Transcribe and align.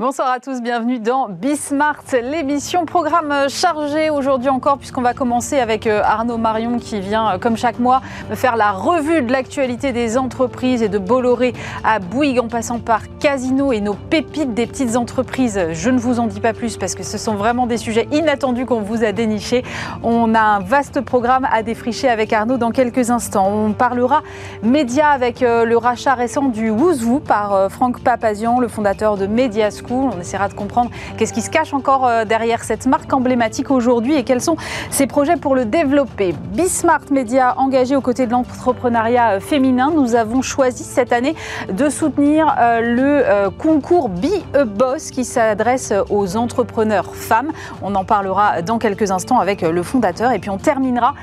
Bonsoir 0.00 0.30
à 0.30 0.38
tous, 0.38 0.62
bienvenue 0.62 1.00
dans 1.00 1.28
Bismart, 1.28 2.04
l'émission 2.22 2.84
programme 2.84 3.48
chargé 3.48 4.10
aujourd'hui 4.10 4.48
encore 4.48 4.78
puisqu'on 4.78 5.02
va 5.02 5.12
commencer 5.12 5.58
avec 5.58 5.88
euh, 5.88 6.02
Arnaud 6.04 6.38
Marion 6.38 6.78
qui 6.78 7.00
vient 7.00 7.32
euh, 7.32 7.38
comme 7.38 7.56
chaque 7.56 7.80
mois 7.80 8.00
faire 8.34 8.54
la 8.54 8.70
revue 8.70 9.22
de 9.22 9.32
l'actualité 9.32 9.90
des 9.90 10.16
entreprises 10.16 10.84
et 10.84 10.88
de 10.88 10.98
Bolloré 10.98 11.52
à 11.82 11.98
Bouygues 11.98 12.38
en 12.38 12.46
passant 12.46 12.78
par 12.78 13.00
Casino 13.18 13.72
et 13.72 13.80
nos 13.80 13.94
pépites 13.94 14.54
des 14.54 14.68
petites 14.68 14.94
entreprises. 14.94 15.60
Je 15.72 15.90
ne 15.90 15.98
vous 15.98 16.20
en 16.20 16.28
dis 16.28 16.38
pas 16.38 16.52
plus 16.52 16.76
parce 16.76 16.94
que 16.94 17.02
ce 17.02 17.18
sont 17.18 17.34
vraiment 17.34 17.66
des 17.66 17.76
sujets 17.76 18.06
inattendus 18.12 18.66
qu'on 18.66 18.82
vous 18.82 19.02
a 19.02 19.10
dénichés. 19.10 19.64
On 20.04 20.32
a 20.36 20.40
un 20.40 20.60
vaste 20.60 21.00
programme 21.00 21.48
à 21.50 21.64
défricher 21.64 22.08
avec 22.08 22.32
Arnaud 22.32 22.56
dans 22.56 22.70
quelques 22.70 23.10
instants. 23.10 23.50
On 23.52 23.72
parlera 23.72 24.22
médias 24.62 25.08
avec 25.08 25.42
euh, 25.42 25.64
le 25.64 25.76
rachat 25.76 26.14
récent 26.14 26.44
du 26.44 26.70
Wouzou 26.70 27.18
par 27.18 27.68
Franck 27.68 27.98
Papazian, 27.98 28.60
le 28.60 28.68
fondateur 28.68 29.16
de 29.16 29.26
Media 29.26 29.72
On 29.90 30.20
essaiera 30.20 30.48
de 30.48 30.54
comprendre 30.54 30.90
qu'est-ce 31.16 31.32
qui 31.32 31.40
se 31.40 31.50
cache 31.50 31.72
encore 31.72 32.06
euh, 32.06 32.24
derrière 32.24 32.62
cette 32.62 32.86
marque 32.86 33.12
emblématique 33.12 33.70
aujourd'hui 33.70 34.14
et 34.14 34.24
quels 34.24 34.40
sont 34.40 34.56
ses 34.90 35.06
projets 35.06 35.36
pour 35.36 35.54
le 35.54 35.64
développer. 35.64 36.34
Bismart 36.52 37.00
Media, 37.10 37.54
engagé 37.58 37.96
aux 37.96 38.00
côtés 38.00 38.26
de 38.26 38.32
l'entrepreneuriat 38.32 39.32
euh, 39.32 39.40
féminin, 39.40 39.90
nous 39.94 40.14
avons 40.14 40.42
choisi 40.42 40.84
cette 40.84 41.12
année 41.12 41.34
de 41.72 41.88
soutenir 41.88 42.54
euh, 42.58 42.80
le 42.80 43.50
concours 43.50 44.08
Be 44.08 44.26
a 44.54 44.64
Boss 44.64 45.10
qui 45.10 45.24
s'adresse 45.24 45.92
aux 46.10 46.36
entrepreneurs 46.36 47.14
femmes. 47.14 47.52
On 47.82 47.94
en 47.94 48.04
parlera 48.04 48.62
dans 48.62 48.78
quelques 48.78 49.10
instants 49.10 49.38
avec 49.38 49.62
le 49.62 49.82
fondateur 49.82 50.32
et 50.32 50.38
puis 50.38 50.50
on 50.50 50.58
terminera 50.58 51.14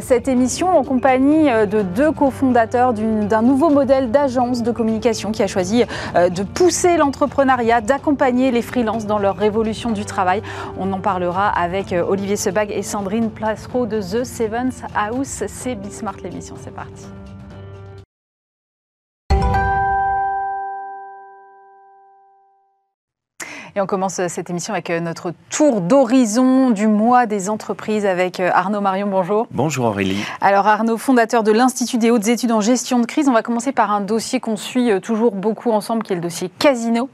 cette 0.00 0.28
émission 0.28 0.76
en 0.76 0.84
compagnie 0.84 1.50
de 1.50 1.82
deux 1.82 2.12
cofondateurs 2.12 2.92
d'un 2.92 3.42
nouveau 3.42 3.70
modèle 3.70 4.10
d'agence 4.10 4.62
de 4.62 4.70
communication 4.70 5.32
qui 5.32 5.42
a 5.42 5.46
choisi 5.46 5.84
de 6.14 6.42
pousser 6.42 6.96
l'entrepreneuriat, 6.96 7.80
d'accompagner 7.80 8.11
les 8.20 8.62
freelances 8.62 9.06
dans 9.06 9.18
leur 9.18 9.36
révolution 9.36 9.90
du 9.90 10.04
travail. 10.04 10.42
On 10.78 10.92
en 10.92 11.00
parlera 11.00 11.48
avec 11.48 11.92
euh, 11.92 12.04
Olivier 12.06 12.36
Sebag 12.36 12.70
et 12.70 12.82
Sandrine 12.82 13.30
Plasro 13.30 13.86
de 13.86 14.00
The 14.00 14.24
Sevens 14.24 14.82
House. 14.94 15.44
C'est 15.46 15.74
Bismart 15.74 16.16
l'émission, 16.22 16.54
c'est 16.62 16.74
parti. 16.74 17.06
Et 23.74 23.80
on 23.80 23.86
commence 23.86 24.18
euh, 24.18 24.26
cette 24.28 24.50
émission 24.50 24.74
avec 24.74 24.90
euh, 24.90 25.00
notre 25.00 25.32
tour 25.48 25.80
d'horizon 25.80 26.68
du 26.68 26.88
mois 26.88 27.24
des 27.24 27.48
entreprises 27.48 28.04
avec 28.04 28.38
euh, 28.38 28.50
Arnaud 28.52 28.82
Marion. 28.82 29.06
Bonjour. 29.06 29.46
Bonjour 29.50 29.86
Aurélie. 29.86 30.22
Alors 30.42 30.66
Arnaud, 30.66 30.98
fondateur 30.98 31.42
de 31.42 31.52
l'Institut 31.52 31.96
des 31.96 32.10
hautes 32.10 32.28
études 32.28 32.52
en 32.52 32.60
gestion 32.60 32.98
de 32.98 33.06
crise, 33.06 33.30
on 33.30 33.32
va 33.32 33.42
commencer 33.42 33.72
par 33.72 33.90
un 33.90 34.02
dossier 34.02 34.40
qu'on 34.40 34.56
suit 34.56 35.00
toujours 35.00 35.32
beaucoup 35.32 35.70
ensemble, 35.70 36.02
qui 36.02 36.12
est 36.12 36.16
le 36.16 36.20
dossier 36.20 36.50
Casino. 36.58 37.08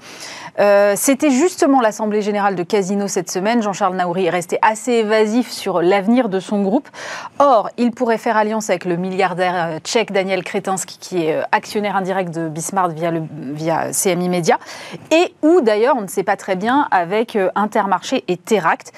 C'était 0.97 1.31
justement 1.31 1.81
l'Assemblée 1.81 2.21
générale 2.21 2.57
de 2.57 2.65
Casino 2.65 3.07
cette 3.07 3.31
semaine. 3.31 3.63
Jean-Charles 3.63 3.95
Naouri 3.95 4.27
est 4.27 4.31
resté 4.31 4.59
assez 4.61 4.91
évasif 4.91 5.53
sur 5.53 5.81
l'avenir 5.81 6.29
de 6.29 6.41
son 6.41 6.63
groupe. 6.63 6.89
Or, 7.39 7.71
il 7.79 7.93
pourrait 7.93 8.19
faire 8.19 8.37
alliance 8.37 8.69
avec 8.69 8.85
le 8.85 8.97
milliardaire 8.97 9.79
tchèque 9.85 10.11
Daniel 10.11 10.43
Kretinsky, 10.43 10.99
qui 10.99 11.27
est 11.27 11.41
actionnaire 11.53 11.95
indirect 11.95 12.35
de 12.35 12.49
Bismarck 12.49 12.91
via, 12.91 13.13
le, 13.13 13.23
via 13.53 13.93
CMI 13.93 14.29
Media, 14.29 14.59
et 15.13 15.33
où 15.43 15.61
d'ailleurs, 15.61 15.95
on 15.97 16.03
ne 16.03 16.09
sait 16.09 16.25
pas 16.25 16.37
très 16.37 16.48
bien 16.57 16.89
avec 16.91 17.37
euh, 17.37 17.51
Intermarché 17.55 18.25
et 18.29 18.37
Teract. 18.37 18.93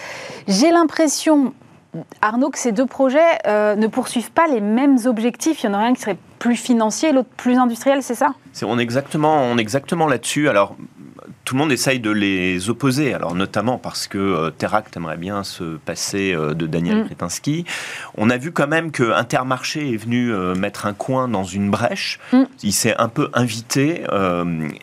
J'ai 0.49 0.71
l'impression, 0.71 1.53
Arnaud, 2.23 2.51
que 2.51 2.59
ces 2.59 2.73
deux 2.73 2.87
projets 2.87 3.39
euh, 3.47 3.77
ne 3.77 3.87
poursuivent 3.87 4.33
pas 4.33 4.47
les 4.47 4.61
mêmes 4.61 4.99
objectifs. 5.07 5.63
Il 5.63 5.67
y 5.67 5.69
en 5.71 5.75
a 5.75 5.79
un 5.79 5.95
qui 5.95 6.03
serait 6.03 6.19
plus 6.39 6.57
financier, 6.57 7.13
l'autre 7.13 7.29
plus 7.37 7.57
industriel, 7.57 8.03
c'est 8.03 8.15
ça? 8.15 8.35
On 8.63 8.79
est 8.79 8.83
exactement, 8.83 9.43
on 9.43 9.59
est 9.59 9.61
exactement 9.61 10.07
là-dessus. 10.07 10.49
Alors, 10.49 10.77
tout 11.45 11.55
le 11.55 11.61
monde 11.61 11.73
essaye 11.73 12.01
de 12.01 12.11
les 12.11 12.71
opposer, 12.71 13.13
alors 13.13 13.35
notamment 13.35 13.77
parce 13.79 14.07
que 14.07 14.19
euh, 14.19 14.51
Teract 14.51 14.97
aimerait 14.97 15.17
bien 15.17 15.43
se 15.45 15.77
passer 15.77 16.33
de 16.35 16.67
Daniel 16.67 17.05
mm. 17.05 17.63
On 18.17 18.31
a 18.31 18.37
vu 18.37 18.53
quand 18.53 18.69
même 18.69 18.91
que 18.91 19.13
Intermarché 19.13 19.93
est 19.93 19.97
venu 19.97 20.33
mettre 20.57 20.87
un 20.87 20.95
coin 20.95 21.29
dans 21.29 21.45
une 21.45 21.71
brèche. 21.71 22.21
Mm. 22.33 22.43
Il 22.63 22.73
s'est 22.73 22.97
un 22.97 23.09
peu 23.09 23.31
invité 23.35 24.05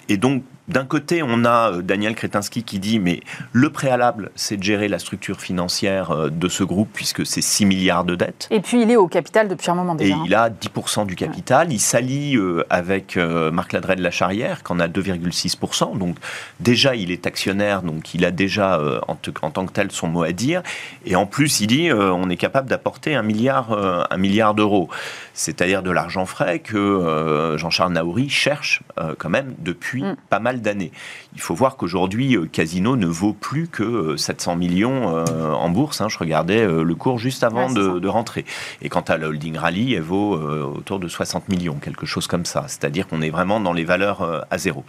et 0.10 0.18
donc 0.18 0.44
d'un 0.68 0.86
côté, 0.86 1.24
on 1.24 1.46
a 1.46 1.72
euh, 1.72 1.82
Daniel 1.82 2.14
Kretinsky 2.14 2.64
qui 2.64 2.80
dit 2.80 3.00
mais 3.00 3.22
le 3.54 3.70
préalable, 3.70 4.32
c'est 4.36 4.58
de 4.58 4.64
gérer 4.64 4.90
la 4.90 5.00
structure 5.00 5.40
financière 5.40 6.12
euh, 6.12 6.30
de 6.30 6.50
ce 6.50 6.64
groupe 6.64 6.90
puisque 6.94 7.26
c'est 7.26 7.42
6 7.42 7.66
milliards 7.66 8.04
de 8.04 8.16
dettes. 8.16 8.48
Et 8.52 8.60
puis 8.60 8.82
il 8.82 8.92
est 8.92 8.98
au 8.98 9.08
capital 9.08 9.48
depuis 9.48 9.72
un 9.72 9.76
moment 9.76 9.96
déjà. 9.96 10.16
Et 10.16 10.18
il 10.26 10.36
a 10.36 10.50
10% 10.50 11.06
du 11.06 11.16
capital. 11.16 11.72
Il 11.72 11.80
s'allie 11.80 12.36
euh, 12.36 12.66
avec 12.70 13.18
Marc 13.18 13.74
Ladret 13.74 13.96
de 13.96 14.04
la 14.04 14.12
Charrière, 14.12 14.64
qui 14.64 14.72
en 14.74 14.80
a 14.80 14.88
2,6%. 14.88 15.98
Donc 15.98 16.18
déjà, 16.60 16.96
il 16.96 17.12
est 17.12 17.26
actionnaire, 17.26 17.82
donc 17.82 18.14
il 18.14 18.26
a 18.26 18.32
déjà 18.32 18.80
en, 19.08 19.16
tant 19.16 19.66
que 19.66 19.72
tel 19.72 19.92
son 19.92 20.08
mot 20.08 20.24
à 20.24 20.32
dire. 20.32 20.62
Et 21.06 21.16
en 21.16 21.26
plus, 21.26 21.62
il 21.62 21.68
dit 21.68 21.92
on 21.92 22.30
est 22.30 22.38
capable 22.38 22.70
d'apporter 22.70 23.16
un 23.16 23.24
milliard, 23.24 23.72
un 24.10 24.18
milliard 24.18 24.54
d'euros. 24.54 24.90
C'est-à-dire 25.34 25.84
de 25.84 25.92
l'argent 25.92 26.26
frais 26.26 26.60
que 26.60 27.56
Jean-Charles 27.58 27.94
Naouri 27.94 28.30
cherche 28.30 28.82
quand 29.18 29.30
même 29.30 29.54
depuis 29.60 30.04
mm. 30.04 30.16
pas 30.30 30.40
mal 30.40 30.57
d'années. 30.62 30.92
Il 31.36 31.42
faut 31.42 31.56
voir 31.56 31.78
qu'aujourd'hui, 31.78 32.36
euh, 32.36 32.48
Casino 32.52 32.96
ne 32.96 33.08
vaut 33.08 33.34
plus 33.34 33.68
que 33.68 34.16
700 34.18 34.52
euh, 34.52 34.56
millions 34.56 35.18
euh, 35.18 35.52
en 35.52 35.70
bourse. 35.70 36.02
Hein. 36.02 36.10
Je 36.10 36.18
regardais 36.18 36.66
le 36.66 36.96
cours 36.96 37.20
juste 37.20 37.44
avant 37.44 37.72
de, 37.72 38.08
rentrer. 38.08 38.46
Et 38.82 38.90
quant 38.90 39.02
à 39.02 39.18
la 39.18 39.28
holding 39.28 39.58
rally, 39.58 39.94
elle 39.94 40.02
vaut 40.02 40.34
autour 40.34 41.00
de 41.00 41.08
60 41.08 41.50
millions, 41.50 41.76
quelque 41.76 42.06
chose 42.06 42.28
comme 42.28 42.46
ça. 42.46 42.66
C'est-à-dire 42.68 43.08
qu'on 43.08 43.22
est 43.22 43.30
vraiment 43.30 43.60
dans 43.60 43.74
les 43.74 43.84
valeurs 43.84 44.46
à 44.50 44.58
zéro. 44.58 44.86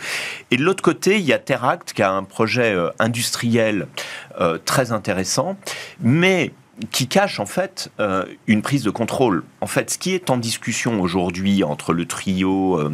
Et 0.51 0.57
de 0.57 0.63
l'autre 0.63 0.83
côté, 0.83 1.19
il 1.19 1.25
y 1.25 1.33
a 1.33 1.39
Teract 1.39 1.93
qui 1.93 2.03
a 2.03 2.13
un 2.13 2.23
projet 2.23 2.77
industriel 2.99 3.89
très 4.65 4.93
intéressant, 4.93 5.57
mais 6.01 6.53
qui 6.91 7.09
cache 7.09 7.41
en 7.41 7.47
fait 7.47 7.91
euh, 8.01 8.25
une 8.47 8.63
prise 8.63 8.83
de 8.83 8.91
contrôle. 8.91 9.43
En 9.61 9.67
fait, 9.67 9.91
ce 9.91 9.99
qui 9.99 10.15
est 10.15 10.31
en 10.31 10.37
discussion 10.37 11.01
aujourd'hui 11.01 11.65
entre 11.65 11.93
le 11.93 12.07
trio 12.07 12.79
euh, 12.79 12.93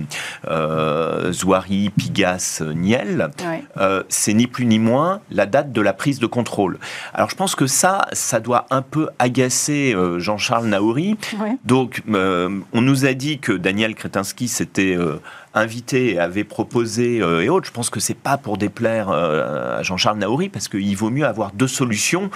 euh 0.48 1.32
Zouari, 1.32 1.90
Pigas, 1.90 2.62
Niel, 2.74 3.30
euh, 3.76 4.02
c'est 4.08 4.34
ni 4.34 4.46
plus 4.46 4.66
ni 4.66 4.78
moins 4.78 5.20
la 5.30 5.46
date 5.46 5.72
de 5.72 5.80
la 5.80 5.92
prise 5.92 6.18
de 6.18 6.26
contrôle. 6.26 6.78
Alors 7.12 7.30
je 7.30 7.36
pense 7.36 7.54
que 7.54 7.66
ça, 7.66 8.06
ça 8.12 8.40
doit 8.40 8.66
un 8.70 8.82
peu 8.82 9.08
agacer 9.18 9.94
Jean-Charles 10.18 10.66
Naouri. 10.66 11.16
Donc 11.64 12.02
on 12.08 12.80
nous 12.80 13.06
a 13.06 13.14
dit 13.14 13.38
que 13.38 13.52
Daniel 13.52 13.94
Kretinsky 13.94 14.48
s'était 14.48 14.96
invité 15.54 16.14
et 16.14 16.18
avait 16.18 16.44
proposé 16.44 17.16
et 17.16 17.48
autres. 17.48 17.66
Je 17.66 17.72
pense 17.72 17.90
que 17.90 18.00
c'est 18.00 18.14
pas 18.14 18.36
pour 18.38 18.58
déplaire 18.58 19.10
à 19.10 19.82
Jean-Charles 19.82 20.18
Naouri 20.18 20.48
parce 20.48 20.68
qu'il 20.68 20.96
vaut 20.96 21.10
mieux 21.10 21.26
avoir 21.26 21.52
deux 21.52 21.68
solutions 21.68 22.30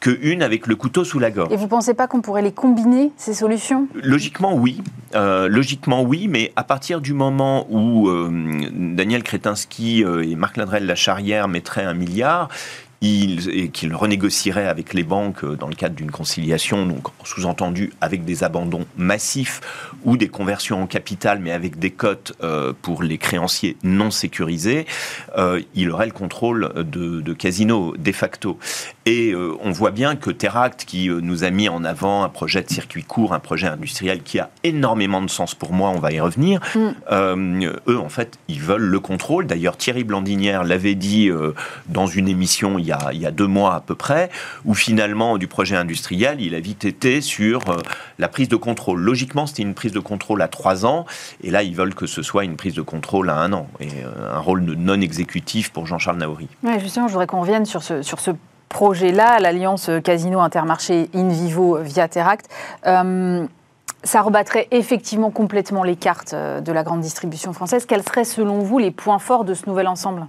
qu'une 0.00 0.42
avec 0.42 0.66
le 0.66 0.76
couteau 0.76 1.04
sous 1.04 1.18
la 1.18 1.30
gorge. 1.30 1.52
Et 1.52 1.56
vous 1.56 1.64
ne 1.64 1.68
pensez 1.68 1.94
pas 1.94 2.06
qu'on 2.06 2.22
pourrait 2.22 2.42
les 2.42 2.52
combiner, 2.52 3.12
ces 3.16 3.34
solutions? 3.34 3.86
Logiquement, 3.94 4.54
oui. 4.54 4.82
Euh, 5.14 5.48
logiquement, 5.48 6.02
oui, 6.02 6.26
mais 6.28 6.52
à 6.56 6.64
partir 6.64 7.00
du 7.00 7.12
moment 7.12 7.66
où 7.70 8.08
euh, 8.08 8.30
Daniel 8.72 9.22
Kretinsky 9.22 10.02
euh, 10.02 10.22
et 10.22 10.34
Marc 10.36 10.56
Ladrel 10.56 10.86
la 10.86 10.94
charrière 10.94 11.48
mettraient 11.48 11.84
un 11.84 11.94
milliard, 11.94 12.48
il, 13.02 13.48
et 13.50 13.68
qu'il 13.68 13.94
renégocierait 13.94 14.66
avec 14.66 14.92
les 14.92 15.04
banques 15.04 15.44
dans 15.44 15.68
le 15.68 15.74
cadre 15.74 15.94
d'une 15.94 16.10
conciliation, 16.10 16.84
donc 16.84 17.08
sous-entendu 17.24 17.92
avec 18.00 18.24
des 18.24 18.44
abandons 18.44 18.86
massifs 18.98 19.60
ou 20.04 20.16
des 20.18 20.28
conversions 20.28 20.82
en 20.82 20.86
capital, 20.86 21.38
mais 21.40 21.52
avec 21.52 21.78
des 21.78 21.90
cotes 21.90 22.34
euh, 22.42 22.74
pour 22.82 23.02
les 23.02 23.16
créanciers 23.16 23.76
non 23.82 24.10
sécurisés, 24.10 24.86
euh, 25.38 25.62
il 25.74 25.90
aurait 25.90 26.06
le 26.06 26.12
contrôle 26.12 26.72
de, 26.76 27.20
de 27.20 27.32
Casino 27.32 27.94
de 27.96 28.12
facto. 28.12 28.58
Et 29.06 29.32
euh, 29.32 29.54
on 29.62 29.70
voit 29.70 29.92
bien 29.92 30.14
que 30.14 30.30
Teract, 30.30 30.84
qui 30.84 31.08
nous 31.08 31.44
a 31.44 31.50
mis 31.50 31.68
en 31.68 31.84
avant 31.84 32.22
un 32.22 32.28
projet 32.28 32.62
de 32.62 32.68
circuit 32.68 33.02
court, 33.02 33.32
un 33.32 33.40
projet 33.40 33.66
industriel 33.66 34.22
qui 34.22 34.38
a 34.38 34.50
énormément 34.62 35.22
de 35.22 35.30
sens 35.30 35.54
pour 35.54 35.72
moi, 35.72 35.88
on 35.88 35.98
va 35.98 36.12
y 36.12 36.20
revenir, 36.20 36.60
mm. 36.74 37.64
eux, 37.88 37.98
en 37.98 38.08
fait, 38.08 38.38
ils 38.48 38.60
veulent 38.60 38.82
le 38.82 39.00
contrôle. 39.00 39.46
D'ailleurs, 39.46 39.78
Thierry 39.78 40.04
Blandinière 40.04 40.64
l'avait 40.64 40.94
dit 40.94 41.30
dans 41.88 42.06
une 42.06 42.28
émission 42.28 42.78
il 42.78 42.89
il 43.12 43.18
y 43.20 43.26
a 43.26 43.30
deux 43.30 43.46
mois 43.46 43.74
à 43.74 43.80
peu 43.80 43.94
près, 43.94 44.30
où 44.64 44.74
finalement, 44.74 45.38
du 45.38 45.46
projet 45.46 45.76
industriel, 45.76 46.40
il 46.40 46.54
a 46.54 46.60
vite 46.60 46.84
été 46.84 47.20
sur 47.20 47.68
euh, 47.68 47.76
la 48.18 48.28
prise 48.28 48.48
de 48.48 48.56
contrôle. 48.56 49.00
Logiquement, 49.00 49.46
c'était 49.46 49.62
une 49.62 49.74
prise 49.74 49.92
de 49.92 50.00
contrôle 50.00 50.42
à 50.42 50.48
trois 50.48 50.86
ans, 50.86 51.06
et 51.42 51.50
là, 51.50 51.62
ils 51.62 51.74
veulent 51.74 51.94
que 51.94 52.06
ce 52.06 52.22
soit 52.22 52.44
une 52.44 52.56
prise 52.56 52.74
de 52.74 52.82
contrôle 52.82 53.30
à 53.30 53.36
un 53.36 53.52
an, 53.52 53.68
et 53.80 53.88
euh, 54.04 54.34
un 54.34 54.38
rôle 54.38 54.64
de 54.64 54.74
non 54.74 55.00
exécutif 55.00 55.72
pour 55.72 55.86
Jean-Charles 55.86 56.18
Naouri. 56.18 56.48
Justement, 56.78 57.08
je 57.08 57.12
voudrais 57.12 57.26
qu'on 57.26 57.40
revienne 57.40 57.66
sur 57.66 57.82
ce, 57.82 58.02
sur 58.02 58.20
ce 58.20 58.30
projet-là, 58.68 59.38
l'alliance 59.40 59.90
Casino 60.04 60.40
Intermarché 60.40 61.10
In 61.14 61.28
Vivo 61.28 61.78
via 61.82 62.08
Teract. 62.08 62.48
Euh, 62.86 63.46
ça 64.02 64.22
rebattrait 64.22 64.68
effectivement 64.70 65.30
complètement 65.30 65.82
les 65.82 65.96
cartes 65.96 66.34
de 66.34 66.72
la 66.72 66.82
grande 66.82 67.02
distribution 67.02 67.52
française. 67.52 67.84
Quels 67.84 68.02
seraient 68.02 68.24
selon 68.24 68.60
vous 68.60 68.78
les 68.78 68.90
points 68.90 69.18
forts 69.18 69.44
de 69.44 69.52
ce 69.52 69.66
nouvel 69.66 69.88
ensemble? 69.88 70.26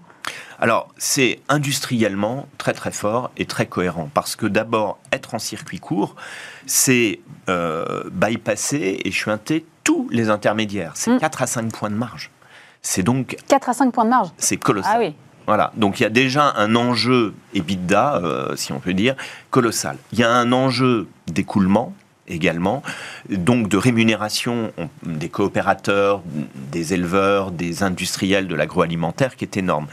Alors, 0.59 0.89
c'est 0.97 1.39
industriellement 1.49 2.47
très 2.59 2.73
très 2.73 2.91
fort 2.91 3.31
et 3.35 3.45
très 3.45 3.65
cohérent 3.65 4.09
parce 4.13 4.35
que 4.35 4.45
d'abord, 4.45 4.99
être 5.11 5.33
en 5.33 5.39
circuit 5.39 5.79
court, 5.79 6.15
c'est 6.67 7.19
euh, 7.49 8.03
bypasser 8.11 9.01
et 9.03 9.11
chuinter 9.11 9.65
tous 9.83 10.07
les 10.11 10.29
intermédiaires. 10.29 10.91
C'est 10.93 11.17
4 11.17 11.39
mm. 11.39 11.43
à 11.43 11.47
5 11.47 11.71
points 11.71 11.89
de 11.89 11.95
marge. 11.95 12.29
C'est 12.83 13.01
donc. 13.01 13.37
4 13.47 13.69
à 13.69 13.73
5 13.73 13.91
points 13.91 14.05
de 14.05 14.09
marge 14.09 14.29
C'est 14.37 14.57
colossal. 14.57 14.93
Ah 14.95 14.99
oui. 14.99 15.15
Voilà, 15.47 15.71
donc 15.75 15.99
il 15.99 16.03
y 16.03 16.05
a 16.05 16.09
déjà 16.09 16.53
un 16.55 16.75
enjeu 16.75 17.33
EBITDA, 17.55 18.21
si 18.55 18.71
on 18.71 18.79
peut 18.79 18.93
dire, 18.93 19.15
colossal. 19.49 19.97
Il 20.13 20.19
y 20.19 20.23
a 20.23 20.31
un 20.31 20.51
enjeu 20.51 21.07
d'écoulement 21.25 21.93
également, 22.31 22.81
donc 23.29 23.67
de 23.67 23.77
rémunération 23.77 24.71
des 25.03 25.29
coopérateurs, 25.29 26.21
des 26.71 26.93
éleveurs, 26.93 27.51
des 27.51 27.83
industriels 27.83 28.47
de 28.47 28.55
l'agroalimentaire 28.55 29.35
qui 29.35 29.45
est 29.45 29.57
énorme. 29.57 29.87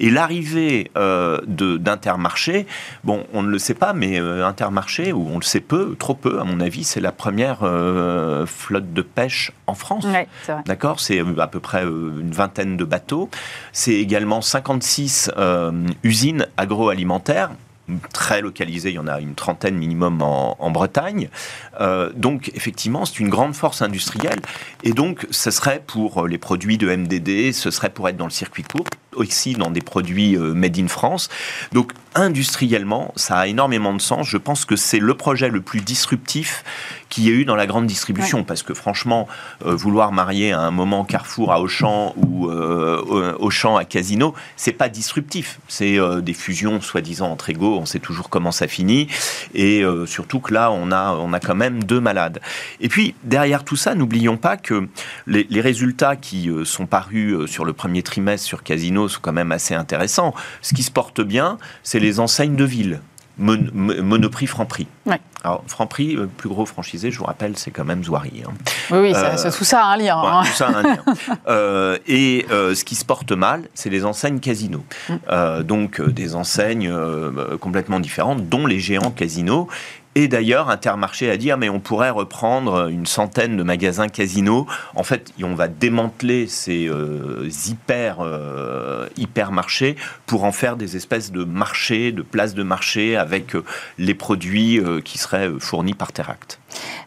Et 0.00 0.10
l'arrivée 0.10 0.90
euh, 0.96 1.40
d'Intermarché, 1.46 2.66
bon, 3.04 3.24
on 3.32 3.42
ne 3.42 3.48
le 3.48 3.58
sait 3.58 3.74
pas, 3.74 3.92
mais 3.92 4.20
euh, 4.20 4.46
Intermarché, 4.46 5.12
ou 5.12 5.28
on 5.30 5.36
le 5.36 5.44
sait 5.44 5.60
peu, 5.60 5.96
trop 5.98 6.14
peu 6.14 6.40
à 6.40 6.44
mon 6.44 6.60
avis, 6.60 6.84
c'est 6.84 7.00
la 7.00 7.12
première 7.12 7.60
euh, 7.62 8.46
flotte 8.46 8.92
de 8.92 9.02
pêche 9.02 9.52
en 9.66 9.74
France. 9.74 10.06
D'accord 10.66 11.00
C'est 11.00 11.22
à 11.38 11.46
peu 11.46 11.60
près 11.60 11.82
une 11.82 12.32
vingtaine 12.32 12.76
de 12.76 12.84
bateaux. 12.84 13.30
C'est 13.72 13.94
également 13.94 14.42
56 14.42 15.30
usines 16.02 16.46
agroalimentaires 16.56 17.50
très 18.12 18.40
localisé, 18.40 18.90
il 18.90 18.94
y 18.94 18.98
en 18.98 19.06
a 19.06 19.20
une 19.20 19.34
trentaine 19.34 19.76
minimum 19.76 20.22
en, 20.22 20.70
Bretagne. 20.70 21.28
Euh, 21.80 22.10
donc 22.16 22.50
effectivement, 22.54 23.04
c'est 23.04 23.20
une 23.20 23.28
grande 23.28 23.54
force 23.54 23.82
industrielle. 23.82 24.40
Et 24.82 24.92
donc, 24.92 25.26
ce 25.30 25.50
serait 25.50 25.82
pour 25.86 26.26
les 26.26 26.38
produits 26.38 26.78
de 26.78 26.94
MDD, 26.94 27.52
ce 27.52 27.70
serait 27.70 27.90
pour 27.90 28.08
être 28.08 28.16
dans 28.16 28.24
le 28.24 28.30
circuit 28.30 28.64
court, 28.64 28.86
aussi 29.14 29.54
dans 29.54 29.70
des 29.70 29.82
produits 29.82 30.36
euh, 30.36 30.54
made 30.54 30.78
in 30.78 30.88
France. 30.88 31.28
Donc 31.72 31.92
industriellement, 32.14 33.12
ça 33.16 33.38
a 33.38 33.46
énormément 33.46 33.94
de 33.94 34.00
sens. 34.00 34.28
Je 34.28 34.38
pense 34.38 34.64
que 34.64 34.76
c'est 34.76 34.98
le 34.98 35.14
projet 35.14 35.48
le 35.48 35.60
plus 35.60 35.80
disruptif 35.80 36.64
qu'il 37.08 37.24
y 37.24 37.28
ait 37.28 37.32
eu 37.32 37.44
dans 37.44 37.56
la 37.56 37.66
grande 37.66 37.86
distribution. 37.86 38.44
Parce 38.44 38.62
que 38.62 38.74
franchement, 38.74 39.28
euh, 39.64 39.74
vouloir 39.74 40.12
marier 40.12 40.52
à 40.52 40.60
un 40.60 40.70
moment 40.70 41.04
Carrefour 41.04 41.52
à 41.52 41.60
Auchan 41.60 42.14
ou 42.16 42.48
Auchan 42.48 43.76
à 43.76 43.84
Casino, 43.84 44.34
c'est 44.56 44.72
pas 44.72 44.88
disruptif. 44.88 45.60
C'est 45.68 45.98
des 46.22 46.34
fusions 46.34 46.80
soi-disant 46.80 47.30
entre 47.30 47.50
égaux 47.50 47.64
on 47.72 47.86
sait 47.86 47.98
toujours 47.98 48.28
comment 48.28 48.52
ça 48.52 48.66
finit, 48.66 49.08
et 49.54 49.82
euh, 49.82 50.06
surtout 50.06 50.40
que 50.40 50.52
là, 50.52 50.70
on 50.70 50.90
a, 50.90 51.12
on 51.12 51.32
a 51.32 51.40
quand 51.40 51.54
même 51.54 51.84
deux 51.84 52.00
malades. 52.00 52.40
Et 52.80 52.88
puis, 52.88 53.14
derrière 53.24 53.64
tout 53.64 53.76
ça, 53.76 53.94
n'oublions 53.94 54.36
pas 54.36 54.56
que 54.56 54.88
les, 55.26 55.60
résultats 55.60 56.16
qui 56.16 56.50
euh, 56.50 56.64
sont 56.64 56.86
parus 56.86 57.34
euh, 57.34 57.46
sur 57.46 57.64
le 57.64 57.72
premier 57.72 58.02
trimestre 58.02 58.46
sur 58.46 58.62
Casino 58.62 59.08
sont 59.08 59.20
quand 59.22 59.32
même 59.32 59.52
assez 59.52 59.74
intéressants. 59.74 60.34
Ce 60.60 60.74
qui 60.74 60.82
se 60.82 60.90
porte 60.90 61.20
bien, 61.20 61.58
c'est 61.82 62.00
les 62.04 62.20
enseignes 62.20 62.56
de 62.56 62.64
ville. 62.64 63.00
Monoprix, 63.36 64.46
Franprix. 64.46 64.86
Alors, 65.42 65.64
Franprix, 65.66 66.14
le 66.14 66.28
plus 66.28 66.48
gros 66.48 66.64
franchisé, 66.66 67.10
je 67.10 67.18
vous 67.18 67.24
rappelle, 67.24 67.56
c'est 67.56 67.72
quand 67.72 67.84
même 67.84 68.04
Zouari. 68.04 68.44
Hein. 68.46 68.52
Oui, 68.92 68.98
oui 68.98 69.12
tout 69.56 69.64
ça 69.64 69.84
un 69.86 69.96
lien. 69.96 70.16
Hein. 70.16 70.42
Tout 70.44 70.52
ça 70.52 70.68
a 70.68 70.78
un 70.78 70.82
lien. 70.82 71.98
et 72.06 72.46
ce 72.48 72.84
qui 72.84 72.94
se 72.94 73.04
porte 73.04 73.32
mal, 73.32 73.64
c'est 73.74 73.90
les 73.90 74.04
enseignes 74.04 74.38
Casino. 74.38 74.84
Mm. 75.08 75.62
donc, 75.62 76.00
des 76.00 76.36
enseignes 76.36 76.94
complètement 77.60 77.98
différentes, 77.98 78.48
dont 78.48 78.66
les 78.66 78.78
géants 78.78 79.10
Casino. 79.10 79.68
Et 80.16 80.28
d'ailleurs, 80.28 80.70
Intermarché 80.70 81.30
a 81.30 81.36
dit 81.36 81.50
ah, 81.50 81.56
mais 81.56 81.68
on 81.68 81.80
pourrait 81.80 82.10
reprendre 82.10 82.88
une 82.88 83.06
centaine 83.06 83.56
de 83.56 83.62
magasins 83.62 84.08
Casino. 84.08 84.66
En 84.94 85.02
fait, 85.02 85.32
on 85.42 85.54
va 85.54 85.66
démanteler 85.66 86.46
ces 86.46 86.88
euh, 86.88 87.48
hyper 87.66 88.18
euh, 88.20 89.08
hypermarchés 89.16 89.96
pour 90.26 90.44
en 90.44 90.52
faire 90.52 90.76
des 90.76 90.96
espèces 90.96 91.32
de 91.32 91.42
marchés, 91.42 92.12
de 92.12 92.22
places 92.22 92.54
de 92.54 92.62
marché 92.62 93.16
avec 93.16 93.56
euh, 93.56 93.64
les 93.98 94.14
produits 94.14 94.80
qui 95.04 95.18
seraient 95.18 95.50
fournis 95.58 95.94
par 95.94 96.12
Teract. 96.12 96.60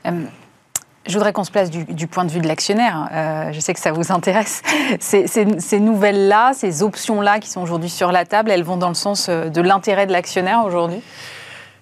Je 0.05 1.13
voudrais 1.13 1.31
qu'on 1.31 1.45
se 1.45 1.51
place 1.51 1.69
du, 1.69 2.07
point 2.07 2.25
de 2.25 2.31
vue 2.31 2.41
de 2.41 2.47
l'actionnaire. 2.47 3.09
je 3.53 3.59
sais 3.61 3.73
que 3.73 3.79
ça 3.79 3.93
vous 3.93 4.11
intéresse. 4.11 4.61
Ces 4.99 5.79
nouvelles-là, 5.79 6.51
ces 6.53 6.83
options-là 6.83 7.39
qui 7.39 7.49
sont 7.49 7.61
aujourd'hui 7.61 7.89
sur 7.89 8.11
la 8.11 8.25
table, 8.25 8.51
elles 8.51 8.63
vont 8.63 8.77
dans 8.77 8.89
le 8.89 8.93
sens 8.93 9.29
de 9.29 9.61
l'intérêt 9.61 10.05
de 10.05 10.11
l'actionnaire 10.11 10.63
aujourd'hui? 10.65 11.01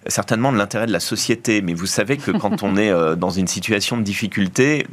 Certainement 0.08 0.52
de 0.52 0.58
l'intérêt 0.58 0.86
de 0.86 0.92
la 0.92 1.00
société, 1.00 1.62
mais 1.62 1.74
vous 1.74 1.86
savez 1.86 2.18
que 2.18 2.32
quand 2.32 2.64
on 2.64 2.78
est 2.78 2.92
euh, 2.92 3.16
dans 3.16 3.30
une 3.30 3.48
situation 3.48 3.98
de 3.98 4.04
difficulté, 4.04 4.86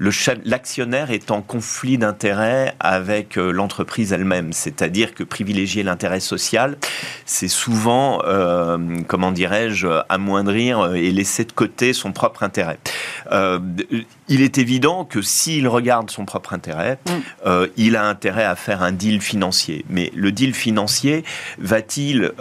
l'actionnaire 0.00 1.10
est 1.10 1.30
en 1.30 1.42
conflit 1.42 1.98
d'intérêt 1.98 2.74
avec 2.80 3.36
euh, 3.36 3.50
l'entreprise 3.50 4.12
elle-même. 4.12 4.52
C'est-à-dire 4.52 5.14
que 5.14 5.22
privilégier 5.22 5.82
l'intérêt 5.82 6.20
social, 6.20 6.76
c'est 7.24 7.48
souvent, 7.48 8.22
euh, 8.24 8.78
comment 9.06 9.32
dirais-je, 9.32 9.88
amoindrir 10.08 10.94
et 10.94 11.10
laisser 11.10 11.44
de 11.44 11.52
côté 11.52 11.92
son 11.92 12.12
propre 12.12 12.42
intérêt. 12.42 12.78
Il 14.28 14.42
est 14.42 14.58
évident 14.58 15.04
que 15.04 15.22
s'il 15.22 15.68
regarde 15.68 16.10
son 16.10 16.24
propre 16.24 16.52
intérêt, 16.52 16.98
mm. 17.06 17.66
il 17.76 17.96
a 17.96 18.06
intérêt 18.06 18.44
à 18.44 18.56
faire 18.56 18.82
un 18.82 18.92
deal 18.92 19.20
financier. 19.20 19.84
Mais 19.88 20.10
le 20.14 20.32
deal 20.32 20.54
financier 20.54 21.24
va-t-il, 21.58 22.32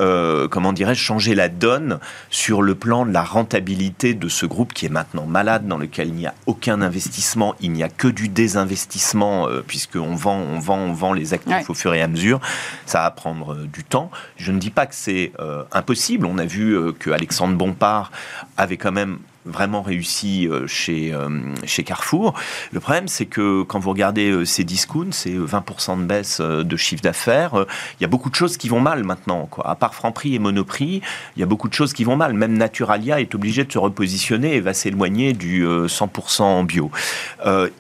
comment 0.50 0.74
dirais-je, 0.74 1.02
changer 1.02 1.36
la 1.36 1.50
donne 1.50 2.00
sur 2.30 2.62
le 2.62 2.76
plan 2.76 3.06
de 3.06 3.12
la 3.12 3.24
rentabilité 3.24 4.14
de 4.14 4.30
ce 4.30 4.46
groupe 4.46 4.74
qui 4.74 4.86
est 4.86 4.90
maintenant 4.90 5.26
malade, 5.26 5.68
dans 5.68 5.78
lequel 5.78 6.10
il 6.10 6.16
n'y 6.16 6.28
a 6.28 6.34
aucun 6.46 6.82
investissement, 6.82 7.56
il 7.62 7.72
n'y 7.72 7.84
a 7.84 7.90
que 7.90 8.08
du 8.08 8.28
désinvestissement, 8.28 9.48
euh, 9.48 9.64
puisqu'on 9.66 10.16
vend, 10.16 10.38
on 10.38 10.60
vend, 10.60 10.78
on 10.78 10.94
vend 10.94 11.14
les 11.14 11.34
actifs 11.34 11.70
au 11.70 11.74
fur 11.74 11.94
et 11.94 12.02
à 12.02 12.08
mesure. 12.08 12.40
Ça 12.86 13.02
va 13.02 13.12
prendre 13.12 13.54
euh, 13.54 13.68
du 13.72 13.84
temps. 13.84 14.12
Je 14.38 14.52
ne 14.52 14.60
dis 14.60 14.70
pas 14.70 14.86
que 14.86 14.96
c'est 14.96 15.32
euh, 15.40 15.64
impossible. 15.72 16.26
On 16.26 16.38
a 16.38 16.46
vu 16.46 16.78
que 17.00 17.10
Alexandre 17.12 17.56
Bompard 17.56 18.12
avait 18.58 18.78
quand 18.78 18.92
même 18.92 19.20
vraiment 19.46 19.82
réussi 19.82 20.48
euh, 20.48 20.68
chez, 20.68 21.14
euh, 21.14 21.30
chez 21.66 21.84
Carrefour. 21.84 22.34
Le 22.72 22.80
problème, 22.80 23.08
c'est 23.08 23.26
que 23.26 23.64
quand 23.64 23.80
vous 23.80 23.92
regardez 23.92 24.32
euh, 24.32 24.46
ces 24.46 24.64
discounts, 24.64 25.12
c'est 25.12 25.34
20% 25.34 26.00
de 26.02 26.06
baisse 26.06 26.42
de 26.42 26.78
chiffre 26.78 27.02
d'affaires. 27.02 27.66
Il 28.00 28.04
y 28.04 28.06
a 28.06 28.08
beaucoup 28.08 28.30
de 28.30 28.36
choses 28.36 28.58
qui 28.58 28.70
vont 28.70 28.80
mal 28.80 29.04
maintenant. 29.04 29.50
À 29.64 29.76
part 29.76 29.94
Franprix 29.94 30.36
et 30.36 30.40
Monoprix, 30.40 31.02
il 31.36 31.40
y 31.40 31.44
a 31.44 31.46
beaucoup 31.46 31.70
de 31.70 31.74
choses 31.74 31.94
qui 31.94 32.04
vont 32.04 32.16
mal. 32.16 32.34
Même 32.34 32.58
Naturalia 32.58 33.22
est 33.22 33.34
obligé 33.36 33.64
de 33.64 33.72
se 33.72 33.78
repositionner 33.78 34.56
et 34.56 34.62
va 34.62 34.74
s'éloigner 34.74 35.34
du 35.34 35.66
100% 35.66 36.66
bio. 36.66 36.92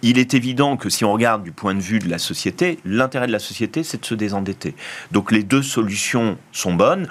il 0.01 0.17
est 0.17 0.33
évident 0.33 0.77
que 0.77 0.89
si 0.89 1.05
on 1.05 1.11
regarde 1.11 1.43
du 1.43 1.51
point 1.51 1.73
de 1.73 1.79
vue 1.79 1.99
de 1.99 2.09
la 2.09 2.17
société, 2.17 2.79
l'intérêt 2.85 3.27
de 3.27 3.31
la 3.31 3.39
société, 3.39 3.83
c'est 3.83 4.01
de 4.01 4.05
se 4.05 4.15
désendetter. 4.15 4.75
Donc 5.11 5.31
les 5.31 5.43
deux 5.43 5.63
solutions 5.63 6.37
sont 6.51 6.73
bonnes. 6.73 7.07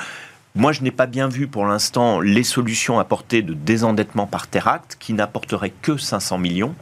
Moi, 0.57 0.71
je 0.71 0.83
n'ai 0.83 0.93
pas 0.93 1.07
bien 1.07 1.27
vu 1.27 1.49
pour 1.49 1.67
l'instant 1.67 2.21
les 2.21 2.45
solutions 2.45 3.01
apportées 3.01 3.43
de 3.43 3.55
désendettement 3.55 4.29
par 4.29 4.47
Teract, 4.47 4.97
qui 5.01 5.13
n'apporteraient 5.13 5.73
que 5.83 5.97
500 5.97 6.39
millions. 6.39 6.77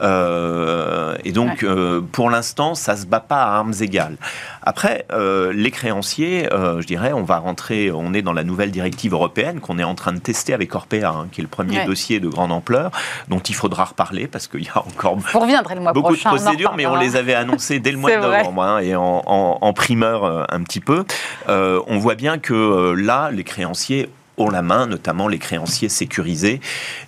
Euh, 0.00 1.16
et 1.24 1.32
donc, 1.32 1.62
euh, 1.62 2.00
pour 2.00 2.30
l'instant, 2.30 2.74
ça 2.74 2.96
se 2.96 3.06
bat 3.06 3.20
pas 3.20 3.42
à 3.42 3.56
armes 3.56 3.74
égales. 3.80 4.16
Après, 4.62 5.06
euh, 5.12 5.52
les 5.52 5.70
créanciers, 5.70 6.48
je 6.50 6.86
dirais, 6.86 7.12
on 7.12 7.22
va 7.22 7.38
rentrer, 7.38 7.90
on 7.90 8.14
est 8.14 8.22
dans 8.22 8.32
la 8.32 8.44
nouvelle 8.44 8.70
directive 8.70 9.12
européenne 9.12 9.60
qu'on 9.60 9.78
est 9.78 9.84
en 9.84 9.94
train 9.94 10.12
de 10.12 10.18
tester 10.18 10.54
avec 10.54 10.74
Orpea, 10.74 11.04
hein, 11.04 11.28
qui 11.32 11.40
est 11.40 11.42
le 11.42 11.48
premier 11.48 11.84
dossier 11.84 12.20
de 12.20 12.28
grande 12.28 12.52
ampleur, 12.52 12.90
dont 13.28 13.40
il 13.40 13.54
faudra 13.54 13.84
reparler 13.84 14.26
parce 14.26 14.46
qu'il 14.46 14.64
y 14.64 14.68
a 14.68 14.78
encore 14.78 15.16
beaucoup 15.16 16.16
de 16.16 16.20
procédures, 16.20 16.74
mais 16.76 16.86
on 16.86 16.96
les 16.96 17.16
avait 17.16 17.34
annoncées 17.34 17.80
dès 17.80 17.92
le 17.92 17.98
mois 17.98 18.16
de 18.16 18.20
novembre 18.20 18.62
hein, 18.62 18.78
et 18.80 18.94
en, 18.94 19.72
primeur 19.74 20.46
un 20.52 20.62
petit 20.62 20.80
peu. 20.80 21.04
on 21.48 21.98
voit 21.98 22.14
bien 22.14 22.38
que 22.38 22.92
là, 22.92 23.30
les 23.30 23.44
créanciers 23.44 24.08
ont 24.38 24.50
la 24.50 24.62
main, 24.62 24.86
notamment 24.86 25.28
les 25.28 25.38
créanciers 25.38 25.88
sécurisés. 25.88 26.60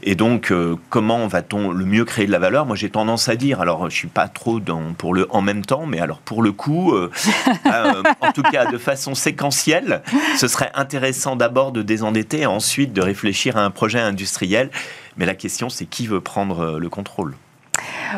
Et 0.02 0.14
donc, 0.14 0.50
euh, 0.50 0.76
comment 0.88 1.26
va-t-on 1.26 1.70
le 1.70 1.84
mieux 1.84 2.04
créer 2.04 2.26
de 2.26 2.32
la 2.32 2.38
valeur? 2.38 2.66
Moi, 2.66 2.76
j'ai 2.76 2.90
tendance 2.90 3.28
à 3.28 3.36
dire, 3.36 3.60
alors 3.60 3.88
je 3.88 3.94
suis 3.94 4.08
pas 4.08 4.28
trop 4.28 4.60
dans, 4.60 4.92
pour 4.96 5.14
le 5.14 5.26
en 5.30 5.42
même 5.42 5.64
temps, 5.64 5.86
mais 5.86 6.00
alors 6.00 6.18
pour 6.18 6.42
le 6.42 6.52
coup, 6.52 6.92
euh, 6.92 7.10
euh, 7.66 8.02
en 8.20 8.32
tout 8.32 8.42
cas 8.42 8.66
de 8.66 8.78
façon 8.78 9.14
séquentielle, 9.14 10.02
ce 10.36 10.48
serait 10.48 10.70
intéressant 10.74 11.36
d'abord 11.36 11.72
de 11.72 11.82
désendetter 11.82 12.40
et 12.40 12.46
ensuite 12.46 12.92
de 12.92 13.02
réfléchir 13.02 13.56
à 13.56 13.64
un 13.64 13.70
projet 13.70 14.00
industriel. 14.00 14.70
Mais 15.16 15.26
la 15.26 15.34
question, 15.34 15.68
c'est 15.68 15.86
qui 15.86 16.06
veut 16.06 16.20
prendre 16.20 16.78
le 16.78 16.88
contrôle? 16.88 17.34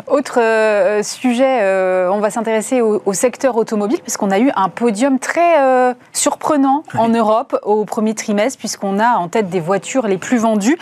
Autre 0.06 0.40
euh, 0.40 1.02
sujet, 1.02 1.60
euh, 1.62 2.08
on 2.10 2.20
va 2.20 2.30
s'intéresser 2.30 2.80
au, 2.80 3.12
secteur 3.12 3.56
automobile, 3.56 4.00
puisqu'on 4.00 4.30
a 4.30 4.38
eu 4.38 4.50
un 4.56 4.68
podium 4.68 5.18
très 5.18 5.60
euh, 5.60 5.94
surprenant 6.12 6.82
en 6.96 7.08
Europe 7.08 7.58
au 7.62 7.84
premier 7.84 8.14
trimestre, 8.14 8.58
puisqu'on 8.58 8.98
a 8.98 9.16
en 9.16 9.28
tête 9.28 9.48
des 9.50 9.60
voitures 9.60 10.06
les 10.06 10.18
plus 10.18 10.38
vendues. 10.38 10.78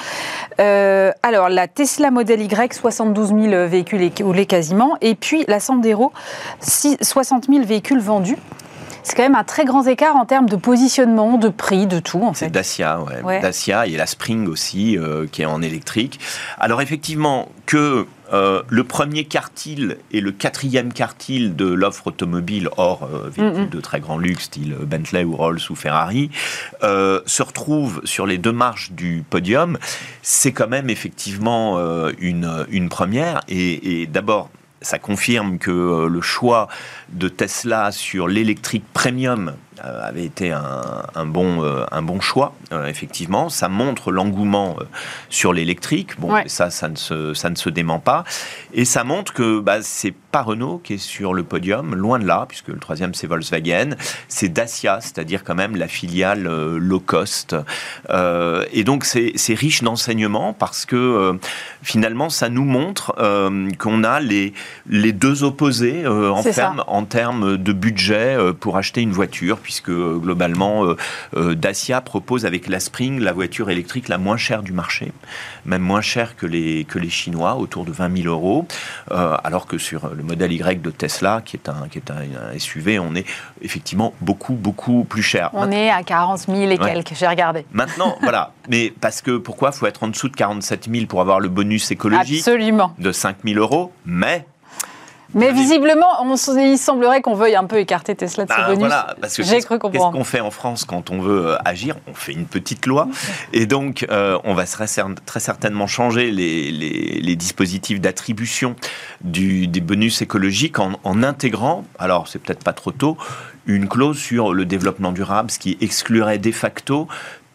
alors, 0.58 1.48
la 1.48 1.68
Tesla 1.68 2.10
Model 2.10 2.40
Y, 2.40 2.72
72 2.72 3.28
000 3.28 3.66
véhicules 3.66 4.02
écoulés 4.02 4.46
quasiment, 4.46 4.96
et 5.00 5.14
puis 5.14 5.44
la 5.48 5.60
Sandero, 5.60 6.12
60 6.60 7.46
000 7.46 7.64
véhicules 7.64 8.00
vendus. 8.00 8.36
C'est 9.02 9.16
quand 9.16 9.22
même 9.22 9.34
un 9.34 9.44
très 9.44 9.64
grand 9.64 9.86
écart 9.86 10.14
en 10.16 10.26
termes 10.26 10.48
de 10.48 10.56
positionnement, 10.56 11.38
de 11.38 11.48
prix, 11.48 11.86
de 11.86 12.00
tout. 12.00 12.22
En 12.22 12.34
C'est 12.34 12.50
Dacia, 12.50 13.00
ouais. 13.24 13.40
Dacia 13.40 13.86
et 13.86 13.96
la 13.96 14.06
Spring 14.06 14.46
aussi, 14.46 14.98
qui 15.32 15.42
est 15.42 15.46
en 15.46 15.62
électrique. 15.62 16.20
Alors 16.58 16.82
effectivement, 16.82 17.48
que 17.66 18.06
euh, 18.32 18.62
le 18.68 18.84
premier 18.84 19.24
quartile 19.24 19.98
et 20.12 20.20
le 20.20 20.32
quatrième 20.32 20.92
quartile 20.92 21.56
de 21.56 21.66
l'offre 21.66 22.08
automobile 22.08 22.68
hors 22.76 23.04
euh, 23.04 23.28
véhicules 23.28 23.70
de 23.70 23.80
très 23.80 24.00
grand 24.00 24.18
luxe, 24.18 24.44
style 24.44 24.74
Bentley 24.80 25.24
ou 25.24 25.36
Rolls 25.36 25.60
ou 25.70 25.74
Ferrari, 25.74 26.30
euh, 26.82 27.20
se 27.26 27.42
retrouvent 27.42 28.00
sur 28.04 28.26
les 28.26 28.38
deux 28.38 28.52
marches 28.52 28.92
du 28.92 29.24
podium. 29.28 29.78
C'est 30.22 30.52
quand 30.52 30.68
même 30.68 30.90
effectivement 30.90 31.78
une, 32.18 32.66
une 32.70 32.88
première. 32.88 33.40
Et, 33.48 34.02
et 34.02 34.06
d'abord, 34.06 34.50
ça 34.82 34.98
confirme 34.98 35.58
que 35.58 36.06
le 36.06 36.20
choix 36.20 36.68
de 37.10 37.28
Tesla 37.28 37.92
sur 37.92 38.28
l'électrique 38.28 38.84
premium 38.92 39.48
euh, 39.48 39.52
avait 39.82 40.24
été 40.24 40.52
un, 40.52 41.26
bon, 41.26 41.64
euh, 41.64 41.84
un 41.90 42.02
bon 42.02 42.20
choix, 42.20 42.54
euh, 42.72 42.86
effectivement. 42.86 43.48
Ça 43.48 43.68
montre 43.68 44.12
l'engouement 44.12 44.76
sur 45.28 45.52
l'électrique. 45.52 46.18
Bon, 46.18 46.34
ça, 46.46 46.70
ça 46.70 46.88
ne, 46.88 46.96
se, 46.96 47.34
ça 47.34 47.50
ne 47.50 47.54
se 47.54 47.70
dément 47.70 48.00
pas. 48.00 48.24
Et 48.72 48.84
ça 48.84 49.04
montre 49.04 49.32
que 49.32 49.60
bah, 49.60 49.78
c'est 49.82 50.14
pas 50.32 50.42
Renault 50.42 50.80
qui 50.82 50.94
est 50.94 50.98
sur 50.98 51.34
le 51.34 51.42
podium, 51.42 51.94
loin 51.94 52.18
de 52.18 52.26
là, 52.26 52.46
puisque 52.48 52.68
le 52.68 52.78
troisième 52.78 53.14
c'est 53.14 53.26
Volkswagen. 53.26 53.90
C'est 54.28 54.48
Dacia, 54.48 55.00
c'est-à-dire 55.00 55.44
quand 55.44 55.54
même 55.54 55.76
la 55.76 55.88
filiale 55.88 56.44
low 56.44 57.00
cost. 57.00 57.56
et 58.72 58.84
donc 58.84 59.04
c'est 59.04 59.54
riche 59.54 59.82
d'enseignements 59.82 60.52
parce 60.52 60.86
que 60.86 61.38
finalement 61.82 62.30
ça 62.30 62.48
nous 62.48 62.64
montre 62.64 63.14
qu'on 63.78 64.04
a 64.04 64.20
les, 64.20 64.52
les 64.88 65.12
deux 65.12 65.42
opposés 65.42 66.06
en, 66.06 66.42
termes, 66.42 66.84
en 66.86 67.04
termes 67.04 67.56
de 67.56 67.72
budget 67.72 68.36
pour 68.60 68.76
acheter 68.76 69.00
une 69.00 69.12
voiture 69.12 69.58
puisque 69.70 69.92
globalement, 69.92 70.84
euh, 70.84 70.96
euh, 71.36 71.54
Dacia 71.54 72.00
propose 72.00 72.44
avec 72.44 72.66
la 72.66 72.80
Spring 72.80 73.20
la 73.20 73.32
voiture 73.32 73.70
électrique 73.70 74.08
la 74.08 74.18
moins 74.18 74.36
chère 74.36 74.64
du 74.64 74.72
marché, 74.72 75.12
même 75.64 75.82
moins 75.82 76.00
chère 76.00 76.34
que 76.34 76.44
les, 76.44 76.84
que 76.86 76.98
les 76.98 77.08
Chinois, 77.08 77.54
autour 77.54 77.84
de 77.84 77.92
20 77.92 78.22
000 78.22 78.28
euros, 78.28 78.66
euh, 79.12 79.36
alors 79.44 79.68
que 79.68 79.78
sur 79.78 80.08
le 80.08 80.24
modèle 80.24 80.52
Y 80.52 80.82
de 80.82 80.90
Tesla, 80.90 81.40
qui 81.44 81.56
est, 81.56 81.68
un, 81.68 81.86
qui 81.88 81.98
est 81.98 82.10
un, 82.10 82.58
SUV, 82.58 82.98
on 82.98 83.14
est 83.14 83.24
effectivement 83.62 84.12
beaucoup, 84.20 84.54
beaucoup 84.54 85.04
plus 85.04 85.22
cher. 85.22 85.50
On 85.52 85.70
est 85.70 85.88
à 85.88 86.02
40 86.02 86.40
000 86.48 86.58
et 86.62 86.76
quelques, 86.76 87.14
j'ai 87.14 87.28
regardé. 87.28 87.64
Maintenant, 87.70 88.18
voilà. 88.22 88.52
Mais 88.68 88.92
parce 89.00 89.22
que 89.22 89.36
pourquoi 89.38 89.70
Il 89.72 89.78
faut 89.78 89.86
être 89.86 90.02
en 90.02 90.08
dessous 90.08 90.28
de 90.28 90.34
47 90.34 90.88
000 90.92 91.06
pour 91.06 91.20
avoir 91.20 91.38
le 91.38 91.48
bonus 91.48 91.92
écologique 91.92 92.40
Absolument. 92.40 92.92
de 92.98 93.12
5 93.12 93.36
000 93.44 93.60
euros, 93.60 93.92
mais 94.04 94.44
mais 95.34 95.52
visiblement, 95.52 96.06
il 96.58 96.78
semblerait 96.78 97.22
qu'on 97.22 97.34
veuille 97.34 97.56
un 97.56 97.64
peu 97.64 97.78
écarter 97.78 98.14
Tesla 98.14 98.44
de 98.44 98.50
ce 98.50 98.56
bah, 98.56 98.66
bonus. 98.66 98.80
Voilà, 98.80 99.14
parce 99.20 99.36
que 99.36 99.42
J'ai 99.42 99.60
cru 99.60 99.78
comprendre. 99.78 100.12
Qu'est-ce 100.12 100.18
qu'on 100.18 100.24
fait 100.24 100.40
en 100.40 100.50
France 100.50 100.84
quand 100.84 101.10
on 101.10 101.20
veut 101.20 101.48
euh, 101.48 101.56
agir? 101.64 101.96
On 102.06 102.14
fait 102.14 102.32
une 102.32 102.46
petite 102.46 102.86
loi. 102.86 103.08
Et 103.52 103.66
donc, 103.66 104.06
euh, 104.10 104.38
on 104.44 104.54
va 104.54 104.64
très, 104.66 104.86
certainement 104.86 105.86
changer 105.86 106.30
les, 106.30 107.36
dispositifs 107.36 108.00
d'attribution 108.00 108.76
des 109.22 109.80
bonus 109.80 110.20
écologiques 110.20 110.78
en, 110.78 111.22
intégrant, 111.22 111.84
alors 111.98 112.28
c'est 112.28 112.38
peut-être 112.38 112.64
pas 112.64 112.72
trop 112.72 112.90
tôt, 112.90 113.16
une 113.66 113.88
clause 113.88 114.18
sur 114.18 114.52
le 114.52 114.64
développement 114.64 115.12
durable, 115.12 115.50
ce 115.50 115.58
qui 115.58 115.78
exclurait 115.80 116.38
de 116.38 116.50
facto 116.50 117.08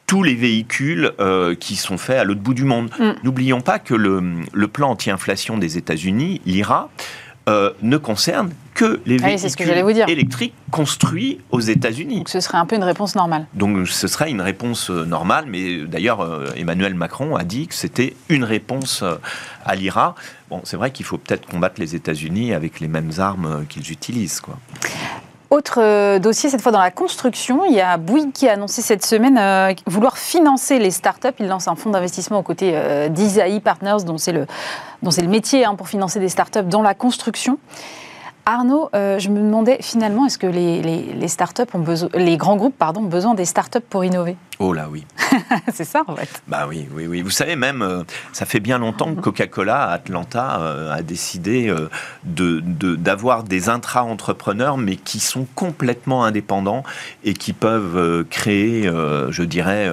tous 0.08 0.24
les 0.24 0.36
véhicules 0.36 1.12
euh, 1.20 1.56
qui 1.56 1.76
sont 1.76 1.98
faits 1.98 2.20
à 2.20 2.24
l'autre 2.24 2.42
bout 2.42 2.54
du 2.54 2.64
monde. 2.64 2.90
Mm. 3.00 3.12
N'oublions 3.24 3.62
pas 3.62 3.80
que 3.80 3.94
le, 3.94 4.22
le 4.54 4.68
plan 4.68 4.92
anti-inflation 4.92 5.58
des 5.58 5.78
États-Unis, 5.78 6.42
l'IRA, 6.46 6.90
euh, 7.48 7.72
ne 7.84 7.98
concerne 7.98 8.50
que 8.74 9.02
les 9.06 9.18
ah 9.24 9.28
véhicules 9.28 9.70
électriques 10.08 10.56
construits 10.72 11.40
aux 11.52 11.60
États-Unis. 11.60 12.18
Donc 12.18 12.30
ce 12.30 12.40
serait 12.40 12.58
un 12.58 12.66
peu 12.66 12.76
une 12.76 12.84
réponse 12.84 13.16
normale. 13.16 13.46
Donc 13.54 13.88
ce 13.88 14.08
serait 14.08 14.32
une 14.32 14.42
réponse 14.42 14.90
euh, 14.90 15.06
normale, 15.06 15.46
mais 15.48 15.86
d'ailleurs 15.86 16.22
euh, 16.22 16.48
Emmanuel 16.56 16.96
Macron 16.96 17.36
a 17.36 17.44
dit 17.44 17.68
que 17.68 17.76
c'était 17.76 18.16
une 18.30 18.44
réponse 18.44 19.04
à 19.64 19.76
l'IRA. 19.76 20.16
Bon, 20.50 20.62
c'est 20.64 20.76
vrai 20.76 20.90
qu'il 20.90 21.06
faut 21.06 21.20
peut-être 21.20 21.46
combattre 21.46 21.80
les 21.80 21.96
États-Unis 21.96 22.54
avec 22.54 22.80
les 22.80 22.88
mêmes 22.88 23.12
armes 23.20 23.66
qu'ils 23.70 23.92
utilisent, 23.92 24.42
quoi. 24.42 24.58
Autre 25.52 25.80
euh, 25.80 26.18
dossier, 26.18 26.50
cette 26.50 26.62
fois 26.62 26.72
dans 26.72 26.80
la 26.80 26.92
construction, 26.92 27.66
il 27.66 27.74
y 27.74 27.82
a 27.82 27.98
Bouygues 27.98 28.32
qui 28.32 28.48
a 28.48 28.54
annoncé 28.54 28.82
cette 28.82 29.06
semaine 29.06 29.38
euh, 29.38 29.74
vouloir 29.86 30.18
financer 30.18 30.80
les 30.80 30.92
startups. 30.92 31.36
Il 31.40 31.48
lance 31.48 31.68
un 31.68 31.76
fonds 31.76 31.92
d'investissement 31.92 32.40
aux 32.40 32.44
côtés 32.44 32.72
euh, 32.74 33.10
Partners, 33.64 34.04
dont 34.06 34.18
c'est 34.18 34.32
le, 34.32 34.48
le 35.04 35.28
métier 35.28 35.66
hein, 35.66 35.76
pour 35.76 35.88
financer 35.88 36.20
des 36.20 36.30
startups 36.30 36.64
dans 36.64 36.82
la 36.82 36.94
construction. 36.94 37.60
Arnaud, 38.48 38.90
je 38.94 39.30
me 39.30 39.40
demandais 39.40 39.80
finalement, 39.82 40.28
est-ce 40.28 40.38
que 40.38 40.46
les, 40.46 40.84
les, 40.84 41.28
startups 41.28 41.64
ont 41.74 41.84
les 42.14 42.38
grands 42.38 42.58
groupes 42.58 42.78
pardon, 42.78 43.02
ont 43.02 43.06
besoin 43.06 43.34
des 43.34 43.46
startups 43.46 43.80
pour 43.80 44.06
innover? 44.06 44.38
Oh 44.60 44.72
là 44.72 44.88
oui. 44.90 45.06
c'est 45.74 45.84
ça 45.84 46.04
en 46.08 46.16
fait. 46.16 46.42
Bah 46.48 46.66
oui, 46.68 46.88
oui, 46.94 47.08
oui. 47.08 47.22
Vous 47.22 47.30
savez 47.30 47.56
même, 47.56 47.82
euh, 47.82 48.04
ça 48.32 48.46
fait 48.46 48.60
bien 48.60 48.78
longtemps 48.78 49.14
que 49.14 49.20
Coca-Cola 49.20 49.84
à 49.84 49.92
Atlanta 49.94 50.60
euh, 50.62 50.94
a 50.94 51.02
décidé 51.02 51.68
euh, 51.68 51.90
de, 52.24 52.62
d'avoir 52.96 53.44
des 53.44 53.68
intra-entrepreneurs, 53.70 54.78
mais 54.78 54.96
qui 54.96 55.20
sont 55.20 55.46
complètement 55.56 56.24
indépendants 56.24 56.84
et 57.24 57.34
qui 57.34 57.54
peuvent 57.54 58.26
créer, 58.30 58.84
je 59.30 59.44
dirais, 59.44 59.90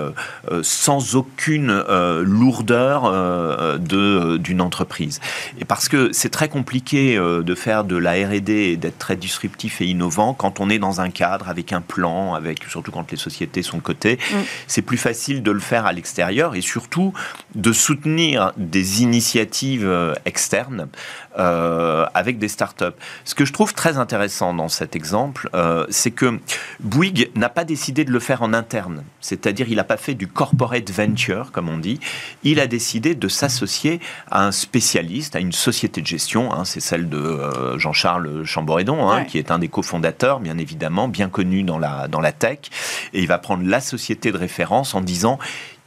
sans 0.63 1.17
aucune 1.17 1.83
lourdeur 2.23 3.79
de, 3.79 4.37
d'une 4.37 4.61
entreprise. 4.61 5.21
Et 5.59 5.65
parce 5.65 5.89
que 5.89 6.13
c'est 6.13 6.29
très 6.29 6.49
compliqué 6.49 7.17
de 7.17 7.55
faire 7.55 7.85
de 7.85 7.97
la 7.97 8.13
R&D 8.13 8.53
et 8.53 8.77
d'être 8.77 8.99
très 8.99 9.17
disruptif 9.17 9.81
et 9.81 9.87
innovant 9.87 10.35
quand 10.35 10.61
on 10.61 10.71
est 10.71 10.79
dans 10.79 11.01
un 11.01 11.11
cadre 11.11 11.49
avec 11.49 11.73
un 11.73 11.81
plan, 11.81 12.35
avec 12.35 12.65
surtout 12.69 12.91
quand 12.91 13.11
les 13.11 13.17
sociétés 13.17 13.63
sont 13.63 13.81
cotées. 13.81 14.19
Mm 14.31 14.37
c'est 14.67 14.83
plus 14.83 14.99
facile 14.99 15.43
de 15.43 15.51
le 15.51 15.61
faire 15.61 15.87
à 15.87 15.93
l'extérieur 15.93 16.55
et 16.55 16.61
surtout 16.61 17.13
de 17.55 17.73
soutenir 17.73 18.53
des 18.57 19.03
initiatives 19.03 19.87
euh, 19.87 20.15
externes 20.25 20.89
euh, 21.39 22.07
avec 22.15 22.39
des 22.39 22.49
startups. 22.49 22.85
Ce 23.25 23.35
que 23.35 23.45
je 23.45 23.53
trouve 23.53 23.75
très 23.75 23.99
intéressant 23.99 24.55
dans 24.55 24.69
cet 24.69 24.97
exemple, 24.97 25.49
euh, 25.55 25.87
c'est 25.91 26.11
que 26.11 26.41
Bouygues 26.81 27.31
n'a 27.35 27.49
pas 27.49 27.65
décidé 27.65 28.05
de 28.05 28.11
le 28.11 28.21
faire 28.21 28.43
en 28.43 28.53
interne, 28.53 29.05
c'est-à-dire 29.21 29.69
il 29.69 29.77
n'a 29.77 29.85
pas 29.85 29.97
fait 29.97 30.15
du 30.15 30.29
corporate 30.29 30.91
venture, 30.91 31.53
comme 31.53 31.69
on 31.69 31.79
dit, 31.79 32.01
il 32.43 32.61
a 32.61 32.67
décidé 32.67 33.15
de 33.15 33.29
s'associer 33.29 34.01
à 34.31 34.47
un 34.47 34.53
spécialiste, 34.53 35.37
à 35.37 35.41
une 35.41 35.53
société 35.53 36.01
de 36.01 36.07
gestion, 36.07 36.53
hein, 36.53 36.65
c'est 36.65 36.81
celle 36.81 37.09
de 37.09 37.79
Jean-Charles 37.79 38.45
Chamboredon, 38.45 39.11
hein, 39.11 39.25
qui 39.25 39.39
est 39.39 39.51
un 39.51 39.59
des 39.59 39.69
cofondateurs, 39.69 40.41
bien 40.41 40.59
évidemment, 40.59 41.09
bien 41.09 41.29
connu 41.29 41.63
dans 41.63 41.79
la, 41.79 42.09
dans 42.09 42.21
la 42.21 42.33
tech, 42.33 42.59
et 43.13 43.21
il 43.21 43.27
va 43.27 43.39
prendre 43.39 43.67
la 43.67 43.81
société 43.81 44.33
de 44.33 44.37
référence 44.43 44.95
en 44.95 45.01
disant 45.01 45.39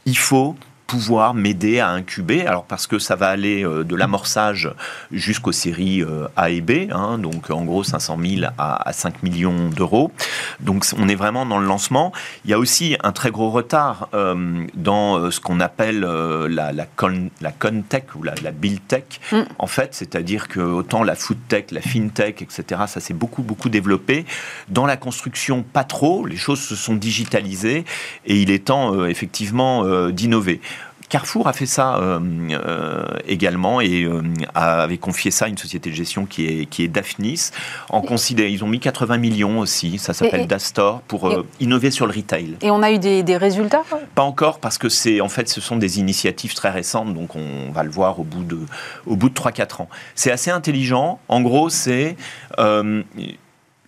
il 0.06 0.18
faut 0.18 0.56
pouvoir 0.86 1.34
m'aider 1.34 1.80
à 1.80 1.90
incuber. 1.90 2.46
Alors 2.46 2.64
parce 2.64 2.86
que 2.86 2.98
ça 2.98 3.16
va 3.16 3.28
aller 3.28 3.64
euh, 3.64 3.84
de 3.84 3.96
l'amorçage 3.96 4.70
jusqu'aux 5.10 5.52
séries 5.52 6.02
euh, 6.02 6.28
A 6.36 6.50
et 6.50 6.60
B, 6.60 6.90
hein, 6.90 7.18
donc 7.18 7.50
en 7.50 7.64
gros 7.64 7.82
500 7.82 8.18
000 8.22 8.52
à, 8.58 8.92
5 8.92 9.22
millions 9.22 9.68
d'euros. 9.68 10.12
Donc 10.60 10.86
on 10.96 11.08
est 11.08 11.14
vraiment 11.14 11.44
dans 11.44 11.58
le 11.58 11.66
lancement. 11.66 12.12
Il 12.44 12.50
y 12.50 12.54
a 12.54 12.58
aussi 12.58 12.96
un 13.02 13.12
très 13.12 13.30
gros 13.30 13.50
retard 13.50 14.08
euh, 14.14 14.66
dans 14.74 15.30
ce 15.30 15.40
qu'on 15.40 15.60
appelle 15.60 16.00
la, 16.00 16.72
la, 16.72 16.86
con, 16.86 17.30
la 17.40 17.52
contech 17.52 18.14
ou 18.14 18.22
la, 18.22 18.34
la 18.42 18.52
tech. 18.88 19.04
Mm. 19.32 19.42
En 19.58 19.66
fait, 19.66 19.94
c'est-à-dire 19.94 20.48
que 20.48 20.60
autant 20.60 21.02
la 21.02 21.14
foodtech, 21.14 21.70
la 21.72 21.80
fintech, 21.80 22.42
etc., 22.42 22.82
ça 22.86 23.00
s'est 23.00 23.14
beaucoup 23.14 23.42
beaucoup 23.42 23.68
développé. 23.68 24.24
Dans 24.68 24.86
la 24.86 24.96
construction, 24.96 25.62
pas 25.62 25.84
trop. 25.84 26.26
Les 26.26 26.36
choses 26.36 26.60
se 26.60 26.76
sont 26.76 26.94
digitalisées 26.94 27.84
et 28.26 28.40
il 28.40 28.50
est 28.50 28.66
temps 28.66 29.04
effectivement 29.06 30.08
d'innover. 30.10 30.60
Carrefour 31.08 31.46
a 31.46 31.52
fait 31.52 31.66
ça 31.66 31.96
euh, 31.96 32.18
euh, 32.50 33.04
également 33.26 33.80
et 33.80 34.02
euh, 34.04 34.22
avait 34.54 34.98
confié 34.98 35.30
ça 35.30 35.44
à 35.44 35.48
une 35.48 35.58
société 35.58 35.90
de 35.90 35.94
gestion 35.94 36.26
qui 36.26 36.46
est, 36.46 36.66
qui 36.66 36.82
est 36.82 36.88
Daphnis. 36.88 37.50
En 37.90 38.02
ils 38.02 38.64
ont 38.64 38.66
mis 38.66 38.80
80 38.80 39.18
millions 39.18 39.58
aussi, 39.60 39.98
ça 39.98 40.14
s'appelle 40.14 40.46
Dastor, 40.46 41.02
pour 41.02 41.32
innover 41.60 41.90
sur 41.90 42.06
le 42.06 42.12
retail. 42.12 42.56
Et 42.62 42.70
on 42.70 42.82
a 42.82 42.90
eu 42.90 42.98
des, 42.98 43.36
résultats 43.36 43.82
Pas 44.14 44.22
encore, 44.22 44.58
parce 44.58 44.78
que 44.78 44.88
c'est 44.88 45.20
en 45.20 45.28
fait 45.28 45.48
ce 45.48 45.60
sont 45.60 45.76
des 45.76 45.98
initiatives 45.98 46.54
très 46.54 46.70
récentes, 46.70 47.12
donc 47.14 47.36
on 47.36 47.70
va 47.72 47.82
le 47.82 47.90
voir 47.90 48.18
au 48.18 48.24
bout 48.24 48.42
de, 48.42 48.58
au 49.06 49.16
bout 49.16 49.28
de 49.28 49.34
3-4 49.34 49.82
ans. 49.82 49.88
C'est 50.14 50.30
assez 50.30 50.50
intelligent. 50.50 51.20
En 51.28 51.40
gros, 51.42 51.68
c'est 51.68 52.16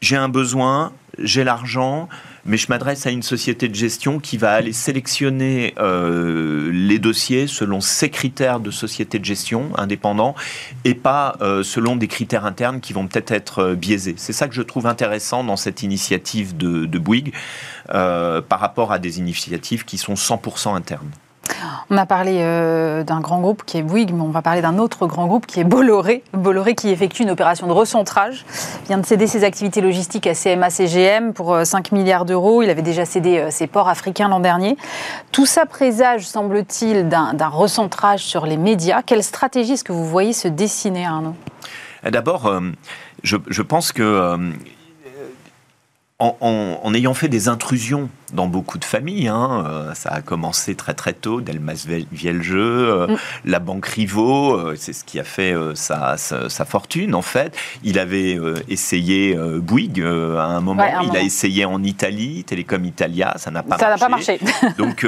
j'ai 0.01 0.17
un 0.17 0.29
besoin, 0.29 0.93
j'ai 1.19 1.45
l'argent, 1.45 2.09
mais 2.45 2.57
je 2.57 2.67
m'adresse 2.69 3.07
à 3.07 3.11
une 3.11 3.23
société 3.23 3.69
de 3.69 3.75
gestion 3.75 4.21
qui 4.21 4.37
va 4.37 4.53
aller 4.53 4.73
sélectionner 4.73 5.75
euh, 5.79 6.71
les 6.73 6.99
dossiers 6.99 7.47
selon 7.47 7.81
ses 7.81 8.11
critères 8.11 8.61
de 8.61 8.71
société 8.71 9.19
de 9.19 9.25
gestion 9.25 9.71
indépendant 9.77 10.35
et 10.85 10.95
pas 10.95 11.37
euh, 11.41 11.63
selon 11.63 11.97
des 11.97 12.09
critères 12.09 12.47
internes 12.47 12.81
qui 12.81 12.93
vont 12.93 13.07
peut-être 13.07 13.33
être 13.33 13.59
euh, 13.61 13.75
biaisés. 13.75 14.15
C'est 14.17 14.33
ça 14.33 14.49
que 14.49 14.55
je 14.55 14.63
trouve 14.63 14.87
intéressant 14.87 15.45
dans 15.45 15.57
cette 15.57 15.83
initiative 15.83 16.57
de, 16.57 16.87
de 16.87 16.99
Bouygues 16.99 17.33
par 17.89 18.61
rapport 18.61 18.93
à 18.93 18.99
des 18.99 19.19
initiatives 19.19 19.85
qui 19.85 19.97
sont 19.97 20.15
100% 20.15 20.75
internes. 20.75 21.11
On 21.91 21.97
a 21.97 22.07
parlé 22.07 22.39
euh, 22.41 23.03
d'un 23.03 23.21
grand 23.21 23.41
groupe 23.41 23.63
qui 23.65 23.79
est 23.79 23.83
Bouygues, 23.83 24.13
mais 24.13 24.23
on 24.23 24.31
va 24.31 24.43
parler 24.43 24.61
d'un 24.61 24.79
autre 24.79 25.07
grand 25.07 25.27
groupe 25.27 25.47
qui 25.47 25.61
est 25.61 25.65
Bolloré. 25.65 26.23
Bolloré 26.33 26.75
qui 26.75 26.91
effectue 26.91 27.23
une 27.23 27.31
opération 27.31 27.67
de 27.67 27.73
recentrage, 27.73 28.45
vient 28.87 28.99
de 28.99 29.07
céder 29.07 29.27
ses 29.27 29.45
activités 29.45 29.81
logistiques 29.81 30.27
à 30.27 30.35
CMA-CGM 30.35 31.33
pour 31.33 31.59
5 31.65 31.93
euh, 31.93 31.97
milliards 31.97 32.25
d'euros. 32.25 32.63
Il 32.63 32.71
avait 32.71 32.83
déjà 32.83 33.05
cédé 33.05 33.39
euh, 33.39 33.51
ses 33.51 33.67
ports 33.67 33.89
africains 33.89 34.29
l'an 34.29 34.41
dernier. 34.41 34.77
Tout 35.33 35.47
ça 35.47 35.67
présage, 35.67 36.27
semble-t-il, 36.27 37.09
d'un 37.09 37.49
recentrage 37.49 38.25
sur 38.25 38.47
les 38.47 38.57
médias. 38.57 39.03
Quelle 39.03 39.23
stratégie 39.23 39.73
est-ce 39.73 39.85
que 39.85 39.93
vous 39.93 40.07
voyez 40.07 40.33
se 40.33 40.49
dessiner, 40.49 41.07
Arnaud? 41.07 41.35
D'abord, 42.05 42.53
je, 43.23 43.63
pense 43.63 43.93
que 43.93 44.55
en, 46.19 46.95
ayant 46.95 47.15
fait 47.15 47.29
des 47.29 47.49
intrusions 47.49 48.09
dans 48.33 48.47
beaucoup 48.47 48.79
de 48.79 48.85
familles. 48.85 49.29
Hein. 49.29 49.65
Euh, 49.67 49.95
ça 49.95 50.11
a 50.11 50.21
commencé 50.21 50.75
très 50.75 50.95
très 50.95 51.13
tôt, 51.13 51.41
Delmas 51.41 51.87
Vieljeu, 52.13 52.59
euh, 52.59 53.07
mm. 53.07 53.17
la 53.47 53.59
banque 53.59 53.87
Rivaux, 53.87 54.55
euh, 54.55 54.75
c'est 54.77 54.93
ce 54.93 55.05
qui 55.05 55.19
a 55.19 55.25
fait 55.25 55.55
sa, 55.75 56.17
sa, 56.17 56.65
fortune 56.65 57.15
en 57.15 57.23
fait. 57.23 57.57
Il 57.83 57.99
avait 57.99 58.39
essayé 58.69 59.37
Bouygues 59.61 60.03
à 60.03 60.45
un 60.45 60.61
moment, 60.61 60.85
il 61.03 61.17
a 61.17 61.23
essayé 61.23 61.65
en 61.65 61.83
Italie, 61.83 62.45
Telecom 62.45 62.85
Italia, 62.85 63.35
ça 63.37 63.51
n'a 63.51 63.63
pas 63.63 63.79
ça 63.79 63.89
marché. 63.89 64.01
Pas 64.01 64.09
marché. 64.09 64.41
Donc 64.79 65.07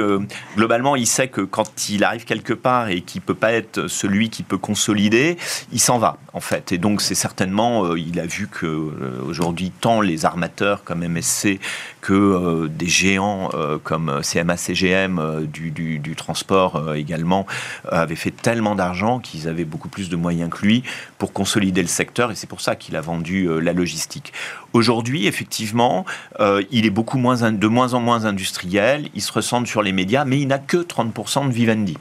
globalement, 0.55 0.95
il 0.95 1.07
sait 1.07 1.27
que 1.27 1.41
quand 1.41 1.89
il 1.89 2.03
arrive 2.03 2.25
quelque 2.25 2.53
part 2.53 2.89
et 2.89 3.01
qu'il 3.01 3.21
peut 3.21 3.35
pas 3.35 3.51
être 3.51 3.87
celui 3.87 4.29
qui 4.29 4.43
peut 4.43 4.57
consolider, 4.57 5.37
il 5.71 5.79
s'en 5.79 5.99
va 5.99 6.17
en 6.33 6.39
fait. 6.39 6.71
Et 6.71 6.77
donc 6.77 7.01
c'est 7.01 7.15
certainement, 7.15 7.95
il 7.95 8.19
a 8.19 8.25
vu 8.25 8.47
que 8.47 8.91
aujourd'hui 9.27 9.71
tant 9.71 10.01
les 10.01 10.25
armateurs 10.25 10.83
comme 10.83 11.05
MSC 11.05 11.59
que 12.01 12.67
des 12.67 12.87
géants 13.11 13.49
comme 13.83 14.21
CMA-CGM 14.21 15.45
du, 15.45 15.71
du, 15.71 15.99
du, 15.99 16.15
transport 16.15 16.95
également 16.95 17.45
avaient 17.87 18.15
fait 18.15 18.31
tellement 18.31 18.75
d'argent 18.75 19.19
qu'ils 19.19 19.47
avaient 19.47 19.65
beaucoup 19.65 19.89
plus 19.89 20.09
de 20.09 20.15
moyens 20.15 20.49
que 20.49 20.65
lui 20.65 20.83
pour 21.17 21.33
consolider 21.33 21.81
le 21.81 21.87
secteur 21.87 22.31
et 22.31 22.35
c'est 22.35 22.47
pour 22.47 22.61
ça 22.61 22.75
qu'il 22.75 22.95
a 22.95 23.01
vendu 23.01 23.49
la 23.61 23.73
logistique. 23.73 24.33
Aujourd'hui, 24.73 25.27
effectivement, 25.27 26.05
il 26.39 26.85
est 26.85 26.91
beaucoup 26.91 27.17
moins, 27.17 27.51
de 27.51 27.67
moins 27.67 27.93
en 27.93 27.99
moins 27.99 28.25
industriel, 28.25 29.09
il 29.13 29.21
se 29.21 29.31
ressent 29.31 29.65
sur 29.65 29.81
les 29.81 29.91
médias, 29.91 30.25
mais 30.25 30.39
il 30.39 30.47
n'a 30.47 30.59
que 30.59 30.77
30% 30.77 31.47
de 31.47 31.53
Vivendi. 31.53 31.97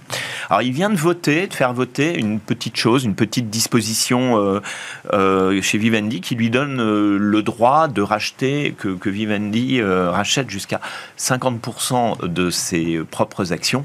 Alors 0.49 0.63
il 0.63 0.73
vient 0.73 0.91
de 0.91 0.97
voter, 0.97 1.47
de 1.47 1.55
faire 1.55 1.73
voter 1.73 2.19
une 2.19 2.41
petite 2.41 2.77
chose, 2.77 3.05
une 3.05 3.15
petite 3.15 3.51
disposition 3.51 4.61
chez 5.13 5.79
Vivendi 5.79 6.21
qui 6.21 6.35
lui 6.35 6.51
donne 6.51 6.77
le 7.17 7.43
droit 7.43 7.89
de 7.89 8.03
racheter, 8.03 8.75
que, 8.79 8.89
que 8.89 9.11
Vivendi 9.11 9.83
rachète 9.83 10.51
jusqu'à 10.51 10.81
50% 11.19 12.27
de 12.27 12.51
ses 12.51 13.01
propres 13.11 13.53
actions. 13.53 13.85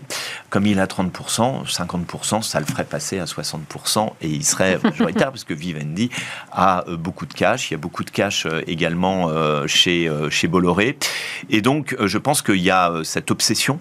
Comme 0.50 0.65
il 0.65 0.80
a 0.80 0.86
30%, 0.86 1.65
50%, 1.70 2.42
ça 2.42 2.60
le 2.60 2.65
ferait 2.65 2.86
passer 2.86 3.20
à 3.20 3.25
60% 3.25 4.12
et 4.22 4.30
il 4.30 4.46
serait 4.46 4.80
majoritaire 4.84 5.32
parce 5.32 5.44
que 5.44 5.54
Vivendi 5.54 6.10
a 6.51 6.86
euh, 6.88 6.98
beaucoup 6.98 7.25
de 7.25 7.34
cash. 7.34 7.70
Il 7.70 7.74
y 7.74 7.75
a 7.75 7.80
beaucoup 7.80 8.04
de 8.04 8.10
cash 8.10 8.46
euh, 8.46 8.62
également 8.75 9.29
euh, 9.29 9.65
chez, 9.67 10.10
chez 10.29 10.48
Bolloré. 10.48 10.98
Et 11.50 11.62
donc, 11.62 11.96
je 12.00 12.17
pense 12.17 12.41
qu'il 12.41 12.62
y 12.62 12.70
a 12.70 12.91
cette 13.03 13.32
obsession 13.32 13.79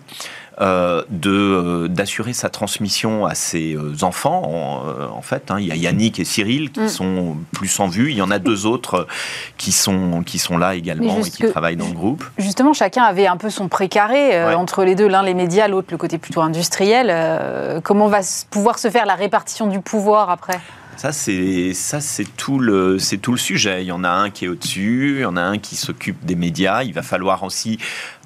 euh, 0.61 1.03
de 1.09 1.33
euh, 1.33 1.89
d'assurer 1.89 2.33
sa 2.33 2.49
transmission 2.49 3.27
à 3.27 3.35
ses 3.35 3.75
euh, 3.75 3.93
enfants. 4.03 4.85
En, 5.13 5.21
fait, 5.21 5.51
hein. 5.51 5.57
il 5.59 5.67
y 5.67 5.73
a 5.73 5.75
Yannick 5.75 6.21
et 6.21 6.25
Cyril 6.25 6.71
qui 6.71 6.83
mm. 6.83 6.89
sont 6.89 7.37
plus 7.51 7.81
en 7.81 7.89
vue. 7.89 8.13
Il 8.13 8.17
y 8.17 8.23
en 8.23 8.31
a 8.31 8.39
deux 8.39 8.65
autres 8.65 9.09
qui 9.57 9.73
sont 9.73 10.23
qui 10.25 10.39
sont 10.39 10.57
là 10.57 10.77
également 10.77 11.19
et 11.19 11.29
qui 11.29 11.43
travaillent 11.51 11.75
dans 11.75 11.89
le 11.89 11.95
groupe. 11.95 12.25
Justement, 12.39 12.73
chacun 12.73 13.03
avait 13.03 13.27
un 13.27 13.37
peu 13.37 13.51
son 13.51 13.67
précaré 13.67 14.55
entre 14.55 14.85
les 14.85 14.95
deux. 14.95 15.09
L'un 15.09 15.25
les 15.25 15.35
médias, 15.35 15.67
l'autre 15.67 15.89
le 15.91 15.97
côté 15.97 16.19
plutôt 16.19 16.41
industriel. 16.41 17.81
comment 17.83 18.07
va 18.07 18.21
pouvoir 18.49 18.79
se 18.79 18.91
faire 18.91 19.07
la 19.07 19.17
répartition 19.17 19.67
du 19.67 19.81
pouvoir 19.81 20.31
après? 20.31 20.61
Ça, 20.97 21.13
c'est 21.13 21.75
ça, 21.75 22.01
c'est 22.01 22.37
tout 22.37 22.59
le, 22.59 22.99
c'est 22.99 23.19
tout 23.19 23.33
le 23.33 23.39
sujet. 23.39 23.83
Il 23.83 23.87
y 23.87 23.93
en 23.93 24.05
a 24.05 24.11
un 24.11 24.31
qui 24.31 24.45
est 24.45 24.49
au-dessus, 24.49 25.17
il 25.19 25.23
y 25.23 25.25
en 25.25 25.37
a 25.37 25.43
un 25.43 25.59
qui 25.59 25.77
s'occupe 25.77 26.25
des 26.25 26.35
médias. 26.35 26.83
Il 26.83 26.93
va 26.93 27.03
falloir 27.03 27.43
aussi 27.43 27.79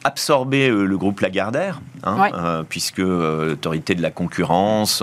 absorber 0.04 0.70
euh, 0.70 0.84
le 0.84 0.96
groupe 0.96 1.20
Lagardère, 1.20 1.80
hein, 2.04 2.30
euh, 2.34 2.62
puisque 2.68 3.00
euh, 3.00 3.50
l'autorité 3.50 3.94
de 3.94 4.02
la 4.02 4.10
concurrence, 4.10 5.02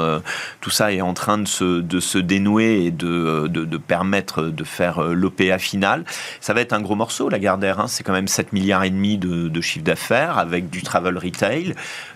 tout 0.62 0.70
ça 0.70 0.94
est 0.94 1.02
en 1.02 1.14
train 1.14 1.38
de 1.38 1.48
se, 1.48 1.82
de 1.82 2.00
se 2.00 2.18
dénouer 2.18 2.86
et 2.86 2.92
de, 2.92 3.48
de, 3.48 3.78
permettre 3.78 4.44
de 4.44 4.64
faire 4.64 5.02
l'OPA 5.02 5.58
final. 5.58 6.06
Ça 6.40 6.54
va 6.54 6.62
être 6.62 6.74
un 6.74 6.82
gros 6.82 6.96
morceau, 6.96 7.30
Lagardère. 7.30 7.80
Hein, 7.80 7.88
c'est 7.88 8.04
quand 8.04 8.14
même 8.14 8.28
7 8.28 8.54
milliards 8.54 8.84
et 8.84 8.90
demi 8.90 9.18
de, 9.18 9.48
de 9.48 9.62
chiffre 9.62 9.86
d'affaires 9.86 10.38
avec 10.38 10.70
du 10.70 10.82
travel 10.82 11.18
retail 11.18 11.76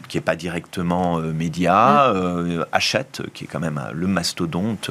qui 0.10 0.18
n'est 0.18 0.22
pas 0.22 0.36
directement 0.36 1.20
média, 1.20 2.14
mm. 2.14 2.66
Hachette, 2.72 3.22
qui 3.34 3.46
est 3.46 3.48
quand 3.48 3.60
même 3.60 3.82
le 3.94 4.08
mastodonte, 4.08 4.90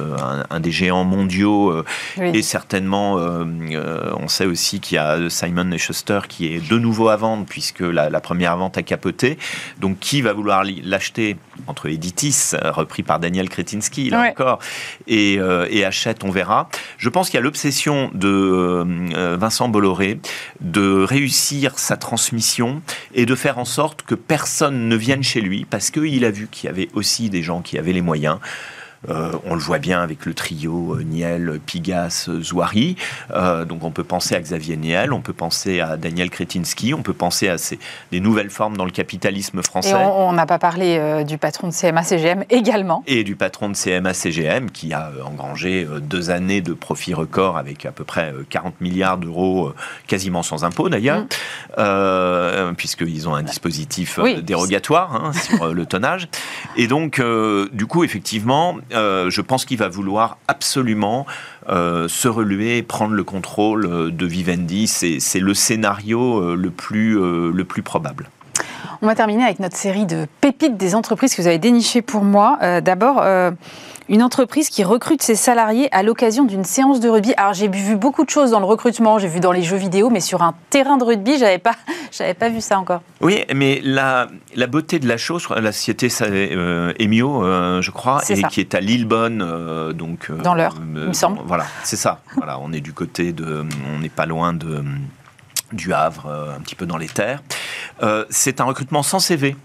un, 0.49 0.59
des 0.59 0.71
géants 0.71 1.03
mondiaux, 1.03 1.83
et 2.17 2.41
certainement, 2.41 3.15
on 3.15 4.27
sait 4.27 4.45
aussi 4.45 4.79
qu'il 4.79 4.95
y 4.95 4.97
a 4.97 5.29
Simon 5.29 5.77
Schuster 5.77 6.21
qui 6.27 6.53
est 6.53 6.67
de 6.67 6.77
nouveau 6.77 7.09
à 7.09 7.15
vendre, 7.15 7.45
puisque 7.45 7.81
la, 7.81 8.09
première 8.21 8.57
vente 8.57 8.77
a 8.77 8.83
capoté. 8.83 9.37
Donc, 9.79 9.99
qui 9.99 10.21
va 10.21 10.33
vouloir 10.33 10.63
l'acheter 10.83 11.37
entre 11.67 11.87
Editis, 11.87 12.51
repris 12.61 13.03
par 13.03 13.19
Daniel 13.19 13.49
Kretinsky, 13.49 14.09
là 14.09 14.29
encore, 14.29 14.59
et, 15.07 15.37
euh, 15.39 15.67
et, 15.69 15.85
Hachette, 15.85 16.23
on 16.23 16.31
verra. 16.31 16.69
Je 16.97 17.09
pense 17.09 17.29
qu'il 17.29 17.37
y 17.37 17.41
a 17.41 17.43
l'obsession 17.43 18.11
de 18.13 18.27
euh, 18.29 19.37
Vincent 19.39 19.67
Bolloré 19.67 20.19
de 20.61 21.03
réussir 21.03 21.77
sa 21.79 21.97
transmission 21.97 22.81
et 23.13 23.25
de 23.25 23.35
faire 23.35 23.57
en 23.57 23.65
sorte 23.65 24.03
que 24.03 24.15
personne 24.15 24.87
ne 24.87 24.95
vienne 24.95 25.08
chez 25.21 25.41
lui 25.41 25.65
parce 25.65 25.91
qu'il 25.91 26.23
a 26.25 26.31
vu 26.31 26.47
qu'il 26.51 26.67
y 26.67 26.69
avait 26.69 26.89
aussi 26.93 27.29
des 27.29 27.41
gens 27.43 27.61
qui 27.61 27.77
avaient 27.77 27.93
les 27.93 28.01
moyens. 28.01 28.39
Euh, 29.07 29.31
on 29.45 29.53
le 29.53 29.61
voit 29.61 29.79
bien 29.79 30.01
avec 30.01 30.25
le 30.25 30.33
trio 30.33 30.95
euh, 30.95 31.03
Niel, 31.03 31.59
Pigas, 31.65 32.29
Zouari. 32.41 32.97
Euh, 33.31 33.63
donc 33.63 33.83
on 33.83 33.91
peut 33.91 34.03
penser 34.03 34.35
à 34.35 34.41
Xavier 34.41 34.75
Niel, 34.75 35.13
on 35.13 35.21
peut 35.21 35.33
penser 35.33 35.79
à 35.79 35.95
Daniel 35.95 36.29
Kretinsky, 36.29 36.93
on 36.93 37.01
peut 37.01 37.13
penser 37.13 37.47
à 37.47 37.57
ces, 37.57 37.79
des 38.11 38.19
nouvelles 38.19 38.49
formes 38.49 38.75
dans 38.75 38.85
le 38.85 38.91
capitalisme 38.91 39.61
français. 39.63 39.91
Et 39.91 39.95
on 39.95 40.33
n'a 40.33 40.45
pas 40.45 40.59
parlé 40.59 41.23
du 41.25 41.37
patron 41.37 41.67
de 41.67 41.73
CMA-CGM 41.73 42.43
également. 42.49 43.03
Et 43.07 43.23
du 43.23 43.35
patron 43.35 43.69
de 43.69 43.75
CMA-CGM 43.75 44.71
qui 44.71 44.93
a 44.93 45.11
engrangé 45.25 45.87
deux 46.01 46.29
années 46.29 46.61
de 46.61 46.73
profit 46.73 47.13
record 47.13 47.57
avec 47.57 47.85
à 47.85 47.91
peu 47.91 48.03
près 48.03 48.33
40 48.49 48.81
milliards 48.81 49.17
d'euros, 49.17 49.73
quasiment 50.07 50.43
sans 50.43 50.63
impôt 50.65 50.89
d'ailleurs, 50.89 51.25
mm. 51.77 52.75
puisqu'ils 52.75 53.29
ont 53.29 53.35
un 53.35 53.43
dispositif 53.43 54.19
dérogatoire 54.41 55.15
hein, 55.15 55.33
sur 55.33 55.73
le 55.73 55.85
tonnage. 55.85 56.27
Et 56.75 56.87
donc, 56.87 57.21
du 57.71 57.85
coup, 57.85 58.03
effectivement, 58.03 58.77
euh, 58.91 59.29
je 59.29 59.41
pense 59.41 59.65
qu'il 59.65 59.77
va 59.77 59.89
vouloir 59.89 60.37
absolument 60.47 61.25
euh, 61.69 62.07
se 62.07 62.27
relever, 62.27 62.81
prendre 62.83 63.13
le 63.13 63.23
contrôle 63.23 63.85
euh, 63.85 64.11
de 64.11 64.25
Vivendi. 64.25 64.87
C'est 64.87 65.39
le 65.39 65.53
scénario 65.53 66.55
le, 66.55 66.69
plus, 66.69 67.13
le 67.15 67.63
plus 67.63 67.81
probable. 67.81 68.29
On 69.01 69.07
va 69.07 69.15
terminer 69.15 69.43
avec 69.43 69.59
notre 69.59 69.77
série 69.77 70.05
de 70.05 70.27
pépites 70.41 70.77
des 70.77 70.95
entreprises 70.95 71.33
que 71.33 71.41
vous 71.41 71.47
avez 71.47 71.57
dénichées 71.57 72.01
pour 72.01 72.23
moi. 72.23 72.57
D'abord, 72.81 73.23
une 74.09 74.23
entreprise 74.23 74.69
qui 74.69 74.83
recrute 74.83 75.21
ses 75.21 75.35
salariés 75.35 75.87
à 75.93 76.01
l'occasion 76.01 76.43
d'une 76.43 76.65
séance 76.65 76.99
de 76.99 77.07
rugby. 77.07 77.33
Alors 77.37 77.53
j'ai 77.53 77.69
vu 77.69 77.95
beaucoup 77.95 78.25
de 78.25 78.29
choses 78.29 78.51
dans 78.51 78.59
le 78.59 78.65
recrutement, 78.65 79.19
j'ai 79.19 79.27
vu 79.27 79.39
dans 79.39 79.51
les 79.51 79.61
jeux 79.61 79.77
vidéo, 79.77 80.09
mais 80.09 80.19
sur 80.19 80.41
un 80.41 80.55
terrain 80.71 80.97
de 80.97 81.03
rugby, 81.03 81.37
j'avais 81.37 81.59
pas, 81.59 81.75
j'avais 82.11 82.33
pas 82.33 82.49
vu 82.49 82.59
ça 82.59 82.79
encore. 82.79 83.01
Oui, 83.21 83.45
mais 83.55 83.79
la, 83.83 84.27
la 84.55 84.67
beauté 84.67 84.97
de 84.99 85.07
la 85.07 85.17
chose, 85.17 85.47
la 85.49 85.71
société 85.71 86.09
euh, 86.21 86.91
Emio, 86.97 87.43
euh, 87.43 87.81
je 87.81 87.91
crois, 87.91 88.21
et 88.29 88.41
qui 88.43 88.59
est 88.59 88.73
à 88.73 88.79
Lillebonne, 88.79 89.43
euh, 89.43 89.93
donc 89.93 90.31
dans 90.31 90.55
l'heure, 90.55 90.75
il 90.79 90.85
me 90.85 91.13
semble. 91.13 91.39
Voilà, 91.45 91.65
c'est 91.83 91.95
ça. 91.95 92.21
voilà, 92.35 92.57
on 92.59 92.73
est 92.73 92.81
du 92.81 92.93
côté 92.93 93.31
de, 93.31 93.63
on 93.95 93.99
n'est 93.99 94.09
pas 94.09 94.25
loin 94.25 94.53
de 94.53 94.83
du 95.71 95.93
Havre, 95.93 96.25
un 96.57 96.61
petit 96.61 96.73
peu 96.73 96.87
dans 96.87 96.97
les 96.97 97.07
terres. 97.07 97.43
c'est 98.31 98.59
un 98.59 98.63
recrutement 98.63 99.03
sans 99.03 99.19
CV 99.19 99.55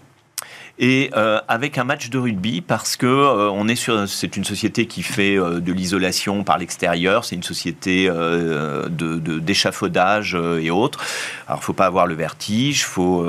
et 0.77 1.09
euh, 1.15 1.39
avec 1.47 1.77
un 1.77 1.85
match 1.85 2.09
de 2.09 2.17
rugby 2.17 2.59
parce 2.61 2.97
que 2.97 3.05
euh, 3.05 3.49
on 3.49 3.67
est 3.67 3.75
sur 3.75 4.09
c'est 4.09 4.35
une 4.35 4.43
société 4.43 4.87
qui 4.87 5.03
fait 5.03 5.37
euh, 5.37 5.61
de 5.61 5.71
l'isolation 5.71 6.43
par 6.43 6.57
l'extérieur, 6.57 7.23
c'est 7.23 7.35
une 7.35 7.43
société 7.43 8.07
de 8.07 9.39
d'échafaudage 9.39 10.35
et 10.35 10.71
autres. 10.71 10.99
Alors 11.47 11.63
faut 11.63 11.73
pas 11.73 11.85
avoir 11.85 12.07
le 12.07 12.15
vertige, 12.15 12.85
faut 12.85 13.25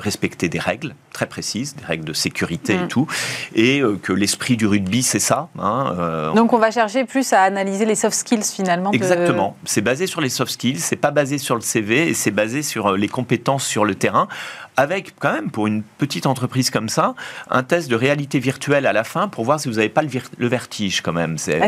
respecter 0.00 0.48
des 0.48 0.58
règles 0.58 0.94
très 1.12 1.26
précises, 1.26 1.74
des 1.76 1.84
règles 1.84 2.04
de 2.04 2.12
sécurité 2.12 2.74
et 2.74 2.78
mm. 2.78 2.88
tout, 2.88 3.06
et 3.54 3.82
que 4.02 4.12
l'esprit 4.12 4.56
du 4.56 4.66
rugby 4.66 5.02
c'est 5.02 5.18
ça. 5.18 5.48
Hein, 5.58 6.32
Donc 6.34 6.52
on 6.52 6.58
va 6.58 6.70
chercher 6.70 7.04
plus 7.04 7.32
à 7.32 7.42
analyser 7.42 7.84
les 7.84 7.94
soft 7.94 8.16
skills 8.16 8.42
finalement. 8.42 8.92
Exactement, 8.92 9.56
c'est 9.64 9.82
basé 9.82 10.06
sur 10.06 10.20
les 10.20 10.28
soft 10.28 10.52
skills, 10.52 10.80
c'est 10.80 10.96
pas 10.96 11.10
basé 11.10 11.38
sur 11.38 11.54
le 11.54 11.62
CV 11.62 12.08
et 12.08 12.14
c'est 12.14 12.30
basé 12.30 12.62
sur 12.62 12.92
les 12.92 13.08
compétences 13.08 13.66
sur 13.66 13.84
le 13.84 13.94
terrain 13.94 14.28
avec 14.76 15.14
quand 15.18 15.32
même 15.32 15.50
pour 15.50 15.66
une 15.66 15.82
petite 15.82 16.26
entreprise 16.26 16.70
comme 16.70 16.88
ça, 16.88 17.14
un 17.50 17.62
test 17.62 17.88
de 17.88 17.96
réalité 17.96 18.38
virtuelle 18.38 18.86
à 18.86 18.92
la 18.92 19.04
fin 19.04 19.28
pour 19.28 19.44
voir 19.44 19.60
si 19.60 19.68
vous 19.68 19.76
n'avez 19.76 19.88
pas 19.88 20.02
le, 20.02 20.48
vertige 20.48 21.00
quand 21.00 21.12
même. 21.12 21.38
C'est 21.38 21.60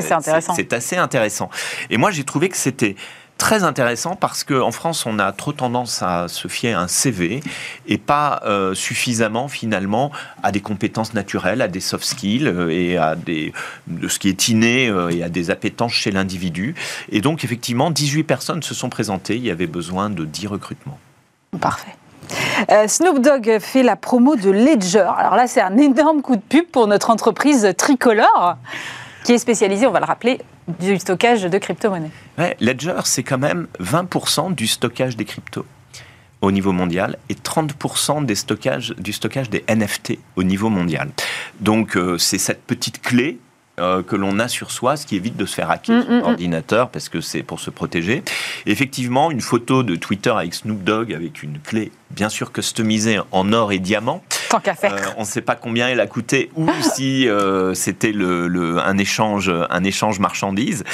assez 0.73 0.97
intéressant. 0.97 1.51
Et 1.91 1.97
moi 1.97 2.11
j'ai 2.11 2.25
trouvé 2.25 2.49
que 2.49 2.57
c'était 2.57 2.97
très 3.39 3.63
intéressant 3.63 4.17
parce 4.17 4.45
qu'en 4.45 4.73
France, 4.73 5.07
on 5.07 5.19
a 5.19 5.33
trop 5.33 5.53
tendance 5.53 6.03
à 6.03 6.27
se 6.29 6.49
fier 6.49 6.75
à 6.75 6.83
un 6.83 6.89
CV 6.89 7.41
et 7.87 7.97
pas 7.97 8.43
euh, 8.45 8.75
suffisamment 8.75 9.49
finalement 9.49 10.11
à 10.43 10.53
des 10.53 10.61
compétences 10.61 11.15
naturelles, 11.15 11.63
à 11.63 11.69
des 11.69 11.81
soft 11.81 12.05
skills 12.05 12.49
euh, 12.49 12.69
et 12.69 12.99
à 12.99 13.15
des, 13.15 13.53
de 13.87 14.09
ce 14.09 14.19
qui 14.19 14.29
est 14.29 14.49
inné 14.49 14.89
euh, 14.89 15.09
et 15.11 15.23
à 15.23 15.29
des 15.29 15.51
appétences 15.51 15.93
chez 15.93 16.11
l'individu. 16.11 16.75
Et 17.11 17.21
donc, 17.21 17.45
effectivement, 17.45 17.91
18 17.91 18.25
personnes 18.25 18.63
se 18.63 18.75
sont 18.75 18.91
présentées. 18.91 19.37
Il 19.37 19.45
y 19.45 19.51
avait 19.51 19.69
besoin 19.69 20.11
de 20.11 20.25
10 20.25 20.49
recrutements. 20.49 20.99
Parfait. 21.61 21.95
Euh, 22.71 22.89
Snoop 22.89 23.21
Dogg 23.21 23.59
fait 23.61 23.83
la 23.83 23.97
promo 23.97 24.37
de 24.37 24.51
Ledger. 24.51 25.11
Alors 25.17 25.37
là, 25.37 25.47
c'est 25.47 25.61
un 25.61 25.77
énorme 25.77 26.23
coup 26.23 26.37
de 26.37 26.43
pub 26.43 26.67
pour 26.67 26.87
notre 26.87 27.11
entreprise 27.11 27.73
tricolore, 27.77 28.57
qui 29.25 29.33
est 29.33 29.39
spécialisée, 29.39 29.87
on 29.87 29.91
va 29.93 30.01
le 30.01 30.07
rappeler, 30.07 30.41
du 30.81 30.99
stockage 30.99 31.43
de 31.43 31.59
crypto-monnaies. 31.59 32.11
Ledger, 32.61 33.01
c'est 33.05 33.23
quand 33.23 33.39
même 33.39 33.69
20% 33.81 34.55
du 34.55 34.67
stockage 34.67 35.17
des 35.17 35.25
cryptos. 35.25 35.67
au 36.41 36.53
niveau 36.53 36.71
mondial 36.71 37.17
et 37.29 37.35
30% 37.35 38.25
des 38.25 38.37
stockages, 38.37 38.95
du 38.97 39.13
stockage 39.13 39.51
des 39.51 39.65
NFT 39.69 40.19
au 40.37 40.45
niveau 40.45 40.69
mondial. 40.69 41.11
Donc 41.59 41.97
euh, 41.97 42.17
c'est 42.17 42.39
cette 42.39 42.63
petite 42.63 43.03
clé 43.03 43.41
euh, 43.79 44.03
que 44.03 44.17
l'on 44.17 44.39
a 44.39 44.49
sur 44.49 44.71
soi, 44.71 44.97
ce 44.97 45.07
qui 45.07 45.17
évite 45.17 45.37
de 45.37 45.47
se 45.47 45.55
faire 45.55 45.71
hacker 45.71 46.05
mm, 46.05 46.11
mm, 46.11 46.19
mm. 46.19 46.23
ordinateur 46.23 46.89
parce 46.91 47.09
que 47.09 47.21
c'est 47.21 47.43
pour 47.43 47.61
se 47.61 47.71
protéger. 47.71 48.23
effectivement, 48.67 49.31
une 49.31 49.41
photo 49.41 49.83
de 49.83 49.97
Twitter 49.97 50.31
avec 50.31 50.55
Snoop 50.55 50.83
Dogg 50.83 51.13
avec 51.13 51.43
une 51.43 51.59
clé 51.59 51.93
bien 52.11 52.29
sûr 52.29 52.53
customisée 52.53 53.19
en 53.33 53.53
or 53.53 53.73
et 53.73 53.79
diamant. 53.79 54.23
Tant 54.49 54.61
qu'à 54.61 54.75
faire. 54.75 54.95
Euh, 54.95 55.13
on 55.17 55.21
ne 55.21 55.27
sait 55.27 55.43
pas 55.43 55.55
combien 55.55 55.89
elle 55.89 56.01
a 56.01 56.07
coûté 56.07 56.51
ou 56.57 56.69
si 56.95 57.29
euh, 57.29 57.75
c'était 57.75 58.13
le, 58.13 58.79
un 58.79 58.99
échange, 58.99 59.53
un 59.71 59.85
échange 59.85 60.19
marchandise. 60.21 60.85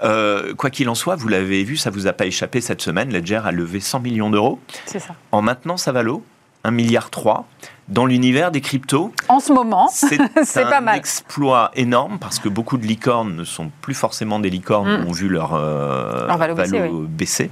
quoi 0.00 0.70
qu'il 0.70 0.88
en 0.88 0.94
soit, 0.94 1.16
vous 1.16 1.28
l'avez 1.28 1.64
vu, 1.64 1.76
ça 1.76 1.90
vous 1.90 2.06
a 2.06 2.12
pas 2.12 2.26
échappé 2.26 2.60
cette 2.60 2.82
semaine. 2.82 3.12
Ledger 3.12 3.40
a 3.44 3.52
levé 3.52 3.80
100 3.80 4.00
millions 4.00 4.30
d'euros. 4.30 4.60
C'est 4.86 4.98
ça. 4.98 5.14
En 5.32 5.42
maintenant 5.42 5.76
sa 5.76 5.92
valo, 5.92 6.24
1 6.64 6.70
milliard 6.70 7.10
3 7.10 7.46
dans 7.88 8.06
l'univers 8.06 8.50
des 8.50 8.60
cryptos. 8.60 9.12
En 9.28 9.40
ce 9.40 9.52
moment, 9.52 9.88
c'est 9.88 10.18
pas 10.54 10.80
mal. 10.80 10.94
un 10.94 10.98
exploit 10.98 11.70
énorme 11.74 12.18
parce 12.18 12.38
que 12.38 12.48
beaucoup 12.48 12.78
de 12.78 12.86
licornes 12.86 13.36
ne 13.36 13.44
sont 13.44 13.70
plus 13.80 13.94
forcément 13.94 14.40
des 14.40 14.50
licornes, 14.50 15.02
mm. 15.02 15.06
ont 15.06 15.12
vu 15.12 15.28
leur, 15.28 15.54
euh, 15.54 16.26
leur 16.26 16.38
baisser. 17.08 17.50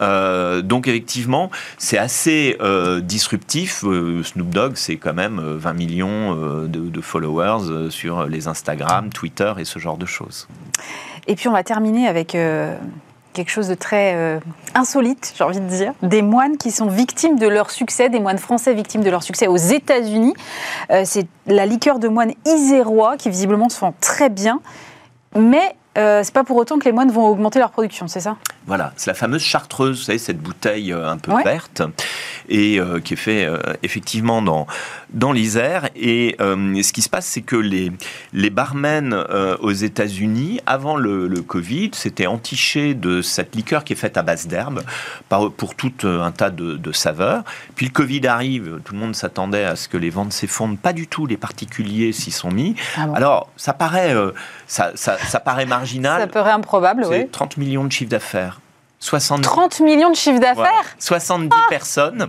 Euh, 0.00 0.62
donc 0.62 0.88
effectivement, 0.88 1.50
c'est 1.78 1.98
assez 1.98 2.56
euh, 2.60 3.00
disruptif. 3.00 3.80
Snoop 3.80 4.50
Dogg, 4.50 4.72
c'est 4.74 4.96
quand 4.96 5.14
même 5.14 5.40
20 5.40 5.72
millions 5.72 6.34
de, 6.34 6.66
de, 6.66 7.00
followers 7.00 7.90
sur 7.90 8.26
les 8.26 8.48
Instagram, 8.48 9.10
Twitter 9.10 9.52
et 9.58 9.64
ce 9.64 9.78
genre 9.78 9.96
de 9.96 10.06
choses. 10.06 10.48
Et 11.26 11.36
puis 11.36 11.48
on 11.48 11.52
va 11.52 11.62
terminer 11.62 12.06
avec 12.06 12.36
quelque 13.40 13.52
chose 13.52 13.68
de 13.68 13.74
très 13.74 14.14
euh, 14.14 14.38
insolite, 14.74 15.32
j'ai 15.34 15.44
envie 15.44 15.60
de 15.60 15.66
dire. 15.66 15.94
Des 16.02 16.20
moines 16.20 16.58
qui 16.58 16.70
sont 16.70 16.88
victimes 16.88 17.38
de 17.38 17.48
leur 17.48 17.70
succès, 17.70 18.10
des 18.10 18.20
moines 18.20 18.38
français 18.38 18.74
victimes 18.74 19.02
de 19.02 19.08
leur 19.08 19.22
succès 19.22 19.46
aux 19.46 19.56
États-Unis. 19.56 20.34
Euh, 20.90 21.02
c'est 21.06 21.26
la 21.46 21.64
liqueur 21.64 21.98
de 21.98 22.08
moine 22.08 22.32
isérois 22.44 23.16
qui 23.16 23.30
visiblement 23.30 23.70
se 23.70 23.80
vend 23.80 23.94
très 24.00 24.28
bien. 24.28 24.60
Mais 25.34 25.74
euh, 25.98 26.20
c'est 26.22 26.32
pas 26.32 26.44
pour 26.44 26.56
autant 26.56 26.78
que 26.78 26.84
les 26.84 26.92
moines 26.92 27.10
vont 27.10 27.26
augmenter 27.26 27.58
leur 27.58 27.70
production, 27.70 28.06
c'est 28.06 28.20
ça? 28.20 28.36
Voilà, 28.66 28.92
c'est 28.96 29.10
la 29.10 29.14
fameuse 29.14 29.42
chartreuse, 29.42 29.98
vous 29.98 30.04
savez, 30.04 30.18
cette 30.18 30.38
bouteille 30.38 30.92
euh, 30.92 31.10
un 31.10 31.18
peu 31.18 31.32
verte, 31.42 31.82
et 32.48 32.78
euh, 32.78 33.00
qui 33.00 33.14
est 33.14 33.16
fait 33.16 33.48
effectivement 33.82 34.40
dans, 34.40 34.68
dans 35.10 35.32
l'Isère. 35.32 35.88
Et 35.96 36.36
ce 36.38 36.92
qui 36.92 37.02
se 37.02 37.08
passe, 37.08 37.26
c'est 37.26 37.42
que 37.42 37.56
les, 37.56 37.90
les 38.32 38.50
barmen 38.50 39.14
aux 39.60 39.72
États-Unis, 39.72 40.60
avant 40.66 40.96
le, 40.96 41.28
Covid, 41.40 41.90
s'étaient 41.94 42.26
entichés 42.26 42.94
de 42.94 43.22
cette 43.22 43.56
liqueur 43.56 43.82
qui 43.82 43.94
est 43.94 43.96
faite 43.96 44.16
à 44.16 44.22
base 44.22 44.46
d'herbe, 44.46 44.82
pour 45.28 45.74
tout 45.74 45.92
un 46.04 46.30
tas 46.30 46.50
de, 46.50 46.92
saveurs. 46.92 47.42
Puis 47.74 47.86
le 47.86 47.92
Covid 47.92 48.26
arrive, 48.26 48.80
tout 48.84 48.94
le 48.94 49.00
monde 49.00 49.14
s'attendait 49.14 49.64
à 49.64 49.76
ce 49.76 49.88
que 49.88 49.96
les 49.96 50.10
ventes 50.10 50.32
s'effondrent, 50.32 50.78
pas 50.78 50.92
du 50.92 51.06
tout, 51.06 51.26
les 51.26 51.36
particuliers 51.36 52.12
s'y 52.12 52.30
sont 52.30 52.50
mis. 52.50 52.74
Ah 52.96 53.06
Alors, 53.14 53.48
ça 53.56 53.72
paraît, 53.72 54.14
ça, 54.66 54.92
ça, 54.94 55.18
ça 55.18 55.40
paraît 55.40 55.66
marrant 55.66 55.79
ça 55.86 56.26
paraît 56.26 56.52
improbable, 56.52 57.04
oui. 57.08 57.28
30 57.30 57.56
millions 57.56 57.84
de 57.84 57.92
chiffre 57.92 58.10
d'affaires. 58.10 58.60
30 59.00 59.80
millions 59.80 60.10
de 60.10 60.16
chiffre 60.16 60.40
d'affaires 60.40 60.96
70 60.98 61.48
ah 61.52 61.66
personnes. 61.70 62.26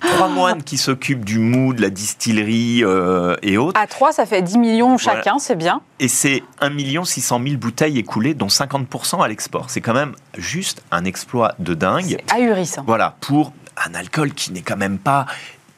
Trois 0.00 0.28
moines 0.28 0.62
qui 0.62 0.76
s'occupent 0.76 1.24
du 1.24 1.38
mou, 1.38 1.72
de 1.72 1.80
la 1.80 1.90
distillerie 1.90 2.84
euh, 2.84 3.34
et 3.42 3.56
autres. 3.56 3.80
À 3.80 3.86
trois, 3.86 4.12
ça 4.12 4.26
fait 4.26 4.42
10 4.42 4.58
millions 4.58 4.98
chacun, 4.98 5.38
c'est 5.38 5.56
bien. 5.56 5.80
Et 6.00 6.08
c'est 6.08 6.42
1 6.60 7.04
600 7.04 7.40
000 7.42 7.56
bouteilles 7.56 7.98
écoulées, 7.98 8.34
dont 8.34 8.48
50% 8.48 9.22
à 9.22 9.28
l'export. 9.28 9.70
C'est 9.70 9.80
quand 9.80 9.94
même 9.94 10.14
juste 10.36 10.82
un 10.90 11.04
exploit 11.04 11.54
de 11.58 11.74
dingue. 11.74 12.18
C'est 12.28 12.34
ahurissant. 12.34 12.84
Voilà, 12.86 13.16
pour 13.20 13.52
un 13.86 13.94
alcool 13.94 14.32
qui 14.32 14.52
n'est 14.52 14.62
quand 14.62 14.76
même 14.76 14.98
pas 14.98 15.26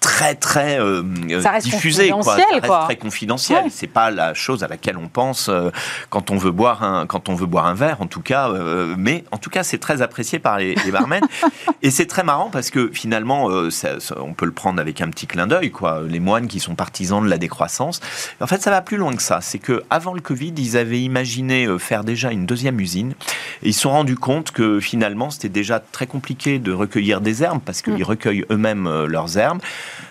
très 0.00 0.34
très 0.34 0.80
euh, 0.80 1.02
ça 1.42 1.50
reste 1.50 1.66
diffusé, 1.66 2.10
quoi. 2.10 2.22
Ça 2.22 2.44
reste 2.52 2.84
très 2.84 2.96
confidentiel. 2.96 3.64
C'est 3.70 3.86
pas 3.86 4.10
la 4.10 4.34
chose 4.34 4.62
à 4.62 4.68
laquelle 4.68 4.96
on 4.96 5.08
pense 5.08 5.48
euh, 5.48 5.70
quand 6.10 6.30
on 6.30 6.36
veut 6.36 6.50
boire 6.50 6.82
un 6.82 7.06
quand 7.06 7.28
on 7.28 7.34
veut 7.34 7.46
boire 7.46 7.66
un 7.66 7.74
verre, 7.74 8.00
en 8.00 8.06
tout 8.06 8.20
cas. 8.20 8.50
Euh, 8.50 8.94
mais 8.96 9.24
en 9.30 9.38
tout 9.38 9.50
cas, 9.50 9.62
c'est 9.62 9.78
très 9.78 10.02
apprécié 10.02 10.38
par 10.38 10.58
les, 10.58 10.74
les 10.84 10.90
barmen. 10.90 11.22
et 11.82 11.90
c'est 11.90 12.06
très 12.06 12.22
marrant 12.22 12.50
parce 12.50 12.70
que 12.70 12.90
finalement, 12.92 13.48
euh, 13.50 13.70
ça, 13.70 13.96
on 14.16 14.34
peut 14.34 14.46
le 14.46 14.52
prendre 14.52 14.80
avec 14.80 15.00
un 15.00 15.08
petit 15.08 15.26
clin 15.26 15.46
d'œil, 15.46 15.70
quoi. 15.70 16.02
Les 16.06 16.20
moines 16.20 16.48
qui 16.48 16.60
sont 16.60 16.74
partisans 16.74 17.22
de 17.22 17.28
la 17.28 17.38
décroissance. 17.38 18.00
En 18.40 18.46
fait, 18.46 18.62
ça 18.62 18.70
va 18.70 18.82
plus 18.82 18.96
loin 18.96 19.14
que 19.14 19.22
ça. 19.22 19.40
C'est 19.40 19.58
que 19.58 19.82
avant 19.90 20.14
le 20.14 20.20
Covid, 20.20 20.54
ils 20.56 20.76
avaient 20.76 21.00
imaginé 21.00 21.66
faire 21.78 22.04
déjà 22.04 22.30
une 22.30 22.46
deuxième 22.46 22.80
usine. 22.80 23.14
Et 23.62 23.68
ils 23.68 23.74
se 23.74 23.80
sont 23.80 23.90
rendus 23.90 24.16
compte 24.16 24.50
que 24.52 24.80
finalement, 24.80 25.30
c'était 25.30 25.48
déjà 25.48 25.80
très 25.80 26.06
compliqué 26.06 26.58
de 26.58 26.72
recueillir 26.72 27.20
des 27.20 27.42
herbes 27.42 27.60
parce 27.64 27.82
qu'ils 27.82 27.98
mm. 27.98 28.02
recueillent 28.02 28.44
eux-mêmes 28.50 29.04
leurs 29.06 29.38
herbes 29.38 29.60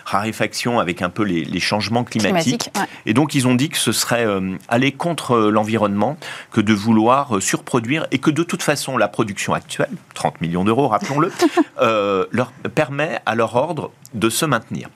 raréfaction 0.04 0.78
avec 0.78 1.02
un 1.02 1.10
peu 1.10 1.22
les, 1.22 1.60
changements 1.60 2.04
climatiques. 2.04 2.70
Et 3.04 3.14
donc 3.14 3.34
ils 3.34 3.46
ont 3.46 3.54
dit 3.54 3.68
que 3.68 3.78
ce 3.78 3.92
serait 3.92 4.24
euh, 4.24 4.56
aller 4.68 4.92
contre 4.92 5.32
euh, 5.32 5.50
l'environnement 5.50 6.16
que 6.52 6.60
de 6.60 6.72
vouloir 6.72 7.36
euh, 7.36 7.40
surproduire 7.40 8.06
et 8.10 8.18
que 8.18 8.30
de 8.30 8.42
toute 8.42 8.62
façon 8.62 8.96
la 8.96 9.08
production 9.08 9.54
actuelle, 9.54 9.90
30 10.14 10.40
millions 10.40 10.64
d'euros 10.64 10.88
rappelons-le, 10.88 11.32
leur 12.30 12.52
permet 12.74 13.20
à 13.26 13.34
leur 13.34 13.56
ordre 13.56 13.90
de 14.14 14.30
se 14.30 14.46
maintenir. 14.46 14.88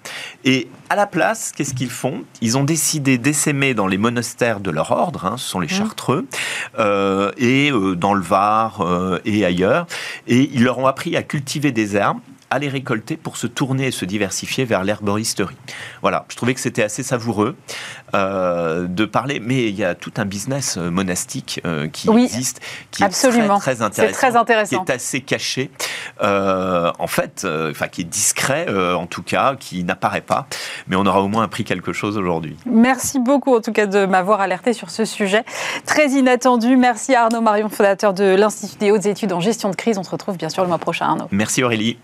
Et 0.45 0.69
à 0.89 0.97
la 0.97 1.07
place, 1.07 1.53
qu'est-ce 1.55 1.75
qu'ils 1.75 1.91
font? 1.91 2.25
Ils 2.41 2.57
ont 2.57 2.65
décidé 2.65 3.19
d'essaimer 3.19 3.75
dans 3.75 3.87
les 3.87 3.99
monastères 3.99 4.61
de 4.61 4.71
leur 4.71 4.91
ordre, 4.91 5.27
hein, 5.27 5.37
ce 5.37 5.49
sont 5.49 5.61
les 5.61 5.67
mmh. 5.67 5.71
chartreux, 5.71 6.27
et 7.37 7.71
dans 7.97 8.15
le 8.15 8.23
Var 8.23 9.21
et 9.25 9.45
ailleurs, 9.45 9.87
et 10.27 10.51
ils 10.55 10.65
leur 10.65 10.79
ont 10.79 10.87
appris 10.87 11.17
à 11.17 11.23
cultiver 11.23 11.73
des 11.73 11.97
herbes 11.97 12.21
à 12.53 12.59
les 12.59 12.69
récolter 12.69 13.17
pour 13.17 13.39
se 13.39 13.47
tourner 13.47 13.87
et 13.87 13.91
se 13.91 14.05
diversifier 14.05 14.67
vers 14.67 14.85
l'herboristerie. 14.85 15.57
Voilà, 16.03 16.27
je 16.29 16.37
trouvais 16.37 16.53
que 16.53 16.61
c'était 16.61 16.83
assez 16.83 17.03
savoureux 17.03 17.57
euh, 18.15 18.87
de 18.87 19.07
parler, 19.07 19.41
mais 19.41 19.69
il 19.69 19.75
y 19.75 19.85
a 19.85 19.95
tout 19.95 20.13
un 20.19 20.27
business 20.27 20.77
euh, 20.77 20.91
monastique 20.91 21.63
euh, 21.65 21.89
qui 21.89 22.11
existe, 22.11 22.61
qui 22.91 23.05
est 23.05 23.09
très, 23.09 23.39
intéressant, 23.81 23.89
très 24.13 24.37
intéressant, 24.37 24.85
qui 24.85 24.93
est 24.93 24.95
assez 24.95 25.23
caché, 25.23 25.71
en 26.21 27.07
fait, 27.07 27.47
enfin 27.71 27.89
qui 27.89 28.03
est 28.03 28.05
discret 28.05 28.67
en 28.69 29.07
tout 29.07 29.23
cas, 29.23 29.57
qui 29.59 29.83
n'apparaît 29.83 30.21
pas, 30.21 30.47
mais 30.89 30.97
on 30.97 31.07
aura 31.07 31.23
au 31.23 31.29
moins 31.29 31.45
appris 31.45 31.65
quelque 31.65 31.95
chose 31.95 32.19
aujourd'hui. 32.19 32.57
Merci 32.67 33.19
beaucoup 33.19 33.57
en 33.57 33.63
tout 33.63 33.73
cas 33.73 33.87
de 33.87 34.05
m'avoir 34.05 34.43
alerté 34.43 34.75
sur 34.75 34.91
ce 34.91 35.07
sujet 35.07 35.45
très 35.87 36.11
inattendu. 36.11 36.77
Merci 36.77 37.15
Arnaud 37.15 37.41
Marion, 37.41 37.71
fondateur 37.71 38.13
de 38.13 38.35
l'Institut 38.35 38.77
des 38.79 38.91
hautes 38.91 39.07
études 39.07 39.33
en 39.33 39.41
gestion 39.41 39.71
de 39.71 39.77
crise. 39.77 39.97
On 39.97 40.03
se 40.03 40.11
retrouve 40.11 40.37
bien 40.37 40.51
sûr 40.51 40.63
le 40.63 40.69
mois 40.69 40.77
prochain, 40.79 41.07
Arnaud. 41.07 41.29
Merci 41.31 41.63
Aurélie. 41.63 41.97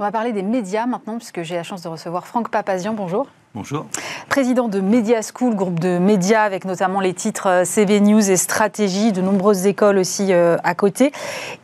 On 0.00 0.04
va 0.04 0.12
parler 0.12 0.30
des 0.30 0.44
médias 0.44 0.86
maintenant, 0.86 1.16
puisque 1.16 1.42
j'ai 1.42 1.56
la 1.56 1.64
chance 1.64 1.82
de 1.82 1.88
recevoir 1.88 2.24
Franck 2.24 2.50
Papazian. 2.50 2.94
Bonjour. 2.94 3.26
Bonjour. 3.52 3.84
Président 4.28 4.68
de 4.68 4.78
Media 4.78 5.22
School, 5.22 5.56
groupe 5.56 5.80
de 5.80 5.98
médias 5.98 6.44
avec 6.44 6.64
notamment 6.64 7.00
les 7.00 7.14
titres 7.14 7.48
euh, 7.48 7.64
CB 7.64 7.98
News 8.02 8.30
et 8.30 8.36
Stratégie, 8.36 9.10
de 9.10 9.20
nombreuses 9.20 9.66
écoles 9.66 9.98
aussi 9.98 10.32
euh, 10.32 10.56
à 10.62 10.76
côté. 10.76 11.10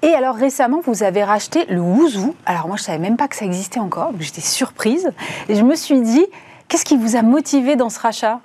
Et 0.03 0.15
alors 0.15 0.35
récemment, 0.35 0.81
vous 0.85 1.05
avez 1.05 1.23
racheté 1.23 1.65
le 1.67 1.81
Wouzou. 1.81 2.35
Alors 2.45 2.67
moi, 2.67 2.77
je 2.77 2.83
ne 2.83 2.87
savais 2.87 2.99
même 2.99 3.17
pas 3.17 3.29
que 3.29 3.37
ça 3.37 3.45
existait 3.45 3.79
encore, 3.79 4.11
j'étais 4.19 4.41
surprise. 4.41 5.13
Et 5.49 5.55
je 5.55 5.63
me 5.63 5.77
suis 5.77 6.01
dit, 6.01 6.27
qu'est-ce 6.67 6.85
qui 6.85 6.97
vous 6.97 7.15
a 7.15 7.23
motivé 7.23 7.77
dans 7.77 7.89
ce 7.89 8.01
rachat? 8.01 8.41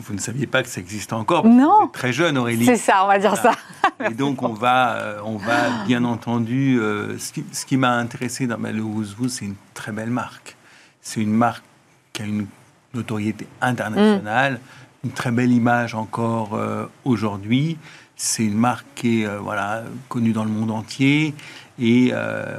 Vous 0.00 0.14
ne 0.14 0.20
saviez 0.20 0.46
pas 0.46 0.62
que 0.62 0.68
ça 0.68 0.80
existait 0.80 1.14
encore. 1.14 1.44
non. 1.44 1.80
Vous 1.80 1.86
êtes 1.86 1.92
très 1.92 2.12
jeune, 2.12 2.38
Aurélie. 2.38 2.64
C'est 2.64 2.76
ça, 2.76 3.04
on 3.04 3.08
va 3.08 3.18
dire 3.18 3.36
ça. 3.36 3.52
Et 4.08 4.14
donc, 4.14 4.42
on 4.42 4.52
va, 4.52 4.94
euh, 4.94 5.20
on 5.24 5.36
va 5.36 5.84
bien 5.86 6.04
entendu. 6.04 6.78
Euh, 6.78 7.18
ce 7.18 7.66
qui, 7.66 7.76
m'a 7.76 7.94
intéressé 7.96 8.46
dans 8.46 8.58
le 8.58 8.80
Wouzou, 8.80 9.28
c'est 9.28 9.44
une 9.44 9.56
très 9.74 9.90
belle 9.90 10.10
marque. 10.10 10.56
C'est 11.02 11.20
une 11.20 11.32
marque 11.32 11.64
qui 12.12 12.22
a 12.22 12.26
une 12.26 12.46
notoriété 12.94 13.48
internationale, 13.60 14.54
mm. 14.54 15.06
une 15.06 15.10
très 15.10 15.32
belle 15.32 15.50
image 15.50 15.96
encore 15.96 16.54
euh, 16.54 16.86
aujourd'hui. 17.04 17.76
C'est 18.14 18.44
une 18.44 18.56
marque 18.58 18.86
qui 18.94 19.22
est 19.22 19.36
voilà, 19.36 19.82
connue 20.08 20.32
dans 20.32 20.44
le 20.44 20.50
monde 20.50 20.70
entier. 20.70 21.34
Et 21.80 22.12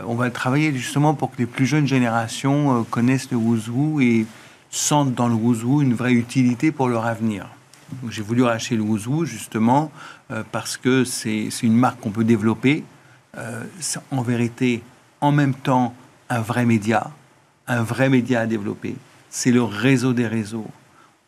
on 0.08 0.16
va 0.16 0.30
travailler 0.30 0.74
justement 0.74 1.14
pour 1.14 1.32
que 1.32 1.38
les 1.40 1.46
plus 1.46 1.66
jeunes 1.66 1.86
générations 1.86 2.86
connaissent 2.86 3.30
le 3.30 3.36
Wouzou 3.36 4.00
et 4.00 4.26
sentent 4.70 5.14
dans 5.14 5.28
le 5.28 5.36
Wouzou 5.36 5.82
une 5.82 5.94
vraie 5.94 6.14
utilité 6.14 6.72
pour 6.72 6.90
leur 6.90 7.06
avenir. 7.06 7.48
J'ai 8.10 8.22
voulu 8.22 8.44
racheter 8.44 8.76
le 8.76 8.84
Wouzou 8.84 9.26
justement 9.26 9.92
euh, 10.32 10.44
parce 10.52 10.78
que 10.78 11.04
c'est 11.04 11.50
une 11.64 11.76
marque 11.76 12.00
qu'on 12.00 12.12
peut 12.12 12.24
développer. 12.24 12.84
Euh, 13.38 13.64
en 14.12 14.22
vérité, 14.22 14.82
en 15.22 15.32
même 15.32 15.54
temps, 15.54 15.94
un 16.30 16.42
vrai 16.42 16.66
média, 16.66 17.12
un 17.68 17.84
vrai 17.84 18.10
média 18.10 18.42
à 18.42 18.48
développer. 18.48 18.96
C'est 19.30 19.52
le 19.52 19.64
réseau 19.64 20.14
des 20.14 20.28
réseaux. 20.28 20.68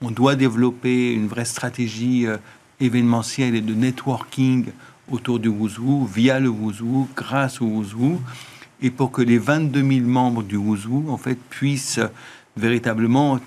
On 0.02 0.10
doit 0.10 0.36
développer 0.36 1.14
une 1.14 1.28
vraie 1.28 1.46
stratégie 1.46 2.26
euh, 2.26 2.38
événementielle 2.80 3.56
et 3.56 3.62
de 3.62 3.74
networking 3.74 4.66
autour 5.12 5.40
du 5.40 5.50
Wouzou, 5.50 6.06
via 6.06 6.40
le 6.40 6.50
Wouzou, 6.50 7.08
grâce 7.16 7.62
au 7.62 7.66
Wouzou, 7.66 8.20
et 8.82 8.90
pour 8.90 9.12
que 9.12 9.22
les 9.22 9.38
22 9.38 9.84
000 9.84 10.08
membres 10.08 10.42
du 10.42 10.56
Wouzou, 10.56 11.06
en 11.10 11.18
fait, 11.18 11.38
puissent 11.50 12.00
véritablement 12.58 13.40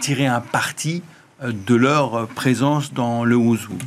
tirer 0.00 0.26
un 0.26 0.40
parti 0.40 1.02
euh, 1.42 1.52
de 1.52 1.74
leur 1.74 2.28
présence 2.28 2.92
dans 2.92 3.24
le 3.24 3.36
Wouzou. 3.36 3.78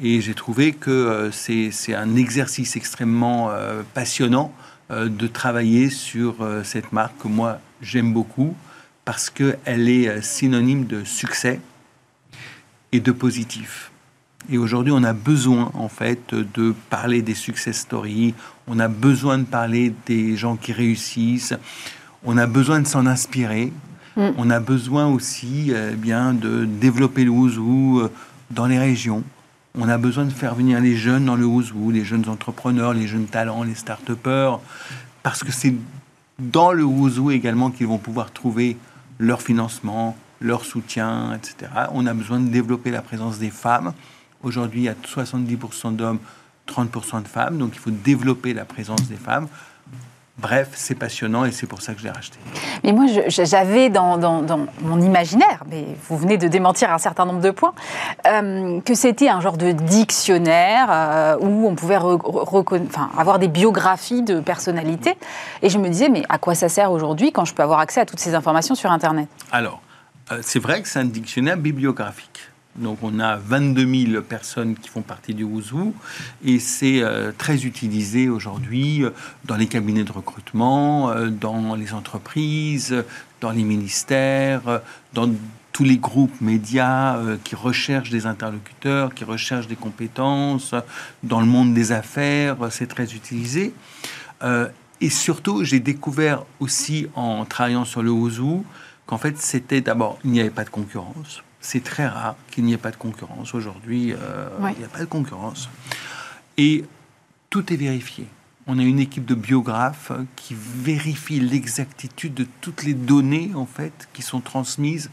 Et 0.00 0.20
j'ai 0.20 0.34
trouvé 0.34 0.72
que 0.72 1.30
c'est 1.32 1.94
un 1.94 2.16
exercice 2.16 2.76
extrêmement 2.76 3.50
passionnant 3.94 4.52
de 4.90 5.26
travailler 5.26 5.88
sur 5.88 6.46
cette 6.64 6.92
marque 6.92 7.16
que 7.16 7.28
moi 7.28 7.60
j'aime 7.80 8.12
beaucoup 8.12 8.54
parce 9.06 9.30
qu'elle 9.30 9.88
est 9.88 10.20
synonyme 10.20 10.84
de 10.84 11.02
succès 11.02 11.60
et 12.92 13.00
de 13.00 13.10
positif. 13.10 13.90
Et 14.50 14.58
aujourd'hui, 14.58 14.92
on 14.92 15.02
a 15.02 15.12
besoin, 15.12 15.70
en 15.74 15.88
fait, 15.88 16.34
de 16.34 16.74
parler 16.88 17.20
des 17.20 17.34
success 17.34 17.78
stories. 17.78 18.34
On 18.68 18.78
a 18.78 18.86
besoin 18.86 19.38
de 19.38 19.44
parler 19.44 19.92
des 20.06 20.36
gens 20.36 20.56
qui 20.56 20.72
réussissent. 20.72 21.54
On 22.24 22.38
a 22.38 22.46
besoin 22.46 22.80
de 22.80 22.86
s'en 22.86 23.06
inspirer. 23.06 23.72
Mm. 24.16 24.30
On 24.38 24.50
a 24.50 24.60
besoin 24.60 25.06
aussi, 25.06 25.72
eh 25.74 25.94
bien, 25.94 26.32
de 26.32 26.64
développer 26.64 27.24
le 27.24 27.30
Ouzou 27.30 28.00
euh, 28.00 28.10
dans 28.50 28.66
les 28.66 28.78
régions. 28.78 29.22
On 29.78 29.88
a 29.88 29.98
besoin 29.98 30.24
de 30.24 30.30
faire 30.30 30.54
venir 30.54 30.80
les 30.80 30.96
jeunes 30.96 31.26
dans 31.26 31.36
le 31.36 31.44
Ouzou, 31.44 31.90
les 31.90 32.04
jeunes 32.04 32.28
entrepreneurs, 32.28 32.94
les 32.94 33.06
jeunes 33.06 33.26
talents, 33.26 33.62
les 33.62 33.74
start-upers, 33.74 34.58
parce 35.22 35.44
que 35.44 35.52
c'est 35.52 35.74
dans 36.38 36.72
le 36.72 36.84
Ouzou 36.84 37.30
également 37.30 37.70
qu'ils 37.70 37.86
vont 37.86 37.98
pouvoir 37.98 38.32
trouver 38.32 38.78
leur 39.18 39.42
financement, 39.42 40.16
leur 40.40 40.64
soutien, 40.64 41.34
etc. 41.34 41.70
On 41.92 42.06
a 42.06 42.14
besoin 42.14 42.40
de 42.40 42.48
développer 42.48 42.90
la 42.90 43.02
présence 43.02 43.38
des 43.38 43.50
femmes. 43.50 43.92
Aujourd'hui, 44.42 44.80
il 44.80 44.84
y 44.84 44.88
a 44.88 44.94
70% 44.94 45.96
d'hommes, 45.96 46.18
30% 46.68 47.22
de 47.22 47.28
femmes, 47.28 47.58
donc 47.58 47.72
il 47.74 47.78
faut 47.78 47.90
développer 47.90 48.54
la 48.54 48.64
présence 48.64 49.08
des 49.08 49.16
femmes. 49.16 49.48
Bref, 50.38 50.68
c'est 50.74 50.94
passionnant 50.94 51.46
et 51.46 51.50
c'est 51.50 51.66
pour 51.66 51.80
ça 51.80 51.94
que 51.94 52.00
je 52.00 52.04
l'ai 52.04 52.10
racheté. 52.10 52.38
Mais 52.84 52.92
moi, 52.92 53.06
j'avais 53.28 53.88
dans, 53.88 54.18
mon 54.82 55.00
imaginaire, 55.00 55.64
mais 55.70 55.86
vous 56.08 56.18
venez 56.18 56.36
de 56.36 56.46
démentir 56.46 56.92
un 56.92 56.98
certain 56.98 57.24
nombre 57.24 57.40
de 57.40 57.50
points, 57.50 57.72
euh, 58.26 58.80
que 58.82 58.94
c'était 58.94 59.30
un 59.30 59.40
genre 59.40 59.56
de 59.56 59.72
dictionnaire 59.72 60.88
euh, 60.90 61.36
où 61.40 61.66
on 61.66 61.74
pouvait 61.74 61.96
avoir 61.96 63.38
des 63.38 63.48
biographies 63.48 64.22
de 64.22 64.40
personnalités. 64.40 65.16
Et 65.62 65.70
je 65.70 65.78
me 65.78 65.88
disais, 65.88 66.10
mais 66.10 66.22
à 66.28 66.36
quoi 66.36 66.54
ça 66.54 66.68
sert 66.68 66.92
aujourd'hui 66.92 67.32
quand 67.32 67.46
je 67.46 67.54
peux 67.54 67.62
avoir 67.62 67.80
accès 67.80 68.00
à 68.00 68.04
toutes 68.04 68.20
ces 68.20 68.34
informations 68.34 68.74
sur 68.74 68.90
Internet? 68.90 69.28
Alors, 69.52 69.80
euh, 70.32 70.40
c'est 70.42 70.58
vrai 70.58 70.82
que 70.82 70.88
c'est 70.88 70.98
un 70.98 71.06
dictionnaire 71.06 71.56
bibliographique. 71.56 72.35
Donc 72.78 72.98
on 73.02 73.20
a 73.20 73.36
22 73.36 74.06
000 74.12 74.22
personnes 74.22 74.74
qui 74.74 74.88
font 74.88 75.02
partie 75.02 75.34
du 75.34 75.44
Ouzou 75.44 75.94
et 76.44 76.58
c'est 76.58 77.02
euh, 77.02 77.32
très 77.36 77.64
utilisé 77.64 78.28
aujourd'hui 78.28 79.02
euh, 79.02 79.10
dans 79.44 79.56
les 79.56 79.66
cabinets 79.66 80.04
de 80.04 80.12
recrutement, 80.12 81.10
euh, 81.10 81.28
dans 81.28 81.74
les 81.74 81.94
entreprises, 81.94 83.04
dans 83.40 83.50
les 83.50 83.62
ministères, 83.62 84.80
dans 85.14 85.30
tous 85.72 85.84
les 85.84 85.96
groupes 85.98 86.40
médias 86.40 87.18
qui 87.44 87.54
recherchent 87.54 88.08
des 88.08 88.24
interlocuteurs, 88.24 89.12
qui 89.14 89.24
recherchent 89.24 89.66
des 89.66 89.76
compétences, 89.76 90.74
dans 91.22 91.40
le 91.40 91.46
monde 91.46 91.74
des 91.74 91.92
affaires, 91.92 92.56
c'est 92.70 92.86
très 92.86 93.14
utilisé. 93.14 93.74
et 95.02 95.10
surtout, 95.10 95.64
j'ai 95.64 95.78
découvert 95.78 96.44
aussi 96.60 97.08
en 97.14 97.44
travaillant 97.44 97.84
sur 97.84 98.02
le 98.02 98.10
Ouzou 98.10 98.64
qu'en 99.04 99.18
fait, 99.18 99.36
c'était 99.36 99.82
d'abord, 99.82 100.18
il 100.24 100.30
n'y 100.30 100.40
avait 100.40 100.48
pas 100.48 100.64
de 100.64 100.70
concurrence 100.70 101.42
c'est 101.66 101.82
très 101.82 102.06
rare 102.06 102.36
qu'il 102.50 102.64
n'y 102.64 102.72
ait 102.72 102.78
pas 102.78 102.92
de 102.92 102.96
concurrence. 102.96 103.52
Aujourd'hui, 103.54 104.12
euh, 104.12 104.48
il 104.72 104.78
n'y 104.78 104.84
a 104.84 104.88
pas 104.88 105.00
de 105.00 105.04
concurrence. 105.04 105.68
Et 106.56 106.84
tout 107.50 107.72
est 107.72 107.76
vérifié. 107.76 108.26
On 108.68 108.78
a 108.78 108.82
une 108.82 109.00
équipe 109.00 109.24
de 109.24 109.34
biographes 109.34 110.12
qui 110.36 110.56
vérifie 110.56 111.40
l'exactitude 111.40 112.34
de 112.34 112.46
toutes 112.60 112.84
les 112.84 112.94
données 112.94 113.50
en 113.54 113.66
fait 113.66 114.08
qui 114.12 114.22
sont 114.22 114.40
transmises 114.40 115.10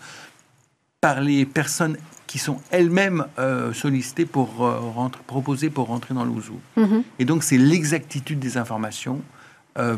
par 1.01 1.21
les 1.21 1.45
personnes 1.45 1.97
qui 2.27 2.37
sont 2.37 2.59
elles-mêmes 2.69 3.25
euh, 3.39 3.73
sollicitées 3.73 4.25
pour 4.25 4.63
euh, 4.63 4.79
rentrer, 4.79 5.21
proposer 5.25 5.69
pour 5.71 5.87
rentrer 5.87 6.13
dans 6.13 6.23
l'OUZOU. 6.23 6.59
Mm-hmm. 6.77 7.03
Et 7.19 7.25
donc 7.25 7.43
c'est 7.43 7.57
l'exactitude 7.57 8.39
des 8.39 8.57
informations 8.57 9.21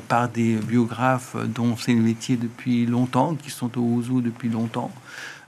par 0.08 0.30
des 0.30 0.56
biographes 0.56 1.36
dont 1.48 1.76
c'est 1.76 1.92
le 1.94 2.00
métier 2.00 2.38
depuis 2.38 2.86
longtemps, 2.86 3.36
qui 3.36 3.50
sont 3.50 3.78
au 3.78 3.82
OUZOU 3.82 4.22
depuis 4.22 4.48
longtemps. 4.48 4.90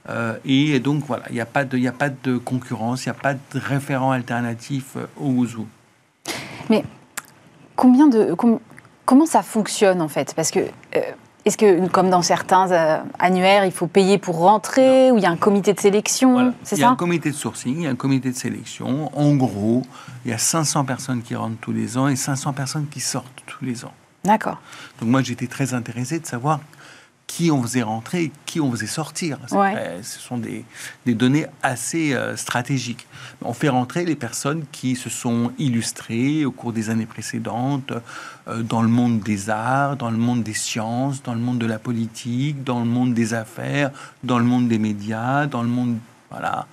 Euh, 0.08 0.34
et 0.44 0.80
donc 0.80 1.04
voilà, 1.06 1.24
il 1.28 1.34
n'y 1.34 1.40
a, 1.40 1.46
pas 1.46 1.64
de, 1.64 1.86
a 1.86 1.92
pas 1.92 2.08
de 2.08 2.38
concurrence, 2.38 3.04
il 3.04 3.08
n'y 3.08 3.16
a 3.16 3.20
pas 3.20 3.34
de 3.34 3.38
référent 3.54 4.10
alternatif 4.10 4.96
euh, 4.96 5.06
au 5.18 5.28
Ouzou. 5.28 5.66
Mais 6.70 6.84
combien 7.76 8.06
de, 8.08 8.34
comment 9.04 9.26
ça 9.26 9.42
fonctionne 9.42 10.00
en 10.00 10.08
fait? 10.08 10.34
Parce 10.34 10.50
que 10.50 10.60
euh, 10.60 11.00
est-ce 11.44 11.56
que, 11.56 11.86
comme 11.88 12.10
dans 12.10 12.22
certains 12.22 13.02
annuaires, 13.18 13.64
il 13.64 13.72
faut 13.72 13.86
payer 13.86 14.18
pour 14.18 14.38
rentrer 14.38 15.10
ou 15.10 15.18
il 15.18 15.22
y 15.22 15.26
a 15.26 15.30
un 15.30 15.36
comité 15.36 15.72
de 15.72 15.80
sélection 15.80 16.52
C'est 16.62 16.76
ça 16.76 16.80
Il 16.80 16.82
y 16.82 16.84
a 16.84 16.90
un 16.90 16.96
comité 16.96 17.30
de 17.30 17.34
sourcing, 17.34 17.76
il 17.76 17.82
y 17.84 17.86
a 17.86 17.90
un 17.90 17.96
comité 17.96 18.30
de 18.30 18.36
sélection. 18.36 19.10
En 19.18 19.34
gros, 19.34 19.82
il 20.24 20.30
y 20.30 20.34
a 20.34 20.38
500 20.38 20.84
personnes 20.84 21.22
qui 21.22 21.34
rentrent 21.34 21.56
tous 21.60 21.72
les 21.72 21.96
ans 21.96 22.08
et 22.08 22.16
500 22.16 22.52
personnes 22.52 22.86
qui 22.90 23.00
sortent 23.00 23.42
tous 23.46 23.64
les 23.64 23.84
ans. 23.84 23.94
D'accord. 24.24 24.60
Donc 25.00 25.08
moi, 25.08 25.22
j'étais 25.22 25.46
très 25.46 25.72
intéressé 25.72 26.18
de 26.18 26.26
savoir 26.26 26.60
qui 27.28 27.52
on 27.52 27.62
faisait 27.62 27.82
rentrer 27.82 28.24
et 28.24 28.32
qui 28.46 28.58
on 28.58 28.72
faisait 28.72 28.88
sortir. 28.88 29.38
ce 29.48 30.18
sont 30.18 30.38
des, 30.38 30.64
données 31.06 31.46
assez 31.62 32.14
euh, 32.14 32.36
stratégiques. 32.36 33.06
On 33.42 33.52
fait 33.52 33.68
rentrer 33.68 34.04
les 34.04 34.16
personnes 34.16 34.64
qui 34.72 34.96
se 34.96 35.10
sont 35.10 35.52
illustrées 35.58 36.44
au 36.44 36.50
cours 36.50 36.72
des 36.72 36.90
années 36.90 37.06
précédentes 37.06 37.92
euh, 38.48 38.62
dans 38.62 38.82
le 38.82 38.88
monde 38.88 39.20
des 39.20 39.50
arts, 39.50 39.96
dans 39.96 40.10
le 40.10 40.16
monde 40.16 40.42
des 40.42 40.54
sciences, 40.54 41.22
dans 41.22 41.34
le 41.34 41.40
monde 41.40 41.58
de 41.58 41.66
la 41.66 41.78
politique, 41.78 42.64
dans 42.64 42.80
le 42.80 42.86
monde 42.86 43.14
des 43.14 43.34
affaires, 43.34 43.92
dans 44.24 44.38
le 44.38 44.44
monde 44.44 44.66
des 44.66 44.78
médias, 44.78 45.46
dans 45.46 45.62
le 45.62 45.68
monde 45.68 45.98
voilà, 46.30 46.66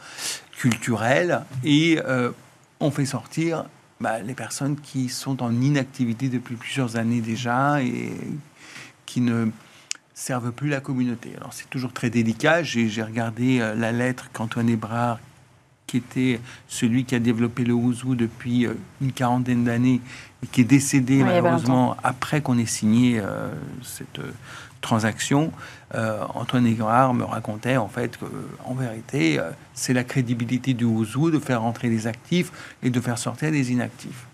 culturel. 0.58 1.42
Et 1.66 2.00
euh, 2.06 2.32
on 2.80 2.92
fait 2.92 3.06
sortir 3.06 3.66
bah, 4.00 4.20
les 4.20 4.34
personnes 4.34 4.78
qui 4.78 5.10
sont 5.10 5.44
en 5.44 5.52
inactivité 5.62 6.30
depuis 6.30 6.56
plusieurs 6.56 6.96
années 6.96 7.22
déjà 7.22 7.84
et 7.84 8.14
qui 9.06 9.20
ne 9.20 9.50
servent 10.16 10.52
plus 10.52 10.70
la 10.70 10.80
communauté. 10.80 11.34
Alors 11.38 11.54
c'est 11.54 11.70
toujours 11.70 11.94
très 11.94 12.10
délicat. 12.10 12.64
J'ai 12.64 13.04
regardé 13.04 13.60
euh, 13.60 13.76
la 13.76 13.92
lettre 13.92 14.30
qu'Antoine 14.34 14.70
Hébrard, 14.70 15.20
qui 15.86 15.98
était 15.98 16.40
celui 16.68 17.04
qui 17.04 17.14
a 17.14 17.20
développé 17.20 17.64
le 17.64 17.74
Ouzou 17.74 18.16
depuis 18.16 18.66
euh, 18.66 18.74
une 19.02 19.12
quarantaine 19.12 19.66
d'années 19.66 20.02
et 20.42 20.48
qui 20.48 20.62
est 20.62 20.66
décédé 20.66 21.22
malheureusement 21.22 21.98
après 22.02 22.42
qu'on 22.42 22.58
ait 22.58 22.66
signé 22.66 23.20
euh, 23.20 23.52
cette 23.84 24.22
transaction. 24.82 25.52
Antoine 26.36 26.68
Hébrard 26.68 27.14
me 27.14 27.24
racontait 27.24 27.78
en 27.78 27.88
fait 27.88 28.18
qu'en 28.18 28.74
vérité, 28.74 29.40
c'est 29.74 29.94
la 29.94 30.04
crédibilité 30.04 30.74
du 30.74 30.84
Ouzou 30.84 31.32
de 31.32 31.40
faire 31.40 31.62
rentrer 31.62 31.90
les 31.90 32.06
actifs 32.06 32.52
et 32.84 32.90
de 32.90 33.00
faire 33.00 33.18
sortir 33.18 33.50
les 33.50 33.72
inactifs. 33.72 34.28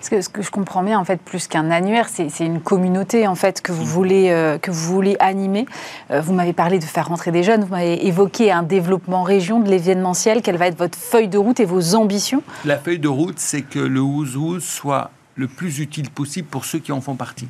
Ce, 0.00 0.10
que, 0.10 0.20
ce 0.20 0.28
que 0.28 0.42
je 0.42 0.50
comprends 0.50 0.82
bien, 0.82 0.98
en 0.98 1.04
fait, 1.04 1.20
plus 1.20 1.46
qu'un 1.46 1.70
annuaire, 1.70 2.08
c'est 2.08 2.28
une 2.40 2.60
communauté 2.60 3.26
en 3.26 3.34
fait 3.34 3.60
que 3.60 3.72
vous 3.72 3.84
voulez 3.84 4.30
euh, 4.30 4.58
que 4.58 4.70
vous 4.70 4.92
voulez 4.92 5.16
animer. 5.20 5.66
Euh, 6.10 6.20
vous 6.20 6.32
m'avez 6.32 6.52
parlé 6.52 6.78
de 6.78 6.84
faire 6.84 7.08
rentrer 7.08 7.32
des 7.32 7.42
jeunes. 7.42 7.62
Vous 7.62 7.70
m'avez 7.70 8.06
évoqué 8.06 8.50
un 8.50 8.62
développement 8.62 9.22
région 9.22 9.60
de 9.60 9.68
l'événementiel. 9.68 10.42
Quelle 10.42 10.56
va 10.56 10.68
être 10.68 10.78
votre 10.78 10.98
feuille 10.98 11.28
de 11.28 11.38
route 11.38 11.60
et 11.60 11.64
vos 11.64 11.94
ambitions? 11.94 12.42
La 12.64 12.78
feuille 12.78 12.98
de 12.98 13.08
route, 13.08 13.38
c'est 13.38 13.62
que 13.62 13.78
le 13.78 14.00
Ouzou 14.00 14.60
soit 14.60 15.10
le 15.36 15.48
plus 15.48 15.80
utile 15.80 16.10
possible 16.10 16.48
pour 16.48 16.64
ceux 16.64 16.78
qui 16.78 16.92
en 16.92 17.00
font 17.00 17.16
partie. 17.16 17.48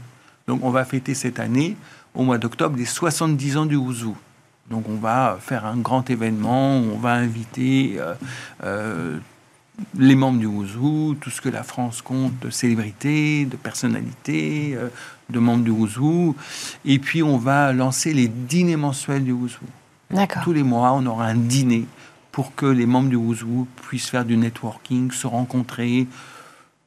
Donc, 0.49 0.61
on 0.65 0.71
va 0.71 0.85
fêter 0.85 1.15
cette 1.15 1.39
année, 1.39 1.77
au 2.15 2.23
mois 2.23 2.39
d'octobre, 2.39 2.77
les 2.77 2.85
70 2.85 3.57
ans 3.57 3.67
du 3.67 3.77
Ouzou. 3.77 4.17
Donc 4.71 4.89
on 4.89 4.95
va 4.95 5.39
faire 5.41 5.67
un 5.67 5.77
grand 5.77 6.09
événement, 6.09 6.77
on 6.77 6.97
va 6.97 7.15
inviter 7.15 7.99
euh, 8.65 9.19
les 9.99 10.15
membres 10.15 10.39
du 10.39 10.47
Ouzou, 10.47 11.17
tout 11.21 11.31
ce 11.31 11.41
que 11.41 11.49
la 11.49 11.63
France 11.63 12.03
compte 12.03 12.39
de 12.41 12.51
célébrités, 12.51 13.47
de 13.47 13.57
personnalités, 13.57 14.73
euh, 14.75 14.89
de 15.31 15.39
membres 15.39 15.65
du 15.65 15.71
Ouzou. 15.71 16.37
Et 16.85 16.99
puis, 16.99 17.23
on 17.23 17.39
va 17.39 17.73
lancer 17.73 18.13
les 18.13 18.29
dîners 18.29 18.77
mensuels 18.77 19.25
du 19.25 19.33
Ouzou. 19.33 19.65
Tous 20.43 20.53
les 20.53 20.63
mois, 20.63 20.93
on 20.93 21.07
aura 21.07 21.27
un 21.27 21.37
dîner 21.37 21.87
pour 22.33 22.55
que 22.55 22.67
les 22.67 22.87
membres 22.87 23.09
du 23.09 23.17
Ouzou 23.17 23.67
puissent 23.89 24.11
faire 24.11 24.25
du 24.25 24.37
networking, 24.37 25.11
se 25.11 25.27
rencontrer, 25.27 26.07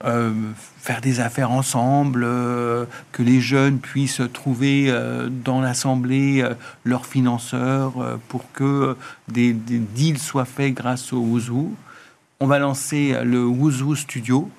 euh, 0.04 0.32
faire 0.78 1.02
des 1.02 1.20
affaires 1.20 1.50
ensemble, 1.50 2.24
euh, 2.24 2.86
que 3.12 3.24
les 3.24 3.42
jeunes 3.42 3.80
puissent 3.80 4.22
trouver 4.32 4.94
dans 5.44 5.60
l'Assemblée 5.62 6.48
leurs 6.84 7.08
financeurs 7.08 8.20
pour 8.28 8.52
que 8.54 8.96
des, 9.28 9.54
des, 9.54 9.80
deals 9.80 10.20
soient 10.20 10.46
faits 10.46 10.76
grâce 10.76 11.12
au 11.12 11.18
Ouzou 11.18 11.76
on 12.40 12.48
va 12.48 12.60
lancer 12.60 13.16
le 13.24 13.46
Wuzu 13.46 13.96
Studio, 13.96 14.50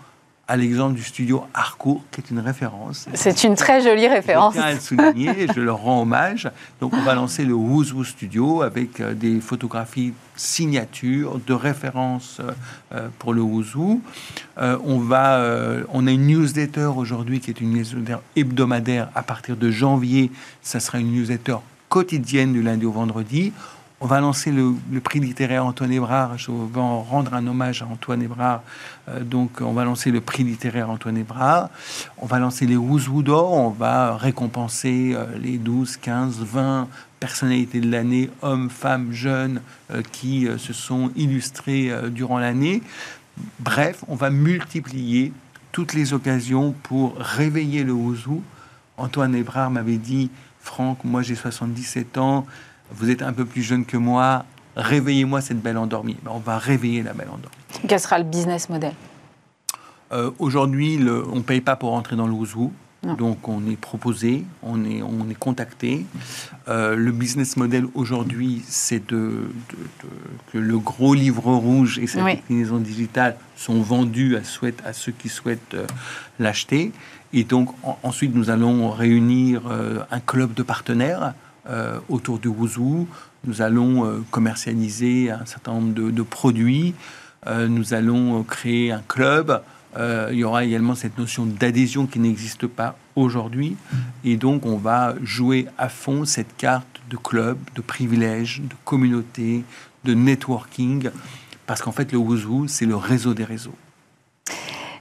à 0.48 0.56
l'exemple 0.56 0.94
du 0.94 1.02
studio 1.02 1.44
Harcourt, 1.54 2.02
qui 2.12 2.20
est 2.20 2.30
une 2.30 2.38
référence. 2.38 3.08
C'est 3.14 3.42
une 3.42 3.56
très 3.56 3.82
jolie 3.82 4.06
référence. 4.06 4.54
Je 4.54 4.60
tiens 4.60 4.68
à 4.68 4.74
le 4.74 4.80
souligner, 4.80 5.46
je 5.54 5.60
leur 5.60 5.78
rends 5.78 6.02
hommage. 6.02 6.48
Donc, 6.80 6.94
on 6.94 7.02
va 7.02 7.14
lancer 7.14 7.44
le 7.44 7.54
Wuzu 7.54 8.04
Studio 8.04 8.62
avec 8.62 9.00
euh, 9.00 9.12
des 9.12 9.40
photographies 9.40 10.14
signatures 10.36 11.40
de 11.44 11.52
référence 11.52 12.38
euh, 12.40 12.52
euh, 12.92 13.08
pour 13.18 13.34
le 13.34 13.42
Wuzu. 13.42 14.00
on, 14.56 14.98
va, 14.98 15.42
on 15.92 16.06
a 16.06 16.10
une 16.10 16.26
newsletter 16.28 16.90
aujourd'hui 16.96 17.40
qui 17.40 17.50
est 17.50 17.60
une 17.60 17.72
newsletter 17.72 18.18
hebdomadaire. 18.36 19.08
À 19.14 19.22
partir 19.22 19.56
de 19.56 19.70
janvier, 19.70 20.30
ça 20.62 20.80
sera 20.80 20.98
une 20.98 21.12
newsletter 21.12 21.56
quotidienne 21.88 22.52
du 22.52 22.62
lundi 22.62 22.86
au 22.86 22.92
vendredi. 22.92 23.52
On 23.98 24.06
va 24.06 24.20
lancer 24.20 24.52
le, 24.52 24.74
prix 25.00 25.20
littéraire 25.20 25.64
Antoine 25.64 25.90
Hébrard. 25.90 26.36
Je 26.36 26.50
vais 26.50 26.80
en 26.80 27.00
rendre 27.00 27.32
un 27.32 27.46
hommage 27.46 27.80
à 27.80 27.86
Antoine 27.86 28.20
Hébrard. 28.20 28.62
Euh, 29.08 29.20
donc, 29.20 29.62
on 29.62 29.72
va 29.72 29.84
lancer 29.84 30.10
le 30.10 30.20
prix 30.20 30.44
littéraire 30.44 30.90
Antoine 30.90 31.16
Hébrard. 31.16 31.70
On 32.18 32.26
va 32.26 32.38
lancer 32.38 32.66
les 32.66 32.76
Ouzou 32.76 33.22
d'or. 33.22 33.52
On 33.52 33.70
va 33.70 34.14
récompenser 34.18 35.14
euh, 35.14 35.24
les 35.38 35.56
12, 35.56 35.96
15, 35.96 36.40
20 36.40 36.88
personnalités 37.20 37.80
de 37.80 37.90
l'année, 37.90 38.28
hommes, 38.42 38.68
femmes, 38.68 39.12
jeunes, 39.12 39.62
euh, 39.90 40.02
qui 40.12 40.46
se 40.58 40.74
sont 40.74 41.10
illustrés 41.16 41.90
durant 42.10 42.38
l'année. 42.38 42.82
Bref, 43.60 44.04
on 44.08 44.14
va 44.14 44.28
multiplier 44.28 45.32
toutes 45.72 45.94
les 45.94 46.12
occasions 46.12 46.74
pour 46.82 47.16
réveiller 47.16 47.82
le 47.82 47.94
Ouzou. 47.94 48.42
Antoine 48.98 49.34
Hébrard 49.34 49.70
m'avait 49.70 49.96
dit 49.96 50.30
Franck, 50.60 51.02
moi 51.04 51.22
j'ai 51.22 51.34
77 51.34 52.18
ans 52.18 52.46
vous 52.90 53.10
êtes 53.10 53.22
un 53.22 53.32
peu 53.32 53.44
plus 53.44 53.62
jeune 53.62 53.84
que 53.84 53.96
moi, 53.96 54.44
réveillez-moi 54.76 55.40
cette 55.40 55.60
belle 55.60 55.78
endormie. 55.78 56.16
Ben, 56.22 56.32
on 56.34 56.38
va 56.38 56.58
réveiller 56.58 57.02
la 57.02 57.12
belle 57.12 57.28
endormie. 57.28 57.56
Quel 57.88 58.00
sera 58.00 58.18
le 58.18 58.24
business 58.24 58.68
model? 58.68 58.92
Euh, 60.12 60.30
Aujourd'hui, 60.38 61.00
on 61.32 61.36
ne 61.36 61.42
paye 61.42 61.60
pas 61.60 61.76
pour 61.76 61.92
entrer 61.94 62.16
dans 62.16 62.26
le 62.26 62.32
Ouzou. 62.32 62.72
Donc 63.18 63.46
on 63.46 63.64
est 63.70 63.76
proposé, 63.76 64.44
on 64.64 64.84
est, 64.84 65.00
on 65.00 65.30
est 65.30 65.38
contacté. 65.38 66.04
Euh, 66.66 66.96
le 66.96 67.12
business 67.12 67.56
model 67.56 67.86
aujourd'hui, 67.94 68.62
c'est 68.66 69.06
de, 69.08 69.48
que 70.52 70.58
le 70.58 70.78
gros 70.78 71.14
livre 71.14 71.54
rouge 71.54 72.00
et 72.00 72.08
sa 72.08 72.24
déclinaison 72.24 72.78
digitale 72.78 73.36
sont 73.54 73.80
vendus 73.80 74.34
à, 74.36 74.42
souhait, 74.42 74.74
à 74.84 74.92
ceux 74.92 75.12
qui 75.12 75.28
souhaitent 75.28 75.74
euh, 75.74 75.86
l'acheter. 76.40 76.90
Et 77.32 77.44
donc 77.44 77.68
ensuite, 78.02 78.34
nous 78.34 78.50
allons 78.50 78.90
réunir 78.90 79.62
un 80.10 80.20
club 80.20 80.54
de 80.54 80.62
partenaires 80.64 81.34
euh, 81.68 81.98
autour 82.08 82.38
du 82.38 82.48
Wuzu. 82.48 83.06
Nous 83.44 83.62
allons 83.62 84.04
euh, 84.04 84.24
commercialiser 84.30 85.30
un 85.30 85.44
certain 85.46 85.72
nombre 85.72 85.92
de, 85.92 86.22
produits. 86.22 86.94
Euh, 87.46 87.68
nous 87.68 87.94
allons 87.94 88.42
créer 88.42 88.92
un 88.92 89.02
club. 89.06 89.62
il 89.98 90.36
y 90.36 90.44
aura 90.44 90.64
également 90.64 90.94
cette 90.94 91.16
notion 91.18 91.46
d'adhésion 91.46 92.06
qui 92.06 92.18
n'existe 92.18 92.66
pas 92.66 92.96
aujourd'hui. 93.14 93.76
Et 94.24 94.36
donc, 94.36 94.66
on 94.66 94.76
va 94.76 95.14
jouer 95.22 95.66
à 95.78 95.88
fond 95.88 96.24
cette 96.24 96.56
carte 96.56 97.00
de 97.08 97.16
club, 97.16 97.56
de 97.74 97.80
privilège, 97.80 98.60
de 98.62 98.74
communauté, 98.84 99.64
de 100.04 100.14
networking. 100.14 101.10
Parce 101.66 101.82
qu'en 101.82 101.92
fait, 101.92 102.12
le 102.12 102.18
Wuzu, 102.18 102.68
c'est 102.68 102.86
le 102.86 102.96
réseau 102.96 103.34
des 103.34 103.44
réseaux. 103.44 103.74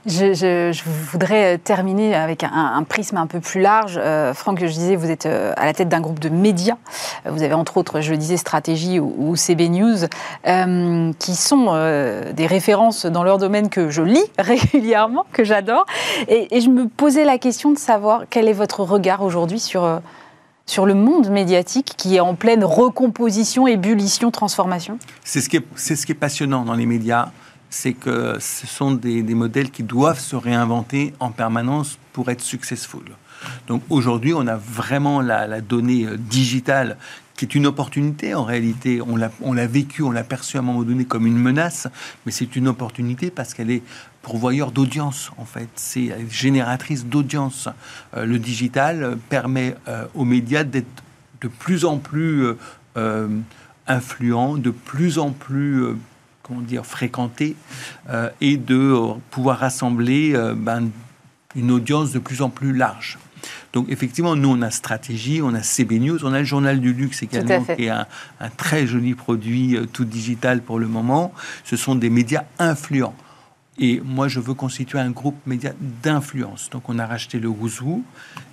Je, 0.06 0.84
voudrais 1.10 1.56
euh, 1.56 1.58
terminer 1.62 2.14
avec 2.14 2.44
un, 2.44 2.82
prisme 2.84 3.16
un 3.16 3.26
peu 3.26 3.40
plus 3.40 3.60
large. 3.60 3.98
Euh, 4.00 4.32
Franck, 4.34 4.60
je 4.60 4.66
disais, 4.66 4.94
vous 4.94 5.10
êtes 5.10 5.26
euh, 5.26 5.52
à 5.56 5.66
la 5.66 5.74
tête 5.74 5.88
d'un 5.88 6.00
groupe 6.00 6.20
de 6.20 6.28
médias. 6.28 6.76
Vous 7.28 7.42
avez 7.42 7.54
entre 7.54 7.76
autres, 7.76 8.00
je 8.00 8.14
disais, 8.14 8.36
Stratégie 8.36 9.00
ou, 9.00 9.34
CB 9.34 9.68
News, 9.68 9.96
qui 11.18 11.34
sont 11.34 11.66
des 12.32 12.46
références 12.46 13.06
dans 13.06 13.24
leur 13.24 13.38
domaine 13.38 13.68
que 13.68 13.90
je 13.90 14.02
lis 14.02 14.24
régulièrement, 14.38 15.26
que 15.32 15.42
j'adore. 15.42 15.86
Et, 16.28 16.60
je 16.60 16.68
me 16.68 16.86
posais 16.86 17.24
la 17.24 17.38
question 17.38 17.72
de 17.72 17.78
savoir 17.78 18.24
quel 18.30 18.48
est 18.48 18.52
votre 18.52 18.80
regard 18.80 19.22
aujourd'hui 19.22 19.58
sur, 19.58 20.00
sur 20.66 20.86
le 20.86 20.94
monde 20.94 21.30
médiatique 21.30 21.94
qui 21.96 22.16
est 22.16 22.20
en 22.20 22.34
pleine 22.34 22.64
recomposition, 22.64 23.66
ébullition, 23.66 24.30
transformation? 24.30 24.98
C'est 25.24 25.40
ce, 25.40 25.94
ce 25.96 26.06
qui 26.06 26.12
est 26.12 26.14
passionnant 26.14 26.64
dans 26.64 26.74
les 26.74 26.86
médias 26.86 27.30
c'est 27.76 27.92
que 27.92 28.38
ce 28.40 28.66
sont 28.66 28.92
des, 28.92 29.22
modèles 29.34 29.70
qui 29.70 29.82
doivent 29.82 30.18
se 30.18 30.34
réinventer 30.34 31.12
en 31.20 31.30
permanence 31.30 31.98
pour 32.14 32.30
être 32.30 32.40
successful. 32.40 33.04
Donc 33.66 33.82
aujourd'hui, 33.90 34.32
on 34.32 34.46
a 34.46 34.56
vraiment 34.56 35.20
la, 35.20 35.60
donnée 35.60 36.06
euh, 36.06 36.16
digitale 36.16 36.96
qui 37.36 37.44
est 37.44 37.54
une 37.54 37.66
opportunité 37.66 38.32
en 38.34 38.44
réalité. 38.44 39.02
On 39.02 39.14
l'a 39.16 39.66
vécu, 39.66 40.02
on 40.02 40.10
l'a 40.10 40.24
perçu 40.24 40.56
à 40.56 40.60
un 40.60 40.62
moment 40.62 40.84
donné 40.84 41.04
comme 41.04 41.26
une 41.26 41.36
menace, 41.36 41.86
mais 42.24 42.32
c'est 42.32 42.56
une 42.56 42.66
opportunité 42.66 43.30
parce 43.30 43.52
qu'elle 43.52 43.70
est 43.70 43.82
pourvoyeur 44.22 44.72
d'audience 44.72 45.30
en 45.36 45.44
fait. 45.44 45.68
C'est 45.74 46.14
génératrice 46.30 47.04
d'audience. 47.04 47.68
Euh, 48.16 48.24
le 48.24 48.38
digital 48.38 49.18
permet 49.28 49.76
euh, 49.86 50.06
aux 50.14 50.24
médias 50.24 50.64
d'être 50.64 51.02
de 51.42 51.48
plus 51.48 51.84
en 51.84 51.98
plus 51.98 52.46
influents, 53.86 54.56
de 54.56 54.70
plus 54.70 55.18
en 55.18 55.32
plus 55.32 55.94
comment 56.46 56.60
dire, 56.60 56.86
fréquenter 56.86 57.56
euh, 58.10 58.30
et 58.40 58.56
de 58.56 58.76
euh, 58.76 59.14
pouvoir 59.30 59.58
rassembler 59.58 60.32
euh, 60.34 60.54
ben, 60.56 60.90
une 61.54 61.70
audience 61.70 62.12
de 62.12 62.18
plus 62.18 62.42
en 62.42 62.50
plus 62.50 62.72
large. 62.72 63.18
Donc 63.72 63.86
effectivement, 63.90 64.36
nous, 64.36 64.48
on 64.48 64.62
a 64.62 64.70
stratégie, 64.70 65.40
on 65.42 65.54
a 65.54 65.62
CB 65.62 65.98
News, 65.98 66.24
on 66.24 66.32
a 66.32 66.38
le 66.38 66.44
journal 66.44 66.80
du 66.80 66.92
luxe 66.92 67.22
également, 67.22 67.64
qui 67.64 67.84
est 67.84 67.90
un, 67.90 68.06
très 68.56 68.86
joli 68.86 69.14
produit 69.14 69.78
tout 69.92 70.04
digital 70.04 70.62
pour 70.62 70.78
le 70.78 70.88
moment. 70.88 71.32
Ce 71.64 71.76
sont 71.76 71.94
des 71.94 72.10
médias 72.10 72.44
influents. 72.58 73.14
Et 73.78 74.00
moi, 74.04 74.28
je 74.28 74.40
veux 74.40 74.54
constituer 74.54 74.98
un 74.98 75.10
groupe 75.10 75.36
média 75.46 75.72
d'influence. 76.02 76.70
Donc 76.70 76.88
on 76.88 76.98
a 76.98 77.06
racheté 77.06 77.38
le 77.38 77.48
Wouzou 77.48 78.04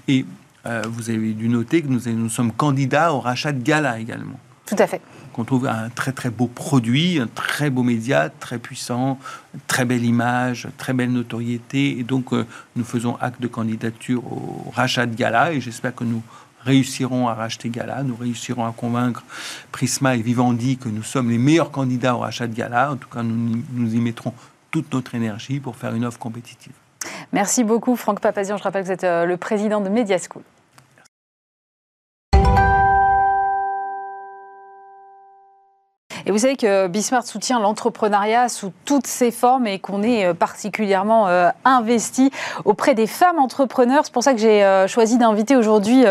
et 0.08 0.25
vous 0.65 1.10
avez 1.10 1.32
dû 1.32 1.47
noter 1.47 1.82
que 1.82 1.88
nous, 1.88 2.01
nous 2.06 2.29
sommes 2.29 2.51
candidats 2.51 3.13
au 3.13 3.19
rachat 3.19 3.51
de 3.51 3.63
Gala 3.63 3.99
également. 3.99 4.39
Tout 4.65 4.75
à 4.77 4.86
fait 4.86 5.01
qu'on 5.34 5.43
trouve 5.43 5.67
un 5.67 5.89
très 5.89 6.12
très 6.12 6.30
beau 6.30 6.48
produit, 6.48 7.19
un 7.19 7.28
très 7.28 7.69
beau 7.69 7.84
média, 7.84 8.30
très 8.30 8.60
puissant, 8.60 9.19
très 9.67 9.84
belle 9.84 10.06
image, 10.06 10.67
très 10.78 10.93
belle 10.93 11.12
notoriété. 11.12 12.00
Et 12.00 12.04
donc, 12.04 12.32
euh, 12.32 12.46
nous 12.76 12.86
faisons 12.86 13.17
acte 13.19 13.41
de 13.41 13.48
candidature 13.48 14.24
au 14.26 14.72
rachat 14.74 15.06
de 15.06 15.15
Gala 15.15 15.52
et 15.52 15.60
j'espère 15.60 15.93
que 15.93 16.04
nous 16.04 16.22
réussirons 16.62 17.28
à 17.28 17.34
racheter 17.34 17.69
Gala, 17.69 18.04
nous 18.04 18.15
réussirons 18.15 18.65
à 18.65 18.72
convaincre 18.72 19.24
Prisma 19.72 20.15
et 20.15 20.22
Vivendi 20.22 20.78
que 20.78 20.88
nous 20.88 21.04
sommes 21.04 21.30
les 21.30 21.38
meilleurs 21.38 21.72
candidats 21.72 22.15
au 22.15 22.19
rachat 22.19 22.48
de 22.48 22.56
Gala. 22.56 22.93
En 22.93 22.96
tout 22.96 23.10
cas, 23.10 23.24
nous, 23.24 23.96
y 23.96 24.00
mettrons 24.00 24.34
toute 24.72 24.93
notre 24.93 25.15
énergie 25.15 25.60
pour 25.60 25.76
faire 25.76 25.93
une 25.93 26.06
offre 26.06 26.19
compétitive. 26.19 26.74
Merci 27.34 27.63
beaucoup, 27.63 27.96
Franck 27.96 28.22
Papazian. 28.22 28.58
Je 28.58 28.63
rappelle 28.63 28.84
que 28.84 28.88
vous 28.88 28.93
êtes 28.93 29.04
euh, 29.04 29.26
le 29.26 29.38
président 29.38 29.82
de 29.82 29.89
Media 29.89 30.17
School. 30.17 30.43
Et 36.25 36.31
vous 36.31 36.38
savez 36.38 36.55
que 36.55 36.88
Bismarck 36.88 37.27
soutient 37.27 37.59
l'entrepreneuriat 37.59 38.47
sous 38.47 38.71
toutes 38.86 39.07
ses 39.07 39.29
formes 39.29 39.67
et 39.67 39.79
qu'on 39.79 40.03
est 40.03 40.25
euh, 40.25 40.33
particulièrement 40.33 41.27
euh, 41.27 41.49
investi 41.65 42.31
auprès 42.63 42.95
des 42.95 43.07
femmes 43.07 43.39
entrepreneurs. 43.39 44.03
C'est 44.05 44.13
pour 44.13 44.23
ça 44.23 44.33
que 44.33 44.39
j'ai 44.39 44.63
euh, 44.63 44.88
choisi 44.88 45.17
d'inviter 45.17 45.57
aujourd'hui 45.57 46.05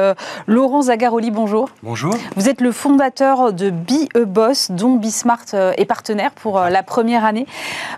Laurent 0.47 0.83
Zagaroli. 0.83 1.31
Bonjour. 1.31 1.71
Bonjour. 1.83 2.15
Vous 2.37 2.49
êtes 2.49 2.61
le 2.61 2.73
fondateur 2.73 3.53
de 3.53 3.71
Be 3.71 4.09
a 4.15 4.25
Boss, 4.25 4.71
dont 4.71 4.97
Bismarck 4.97 5.55
est 5.55 5.85
partenaire 5.87 6.33
pour 6.33 6.61
la 6.61 6.83
première 6.83 7.25
année. 7.25 7.47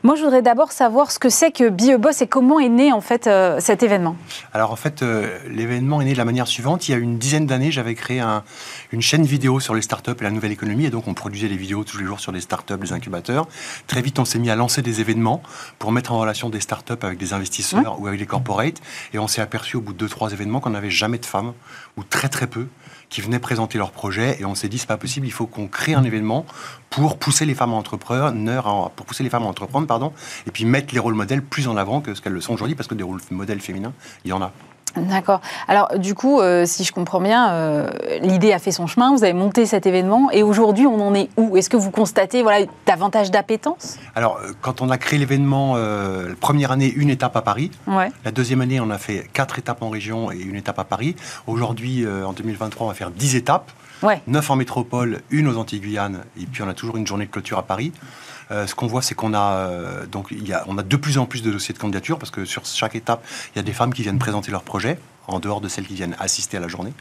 Moi, 0.02 0.14
je 0.16 0.22
voudrais 0.22 0.42
d'abord 0.42 0.72
savoir 0.72 1.10
ce 1.10 1.18
que 1.18 1.28
c'est 1.28 1.50
que 1.50 1.68
Be 1.68 1.94
a 1.94 1.98
Boss 1.98 2.22
et 2.22 2.26
comment 2.26 2.60
est 2.60 2.68
né 2.68 2.92
en 2.92 3.00
fait 3.00 3.28
cet 3.58 3.82
événement. 3.82 4.16
Alors 4.52 4.72
en 4.72 4.76
fait, 4.76 5.04
l'événement 5.48 6.00
est 6.00 6.06
né 6.06 6.12
de 6.12 6.18
la 6.18 6.24
manière 6.24 6.46
suivante. 6.46 6.88
Il 6.88 6.92
y 6.92 6.94
a 6.94 6.98
une 6.98 7.18
dizaine 7.18 7.46
d'années, 7.46 7.70
j'avais 7.70 7.94
créé 7.94 8.22
une 8.92 9.02
chaîne 9.02 9.24
vidéo 9.24 9.60
sur 9.60 9.74
les 9.74 9.82
startups 9.82 10.12
et 10.18 10.24
la 10.24 10.30
nouvelle 10.30 10.52
économie, 10.52 10.86
et 10.86 10.90
donc 10.90 11.08
on 11.08 11.14
produisait 11.14 11.48
des 11.48 11.56
vidéos 11.56 11.84
tous 11.84 11.98
les 11.98 12.03
jours 12.04 12.20
sur 12.20 12.32
des 12.32 12.40
startups, 12.40 12.76
des 12.76 12.92
incubateurs. 12.92 13.46
Très 13.86 14.02
vite, 14.02 14.18
on 14.18 14.24
s'est 14.24 14.38
mis 14.38 14.50
à 14.50 14.56
lancer 14.56 14.82
des 14.82 15.00
événements 15.00 15.42
pour 15.78 15.92
mettre 15.92 16.12
en 16.12 16.18
relation 16.18 16.50
des 16.50 16.60
startups 16.60 16.92
avec 17.02 17.18
des 17.18 17.32
investisseurs 17.32 18.00
ou 18.00 18.06
avec 18.06 18.18
des 18.18 18.26
corporates. 18.26 18.80
Et 19.12 19.18
on 19.18 19.28
s'est 19.28 19.40
aperçu 19.40 19.76
au 19.76 19.80
bout 19.80 19.92
de 19.92 19.98
deux, 19.98 20.08
trois 20.08 20.32
événements 20.32 20.60
qu'on 20.60 20.70
n'avait 20.70 20.90
jamais 20.90 21.18
de 21.18 21.26
femmes, 21.26 21.52
ou 21.96 22.04
très 22.04 22.28
très 22.28 22.46
peu, 22.46 22.66
qui 23.08 23.20
venaient 23.20 23.38
présenter 23.38 23.78
leurs 23.78 23.92
projets. 23.92 24.40
Et 24.40 24.44
on 24.44 24.54
s'est 24.54 24.68
dit, 24.68 24.78
c'est 24.78 24.86
pas 24.86 24.96
possible, 24.96 25.26
il 25.26 25.32
faut 25.32 25.46
qu'on 25.46 25.68
crée 25.68 25.94
un 25.94 26.04
événement 26.04 26.46
pour 26.90 27.18
pousser 27.18 27.44
les 27.44 27.54
femmes 27.54 27.72
entrepreneurs, 27.72 28.90
pour 28.96 29.06
pousser 29.06 29.22
les 29.22 29.30
femmes 29.30 29.44
à 29.44 29.46
entreprendre, 29.46 29.86
pardon, 29.86 30.12
et 30.46 30.50
puis 30.50 30.64
mettre 30.64 30.94
les 30.94 31.00
rôles 31.00 31.14
modèles 31.14 31.42
plus 31.42 31.68
en 31.68 31.76
avant 31.76 32.00
que 32.00 32.14
ce 32.14 32.20
qu'elles 32.20 32.32
le 32.32 32.40
sont 32.40 32.54
aujourd'hui, 32.54 32.74
parce 32.74 32.88
que 32.88 32.94
des 32.94 33.04
rôles 33.04 33.20
modèles 33.30 33.60
féminins, 33.60 33.92
il 34.24 34.30
y 34.30 34.32
en 34.32 34.42
a. 34.42 34.52
D'accord. 34.96 35.40
Alors 35.68 35.98
du 35.98 36.14
coup, 36.14 36.40
euh, 36.40 36.66
si 36.66 36.84
je 36.84 36.92
comprends 36.92 37.20
bien, 37.20 37.50
euh, 37.50 37.90
l'idée 38.20 38.52
a 38.52 38.58
fait 38.58 38.72
son 38.72 38.86
chemin, 38.86 39.14
vous 39.14 39.24
avez 39.24 39.32
monté 39.32 39.66
cet 39.66 39.86
événement 39.86 40.30
et 40.30 40.42
aujourd'hui 40.42 40.86
on 40.86 41.00
en 41.00 41.14
est 41.14 41.28
où? 41.36 41.56
Est-ce 41.56 41.68
que 41.68 41.76
vous 41.76 41.90
constatez 41.90 42.42
voilà, 42.42 42.66
davantage 42.86 43.30
d'appétence? 43.30 43.98
Alors 44.14 44.38
euh, 44.38 44.52
quand 44.60 44.82
on 44.82 44.90
a 44.90 44.98
créé 44.98 45.18
l'événement, 45.18 45.76
la 45.76 46.34
première 46.40 46.70
année, 46.72 46.92
une 46.94 47.10
étape 47.10 47.36
à 47.36 47.42
Paris. 47.42 47.70
La 48.24 48.30
deuxième 48.30 48.60
année, 48.60 48.80
on 48.80 48.90
a 48.90 48.98
fait 48.98 49.28
quatre 49.32 49.58
étapes 49.58 49.82
en 49.82 49.88
région 49.88 50.30
et 50.30 50.38
une 50.38 50.56
étape 50.56 50.78
à 50.78 50.84
Paris. 50.84 51.16
Aujourd'hui, 51.46 52.06
en 52.06 52.32
2023, 52.32 52.86
on 52.86 52.88
va 52.88 52.94
faire 52.94 53.10
dix 53.10 53.36
étapes. 53.36 53.70
Ouais. 54.02 54.20
9 54.26 54.50
en 54.50 54.56
métropole, 54.56 55.20
une 55.30 55.48
aux 55.48 55.56
Antilles-Guyane, 55.56 56.24
et 56.38 56.46
puis 56.46 56.62
on 56.62 56.68
a 56.68 56.74
toujours 56.74 56.96
une 56.96 57.06
journée 57.06 57.26
de 57.26 57.30
clôture 57.30 57.58
à 57.58 57.62
Paris. 57.62 57.92
Euh, 58.50 58.66
ce 58.66 58.74
qu'on 58.74 58.86
voit, 58.86 59.02
c'est 59.02 59.14
qu'on 59.14 59.34
a 59.34 59.54
euh, 59.56 60.04
a 60.04 60.82
de 60.82 60.96
plus 60.96 61.18
en 61.18 61.26
plus 61.26 61.42
de 61.42 61.50
dossiers 61.50 61.74
de 61.74 61.78
candidature 61.78 62.18
parce 62.18 62.30
que 62.30 62.44
sur 62.44 62.64
chaque 62.66 62.94
étape, 62.94 63.24
il 63.54 63.58
y 63.58 63.60
a 63.60 63.62
des 63.62 63.72
femmes 63.72 63.92
qui 63.92 64.02
viennent 64.02 64.18
présenter 64.18 64.50
leur 64.50 64.62
projet 64.62 64.98
en 65.26 65.40
dehors 65.40 65.60
de 65.60 65.68
celles 65.68 65.86
qui 65.86 65.94
viennent 65.94 66.16
assister 66.18 66.56
à 66.56 66.60
la 66.60 66.68
journée. 66.68 66.92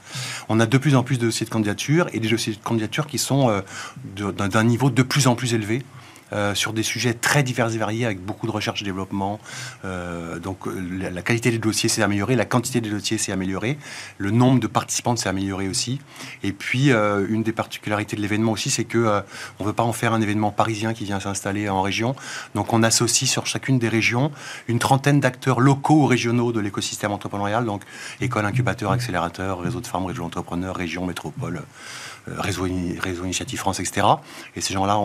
On 0.50 0.60
a 0.60 0.66
de 0.66 0.78
plus 0.78 0.96
en 0.96 1.04
plus 1.04 1.20
de 1.20 1.26
dossiers 1.26 1.46
de 1.46 1.52
candidature 1.52 2.08
et 2.14 2.20
des 2.20 2.30
dossiers 2.30 2.54
de 2.54 2.60
candidature 2.60 3.08
qui 3.08 3.18
sont 3.18 3.50
euh, 3.50 3.62
d'un 4.32 4.64
niveau 4.64 4.90
de 4.90 5.04
plus 5.04 5.28
en 5.28 5.36
plus 5.36 5.54
élevé. 5.54 5.84
Euh, 6.34 6.56
sur 6.56 6.74
des 6.74 6.84
sujets 6.84 7.14
très 7.14 7.44
divers 7.44 7.74
et 7.74 7.78
variés 7.78 8.06
avec 8.06 8.20
beaucoup 8.20 8.48
de 8.48 8.52
recherche 8.52 8.82
et 8.82 8.86
développement. 8.86 9.40
Euh, 9.86 10.40
donc 10.40 10.60
la, 10.66 11.10
la 11.10 11.22
qualité 11.22 11.52
des 11.52 11.60
dossiers 11.60 11.90
s'est 11.90 12.02
améliorée, 12.02 12.36
la 12.36 12.46
quantité 12.46 12.82
des 12.82 12.90
dossiers 12.90 13.18
s'est 13.18 13.32
améliorée, 13.32 13.78
le 14.18 14.32
nombre 14.32 14.60
de 14.60 14.68
participants 14.68 15.16
s'est 15.16 15.30
amélioré 15.30 15.68
aussi. 15.68 16.00
Et 16.44 16.52
puis 16.52 16.92
une 16.92 17.44
des 17.44 17.52
particularités 17.52 18.16
de 18.16 18.22
l'événement 18.22 18.52
aussi, 18.52 18.70
c'est 18.70 18.84
que 18.84 19.22
on 19.60 19.64
veut 19.64 19.74
pas 19.74 19.84
en 19.84 19.94
faire 19.94 20.14
un 20.14 20.22
événement 20.22 20.52
parisien 20.52 20.94
qui 20.94 21.06
vient 21.06 21.20
s'installer 21.20 21.70
en 21.70 21.82
région. 21.82 22.16
Donc 22.56 22.74
on 22.74 22.84
associe 22.84 23.30
sur 23.30 23.46
chacune 23.46 23.80
des 23.80 23.90
régions 23.90 24.32
une 24.68 24.80
trentaine 24.80 25.20
d'acteurs 25.20 25.60
locaux 25.60 26.04
ou 26.04 26.06
régionaux 26.06 26.52
de 26.52 26.60
l'écosystème 26.60 27.12
entrepreneurial, 27.12 27.66
donc 27.66 27.84
école, 28.22 28.46
incubateur, 28.46 28.92
accélérateur, 28.92 29.60
réseau 29.62 29.82
de 29.82 29.88
femmes, 29.88 30.06
réseau 30.06 30.24
d'entrepreneurs, 30.24 30.76
région, 30.76 31.06
métropole, 31.06 31.58
euh, 31.58 31.62
réseau, 32.28 32.68
réseau 33.00 33.24
Initiative 33.24 33.60
France, 33.60 33.80
etc. 33.80 34.08
Et 34.56 34.62
ces 34.62 34.74
gens-là, 34.74 35.00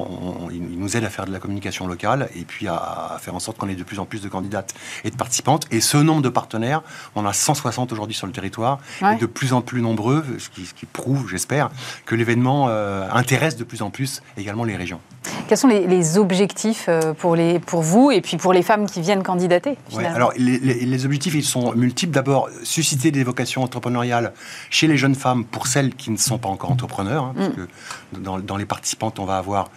ils 0.50 0.78
nous 0.78 0.96
aident 0.96 1.04
à 1.04 1.10
faire 1.10 1.26
de 1.26 1.32
la 1.32 1.38
communication 1.38 1.86
locale 1.86 2.28
et 2.34 2.44
puis 2.44 2.68
à, 2.68 3.16
faire 3.20 3.34
en 3.34 3.40
sorte 3.40 3.58
qu'on 3.58 3.68
ait 3.68 3.74
de 3.74 3.84
plus 3.84 3.98
en 3.98 4.04
plus 4.04 4.22
de 4.22 4.28
candidates 4.28 4.74
et 5.04 5.10
de 5.10 5.16
participantes. 5.16 5.66
Et 5.70 5.80
ce 5.80 5.96
nombre 5.96 6.22
de 6.22 6.28
partenaires, 6.28 6.82
on 7.14 7.24
a 7.26 7.32
160 7.32 7.92
aujourd'hui 7.92 8.14
sur 8.16 8.26
le 8.26 8.32
territoire, 8.32 8.78
et 9.02 9.16
de 9.16 9.26
plus 9.26 9.52
en 9.52 9.60
plus 9.60 9.82
nombreux, 9.82 10.24
ce 10.38 10.48
qui, 10.48 10.86
prouve, 10.86 11.28
j'espère, 11.28 11.70
que 12.06 12.14
l'événement 12.14 12.66
euh, 12.68 13.08
intéresse 13.12 13.56
de 13.56 13.64
plus 13.64 13.82
en 13.82 13.90
plus 13.90 14.22
également 14.36 14.64
les 14.64 14.76
régions. 14.76 15.00
Quels 15.48 15.58
sont 15.58 15.68
les, 15.68 16.18
objectifs 16.18 16.86
euh, 16.88 17.12
pour, 17.14 17.36
les, 17.36 17.58
pour 17.58 17.82
vous 17.82 18.10
et 18.10 18.20
puis 18.20 18.36
pour 18.36 18.52
les 18.52 18.62
femmes 18.62 18.86
qui 18.86 19.00
viennent 19.00 19.22
candidater 19.22 19.76
Alors, 19.96 20.32
les, 20.36 20.58
les, 20.58 21.04
objectifs, 21.04 21.34
ils 21.34 21.44
sont 21.44 21.72
multiples. 21.74 22.12
D'abord, 22.12 22.48
susciter 22.62 23.10
des 23.10 23.24
vocations 23.24 23.62
entrepreneuriales 23.62 24.32
chez 24.70 24.86
les 24.86 24.96
jeunes 24.96 25.14
femmes 25.14 25.44
pour 25.44 25.66
celles 25.66 25.94
qui 25.94 26.10
ne 26.10 26.16
sont 26.16 26.38
pas 26.38 26.48
encore 26.48 26.70
entrepreneurs 26.70 27.18
Hein, 27.28 27.34
parce 27.36 27.48
mm. 27.50 27.66
que 28.12 28.18
dans, 28.40 28.56
les 28.56 28.66
participantes, 28.66 29.18
on 29.18 29.24
va 29.24 29.38
avoir 29.38 29.70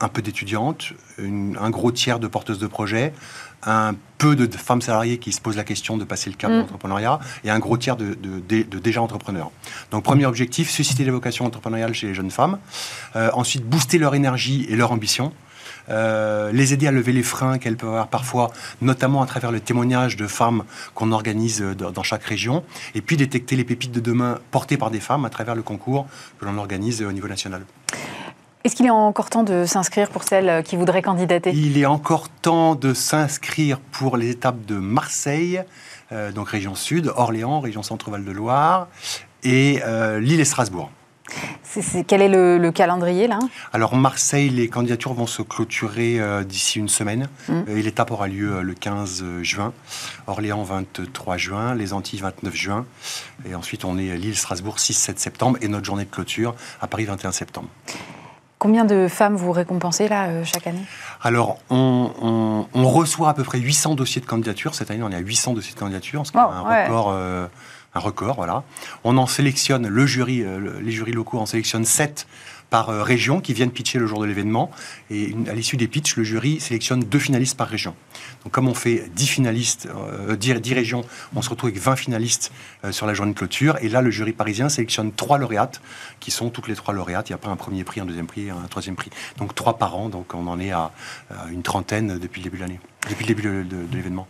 un 0.00 0.08
peu 0.08 0.20
d'étudiantes, 0.20 0.92
un 1.18 1.70
gros 1.70 1.92
tiers 1.92 2.18
de 2.18 2.26
porteuses 2.26 2.58
de 2.58 2.66
projets, 2.66 3.12
un 3.64 3.94
peu 4.18 4.36
de, 4.36 4.46
femmes 4.56 4.82
salariées 4.82 5.18
qui 5.18 5.32
se 5.32 5.40
posent 5.40 5.56
la 5.56 5.64
question 5.64 5.96
de 5.96 6.04
passer 6.04 6.30
le 6.30 6.36
cap 6.36 6.50
de 6.50 6.56
mm. 6.56 6.60
l'entrepreneuriat 6.60 7.18
et 7.44 7.50
un 7.50 7.58
gros 7.58 7.76
tiers 7.76 7.96
de, 7.96 8.14
déjà 8.78 9.02
entrepreneurs. 9.02 9.50
Donc 9.90 10.04
premier 10.04 10.26
objectif, 10.26 10.70
susciter 10.70 11.04
les 11.04 11.10
vocations 11.10 11.44
entrepreneuriales 11.44 11.94
chez 11.94 12.08
les 12.08 12.14
jeunes 12.14 12.30
femmes. 12.30 12.58
Euh, 13.16 13.30
ensuite, 13.34 13.64
booster 13.64 13.98
leur 13.98 14.14
énergie 14.14 14.66
et 14.68 14.76
leur 14.76 14.92
ambition. 14.92 15.32
Euh, 15.88 16.52
les 16.52 16.72
aider 16.72 16.86
à 16.86 16.92
lever 16.92 17.12
les 17.12 17.22
freins 17.22 17.58
qu'elles 17.58 17.76
peuvent 17.76 17.90
avoir 17.90 18.08
parfois, 18.08 18.52
notamment 18.80 19.22
à 19.22 19.26
travers 19.26 19.50
le 19.50 19.60
témoignage 19.60 20.16
de 20.16 20.26
femmes 20.26 20.64
qu'on 20.94 21.10
organise 21.12 21.62
euh, 21.62 21.74
dans 21.74 22.02
chaque 22.02 22.22
région, 22.24 22.64
et 22.94 23.00
puis 23.00 23.16
détecter 23.16 23.56
les 23.56 23.64
pépites 23.64 23.92
de 23.92 24.00
demain 24.00 24.38
portées 24.50 24.76
par 24.76 24.90
des 24.90 25.00
femmes 25.00 25.24
à 25.24 25.30
travers 25.30 25.54
le 25.54 25.62
concours 25.62 26.06
que 26.38 26.44
l'on 26.44 26.56
organise 26.58 27.02
au 27.02 27.12
niveau 27.12 27.28
national. 27.28 27.64
Est-ce 28.64 28.76
qu'il 28.76 28.86
est 28.86 28.90
encore 28.90 29.30
temps 29.30 29.42
de 29.42 29.64
s'inscrire 29.64 30.10
pour 30.10 30.22
celles 30.22 30.62
qui 30.62 30.76
voudraient 30.76 31.02
candidater 31.02 31.50
Il 31.54 31.78
est 31.78 31.86
encore 31.86 32.28
temps 32.28 32.74
de 32.74 32.94
s'inscrire 32.94 33.80
pour 33.80 34.16
les 34.16 34.30
étapes 34.30 34.64
de 34.66 34.76
Marseille, 34.76 35.62
euh, 36.12 36.32
donc 36.32 36.48
région 36.48 36.74
sud, 36.74 37.12
Orléans, 37.16 37.60
région 37.60 37.82
centre-val 37.82 38.24
de 38.24 38.32
Loire, 38.32 38.88
et 39.42 39.80
Lille 40.20 40.40
et 40.40 40.44
Strasbourg 40.44 40.90
quel 42.06 42.22
est 42.22 42.28
le, 42.28 42.70
calendrier 42.70 43.26
là? 43.26 43.38
Alors 43.72 43.96
Marseille, 43.96 44.50
les 44.50 44.68
candidatures 44.68 45.14
vont 45.14 45.26
se 45.26 45.42
clôturer 45.42 46.20
euh, 46.20 46.44
d'ici 46.44 46.78
une 46.78 46.88
semaine. 46.88 47.28
Mmh. 47.48 47.52
Euh, 47.52 47.76
et 47.76 47.82
l'étape 47.82 48.10
aura 48.10 48.28
lieu 48.28 48.56
euh, 48.56 48.62
le 48.62 48.74
15 48.74 49.24
juin. 49.42 49.72
Orléans 50.26 50.62
23 50.62 51.36
juin, 51.36 51.74
les 51.74 51.92
Antilles 51.92 52.20
29 52.20 52.54
juin. 52.54 52.86
Et 53.48 53.54
ensuite 53.54 53.84
on 53.84 53.98
est 53.98 54.16
Lille-Strasbourg 54.16 54.76
6-7 54.76 55.18
septembre 55.18 55.58
et 55.62 55.68
notre 55.68 55.84
journée 55.84 56.04
de 56.04 56.10
clôture 56.10 56.54
à 56.80 56.86
Paris 56.86 57.04
21 57.04 57.32
septembre. 57.32 57.68
Combien 58.62 58.84
de 58.84 59.08
femmes 59.08 59.34
vous 59.34 59.50
récompensez 59.50 60.06
là 60.06 60.44
chaque 60.44 60.68
année? 60.68 60.84
Alors, 61.20 61.58
on, 61.68 62.64
reçoit 62.74 63.30
à 63.30 63.34
peu 63.34 63.42
près 63.42 63.58
800 63.58 63.96
dossiers 63.96 64.20
de 64.20 64.26
candidature. 64.26 64.76
Cette 64.76 64.88
année, 64.92 65.02
on 65.02 65.10
est 65.10 65.16
à 65.16 65.18
800 65.18 65.54
dossiers 65.54 65.74
de 65.74 65.80
candidature, 65.80 66.24
ce 66.24 66.30
qui 66.30 66.38
est 66.38 66.40
un 66.40 66.84
record 66.84 67.12
un 67.94 68.00
record, 68.00 68.36
voilà. 68.36 68.62
On 69.04 69.18
en 69.18 69.26
sélectionne, 69.26 69.86
le 69.86 70.06
jury, 70.06 70.42
euh, 70.42 70.80
les 70.80 70.90
jurys 70.90 71.12
locaux 71.12 71.38
en 71.38 71.46
sélectionnent 71.46 71.84
7 71.84 72.26
par 72.72 72.88
euh, 72.88 73.02
région 73.02 73.42
qui 73.42 73.52
viennent 73.52 73.70
pitcher 73.70 73.98
le 73.98 74.06
jour 74.06 74.18
de 74.22 74.24
l'événement. 74.24 74.70
Et 75.10 75.36
à 75.46 75.52
l'issue 75.52 75.76
des 75.76 75.88
pitchs, 75.88 76.16
le 76.16 76.24
jury 76.24 76.58
sélectionne 76.58 77.00
deux 77.00 77.18
finalistes 77.18 77.54
par 77.54 77.68
région. 77.68 77.94
Donc 78.44 78.52
comme 78.54 78.66
on 78.66 78.72
fait 78.72 79.10
10 79.14 79.26
finalistes, 79.26 79.88
euh, 79.94 80.36
10, 80.36 80.72
régions, 80.72 81.04
on 81.36 81.42
se 81.42 81.50
retrouve 81.50 81.68
avec 81.68 81.82
20 81.82 81.96
finalistes 81.96 82.50
euh, 82.86 82.90
sur 82.90 83.06
la 83.06 83.12
journée 83.12 83.34
de 83.34 83.38
clôture. 83.38 83.76
Et 83.82 83.90
là, 83.90 84.00
le 84.00 84.10
jury 84.10 84.32
parisien 84.32 84.70
sélectionne 84.70 85.12
trois 85.12 85.36
lauréates, 85.36 85.82
qui 86.18 86.30
sont 86.30 86.48
toutes 86.48 86.66
les 86.66 86.74
trois 86.74 86.94
lauréates. 86.94 87.28
Il 87.28 87.32
n'y 87.32 87.34
a 87.34 87.38
pas 87.38 87.50
un 87.50 87.56
premier 87.56 87.84
prix, 87.84 88.00
un 88.00 88.06
deuxième 88.06 88.26
prix, 88.26 88.48
un 88.48 88.66
troisième 88.70 88.96
prix. 88.96 89.10
Donc 89.36 89.54
trois 89.54 89.76
par 89.76 89.94
an. 89.94 90.08
Donc 90.08 90.32
on 90.32 90.46
en 90.46 90.58
est 90.58 90.70
à, 90.70 90.92
une 91.50 91.62
trentaine 91.62 92.18
depuis 92.18 92.40
le 92.40 92.44
début 92.44 92.56
de 92.56 92.62
l'année, 92.62 92.80
depuis 93.10 93.26
le 93.26 93.34
début 93.34 93.42
de 93.42 93.94
l'événement. 93.94 94.26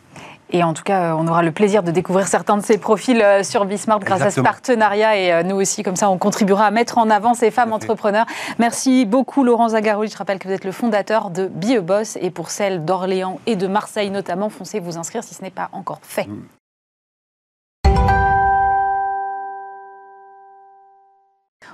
Et 0.53 0.63
en 0.63 0.75
tout 0.75 0.83
cas, 0.83 1.17
on 1.17 1.27
aura 1.27 1.43
le 1.43 1.51
plaisir 1.51 1.83
de 1.83 1.91
découvrir 1.91 2.29
certains 2.29 2.57
de 2.59 2.63
ces 2.63 2.77
profils 2.77 3.21
euh, 3.23 3.43
sur 3.43 3.65
Bismart 3.65 4.01
grâce 4.01 4.21
à 4.21 4.31
ce 4.31 4.41
partenariat. 4.41 5.17
Et 5.17 5.33
euh, 5.33 5.43
nous 5.43 5.57
aussi, 5.57 5.83
comme 5.83 5.97
ça, 5.97 6.11
on 6.11 6.19
contribuera 6.19 6.67
à 6.67 6.71
mettre 6.71 6.99
en 6.99 7.09
avant 7.09 7.35
ces 7.35 7.51
femmes 7.51 7.73
entrepreneurs. 7.73 8.27
Merci 8.59 9.07
beaucoup, 9.07 9.45
Laurent 9.45 9.71
Zagaroli. 9.71 10.11
Je 10.11 10.17
rappelle 10.17 10.39
que 10.39 10.49
vous 10.49 10.55
êtes 10.55 10.65
le 10.65 10.73
fondateur 10.73 11.31
de 11.31 11.47
BioBoss. 11.47 12.19
Et 12.21 12.31
pour 12.31 12.51
celles 12.51 12.85
d'Orléans 12.85 13.41
et 13.47 13.57
de 13.57 13.67
Marseille 13.67 14.11
notamment, 14.11 14.51
foncez 14.51 14.79
vous 14.79 14.99
inscrire 14.99 15.25
si 15.25 15.35
ce 15.35 15.43
n'est 15.43 15.51
pas 15.51 15.71
encore 15.73 16.01
fait. 16.03 16.27
Mm. 16.27 16.43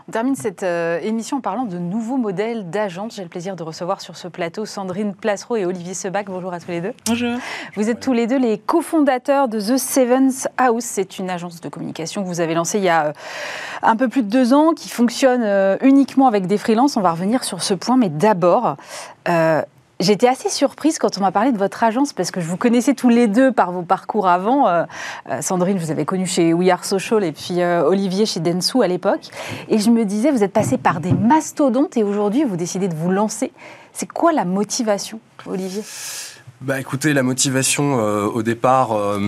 On 0.08 0.10
termine 0.10 0.36
cette 0.36 0.62
euh, 0.62 0.98
émission 1.00 1.36
en 1.36 1.40
parlant 1.42 1.64
de 1.64 1.76
nouveaux 1.76 2.16
modèles 2.16 2.70
d'agence. 2.70 3.16
J'ai 3.16 3.22
le 3.22 3.28
plaisir 3.28 3.56
de 3.56 3.62
recevoir 3.62 4.00
sur 4.00 4.16
ce 4.16 4.26
plateau 4.26 4.64
Sandrine 4.64 5.12
Placereau 5.14 5.56
et 5.56 5.66
Olivier 5.66 5.92
Sebac. 5.92 6.28
Bonjour 6.28 6.50
à 6.50 6.60
tous 6.60 6.70
les 6.70 6.80
deux. 6.80 6.94
Bonjour. 7.04 7.36
Vous 7.74 7.90
êtes 7.90 8.00
tous 8.00 8.14
les 8.14 8.26
deux 8.26 8.38
les 8.38 8.56
cofondateurs 8.56 9.48
de 9.48 9.60
The 9.60 9.76
Sevens 9.76 10.48
House. 10.56 10.84
C'est 10.84 11.18
une 11.18 11.28
agence 11.28 11.60
de 11.60 11.68
communication 11.68 12.22
que 12.22 12.26
vous 12.26 12.40
avez 12.40 12.54
lancée 12.54 12.78
il 12.78 12.84
y 12.84 12.88
a 12.88 13.08
euh, 13.08 13.12
un 13.82 13.96
peu 13.96 14.08
plus 14.08 14.22
de 14.22 14.30
deux 14.30 14.54
ans, 14.54 14.72
qui 14.72 14.88
fonctionne 14.88 15.42
euh, 15.42 15.76
uniquement 15.82 16.26
avec 16.26 16.46
des 16.46 16.56
freelances. 16.56 16.96
On 16.96 17.02
va 17.02 17.10
revenir 17.10 17.44
sur 17.44 17.62
ce 17.62 17.74
point, 17.74 17.98
mais 17.98 18.08
d'abord, 18.08 18.76
J'étais 20.00 20.28
assez 20.28 20.48
surprise 20.48 21.00
quand 21.00 21.18
on 21.18 21.22
m'a 21.22 21.32
parlé 21.32 21.50
de 21.50 21.58
votre 21.58 21.82
agence 21.82 22.12
parce 22.12 22.30
que 22.30 22.40
je 22.40 22.46
vous 22.46 22.56
connaissais 22.56 22.94
tous 22.94 23.08
les 23.08 23.26
deux 23.26 23.50
par 23.50 23.72
vos 23.72 23.82
parcours 23.82 24.28
avant. 24.28 24.68
Euh, 24.68 24.84
euh, 25.28 25.42
Sandrine, 25.42 25.76
vous 25.76 25.90
avez 25.90 26.04
connu 26.04 26.24
chez 26.24 26.54
We 26.54 26.70
Are 26.70 26.84
Social 26.84 27.24
et 27.24 27.32
puis 27.32 27.60
euh, 27.62 27.82
Olivier 27.82 28.24
chez 28.24 28.38
Densu 28.38 28.80
à 28.80 28.86
l'époque. 28.86 29.22
Et 29.68 29.78
je 29.78 29.90
me 29.90 30.04
disais, 30.04 30.30
vous 30.30 30.44
êtes 30.44 30.52
passé 30.52 30.78
par 30.78 31.00
des 31.00 31.12
mastodontes 31.12 31.96
et 31.96 32.04
aujourd'hui 32.04 32.44
vous 32.44 32.56
décidez 32.56 32.86
de 32.86 32.94
vous 32.94 33.10
lancer. 33.10 33.50
C'est 33.92 34.06
quoi 34.06 34.32
la 34.32 34.44
motivation, 34.44 35.18
Olivier? 35.46 35.82
Bah 36.60 36.80
écoutez, 36.80 37.12
la 37.12 37.22
motivation 37.22 38.00
euh, 38.00 38.26
au 38.26 38.42
départ, 38.42 38.90
euh, 38.90 39.20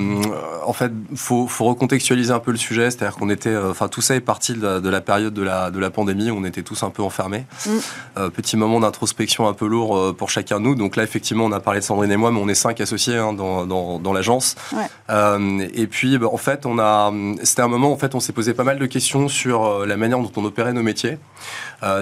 en 0.66 0.72
fait, 0.72 0.90
faut, 1.14 1.46
faut 1.46 1.64
recontextualiser 1.66 2.32
un 2.32 2.40
peu 2.40 2.50
le 2.50 2.56
sujet, 2.56 2.90
c'est-à-dire 2.90 3.16
qu'on 3.16 3.30
était, 3.30 3.50
euh, 3.50 3.70
enfin 3.70 3.86
tout 3.86 4.00
ça 4.00 4.16
est 4.16 4.20
parti 4.20 4.54
de 4.54 4.60
la, 4.60 4.80
de 4.80 4.88
la, 4.88 5.00
période 5.00 5.32
de 5.32 5.42
la, 5.42 5.70
de 5.70 5.78
la 5.78 5.90
pandémie, 5.90 6.32
où 6.32 6.38
on 6.38 6.44
était 6.44 6.64
tous 6.64 6.82
un 6.82 6.90
peu 6.90 7.04
enfermés. 7.04 7.46
Mm. 7.66 8.30
petit 8.30 8.56
moment 8.56 8.80
d'introspection 8.80 9.46
un 9.46 9.52
peu 9.52 9.68
lourd 9.68 10.14
pour 10.16 10.28
chacun 10.28 10.58
de 10.58 10.64
nous. 10.64 10.74
Donc 10.74 10.96
là, 10.96 11.04
effectivement, 11.04 11.44
on 11.44 11.52
a 11.52 11.60
parlé 11.60 11.78
de 11.78 11.84
Sandrine 11.84 12.10
et 12.10 12.16
moi, 12.16 12.32
mais 12.32 12.40
on 12.40 12.48
est 12.48 12.54
cinq 12.54 12.80
associés 12.80 13.16
hein, 13.16 13.32
dans, 13.32 13.64
dans, 13.64 14.00
dans 14.00 14.12
l'agence. 14.12 14.56
Ouais. 14.72 15.68
et 15.72 15.86
puis, 15.86 16.18
bah, 16.18 16.26
en 16.32 16.36
fait, 16.36 16.66
on 16.66 16.80
a, 16.80 17.12
c'était 17.44 17.62
un 17.62 17.68
moment, 17.68 17.92
en 17.92 17.96
fait, 17.96 18.16
on 18.16 18.20
s'est 18.20 18.32
posé 18.32 18.54
pas 18.54 18.64
mal 18.64 18.78
de 18.78 18.86
questions 18.86 19.28
sur 19.28 19.86
la 19.86 19.96
manière 19.96 20.18
dont 20.18 20.32
on 20.36 20.44
opérait 20.44 20.72
nos 20.72 20.82
métiers. 20.82 21.18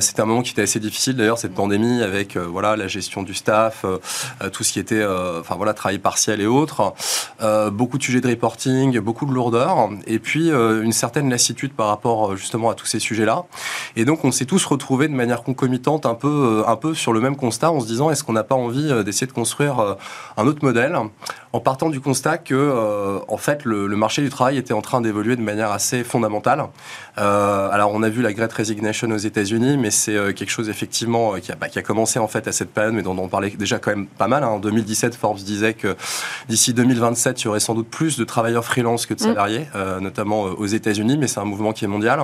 c'était 0.01 0.23
un 0.23 0.27
moment 0.27 0.43
qui 0.43 0.53
était 0.53 0.63
assez 0.63 0.81
difficile, 0.81 1.17
d'ailleurs, 1.17 1.39
cette 1.39 1.55
pandémie, 1.55 2.03
avec 2.03 2.39
voilà 2.39 2.77
la 2.77 2.89
gestion 2.89 3.23
du 3.23 3.35
staff, 3.35 3.85
tout 4.53 4.65
ce 4.65 4.73
qui 4.73 4.79
était 4.81 5.05
enfin 5.41 5.55
voilà, 5.57 5.75
travail 5.75 5.99
partiel 5.99 6.41
et 6.41 6.47
autres, 6.47 6.95
euh, 7.41 7.71
beaucoup 7.71 7.99
de 7.99 8.03
sujets 8.03 8.21
de 8.21 8.29
reporting, 8.29 8.99
beaucoup 9.01 9.27
de 9.27 9.33
lourdeur, 9.33 9.91
et 10.07 10.19
puis 10.19 10.51
euh, 10.51 10.83
une 10.83 10.93
certaine 10.93 11.31
lassitude 11.31 11.73
par 11.73 11.89
rapport 11.89 12.37
justement 12.37 12.71
à 12.71 12.75
tous 12.75 12.87
ces 12.87 12.99
sujets-là. 12.99 13.45
Et 13.97 14.05
donc 14.05 14.25
on 14.25 14.33
s'est 14.33 14.45
tous 14.45 14.65
retrouvés 14.65 15.09
de 15.09 15.15
manière 15.15 15.43
concomitante 15.43 16.07
un 16.07 16.15
peu, 16.15 16.65
un 16.67 16.77
peu 16.77 16.95
sur 16.95 17.13
le 17.13 17.21
même 17.21 17.37
constat 17.37 17.71
en 17.71 17.81
se 17.81 17.87
disant 17.87 18.11
est-ce 18.11 18.25
qu'on 18.25 18.33
n'a 18.33 18.45
pas 18.45 18.55
envie 18.55 19.05
d'essayer 19.05 19.27
de 19.27 19.33
construire 19.33 19.97
un 20.37 20.47
autre 20.47 20.65
modèle? 20.65 20.97
En 21.53 21.61
partant 21.61 21.91
du 21.91 22.01
constat 22.01 22.39
que 22.39 23.21
en 23.29 23.37
fait 23.37 23.65
le, 23.65 23.89
marché 23.97 24.23
du 24.23 24.31
travail 24.31 24.59
était 24.59 24.75
en 24.75 24.83
train 24.83 25.01
d'évoluer 25.01 25.37
de 25.37 25.43
manière 25.43 25.73
assez 25.73 26.05
fondamentale. 26.05 26.65
alors 27.17 27.93
on 27.93 28.03
a 28.03 28.09
vu 28.09 28.23
la 28.23 28.33
Great 28.33 28.53
Resignation 28.53 29.11
aux 29.11 29.17
États-Unis, 29.17 29.77
mais 29.77 29.91
c'est 29.91 30.35
quelque 30.35 30.51
chose 30.51 30.69
effectivement 30.69 31.35
qui 31.35 31.53
a, 31.53 31.57
bah, 31.57 31.69
qui 31.69 31.79
a, 31.79 31.83
commencé 31.83 32.19
en 32.19 32.29
fait 32.29 32.47
à 32.49 32.53
cette 32.53 32.71
période, 32.71 32.95
mais 32.95 33.03
dont 33.03 33.17
on 33.19 33.29
parlait 33.29 33.51
déjà 33.51 33.79
quand 33.79 33.91
même 33.91 34.07
pas 34.07 34.29
mal 34.29 34.45
hein, 34.45 34.49
en 34.49 34.59
2017 34.59 34.79
2017, 34.79 35.15
Forbes 35.17 35.39
disait 35.39 35.75
que 35.75 35.97
d'ici 36.49 36.73
2027, 36.73 37.43
il 37.43 37.45
y 37.45 37.49
aurait 37.49 37.61
sans 37.61 37.75
doute 37.75 37.89
plus 37.89 38.19
de 38.19 38.25
travailleurs 38.25 38.65
freelance 38.65 39.07
que 39.07 39.15
de 39.15 39.23
mm. 39.23 39.27
salariés, 39.27 39.67
notamment 40.01 40.43
aux 40.43 40.67
États-Unis, 40.67 41.19
mais 41.19 41.27
c'est 41.27 41.41
un 41.41 41.45
mouvement 41.45 41.73
qui 41.73 41.85
est 41.85 41.89
mondial. 41.89 42.21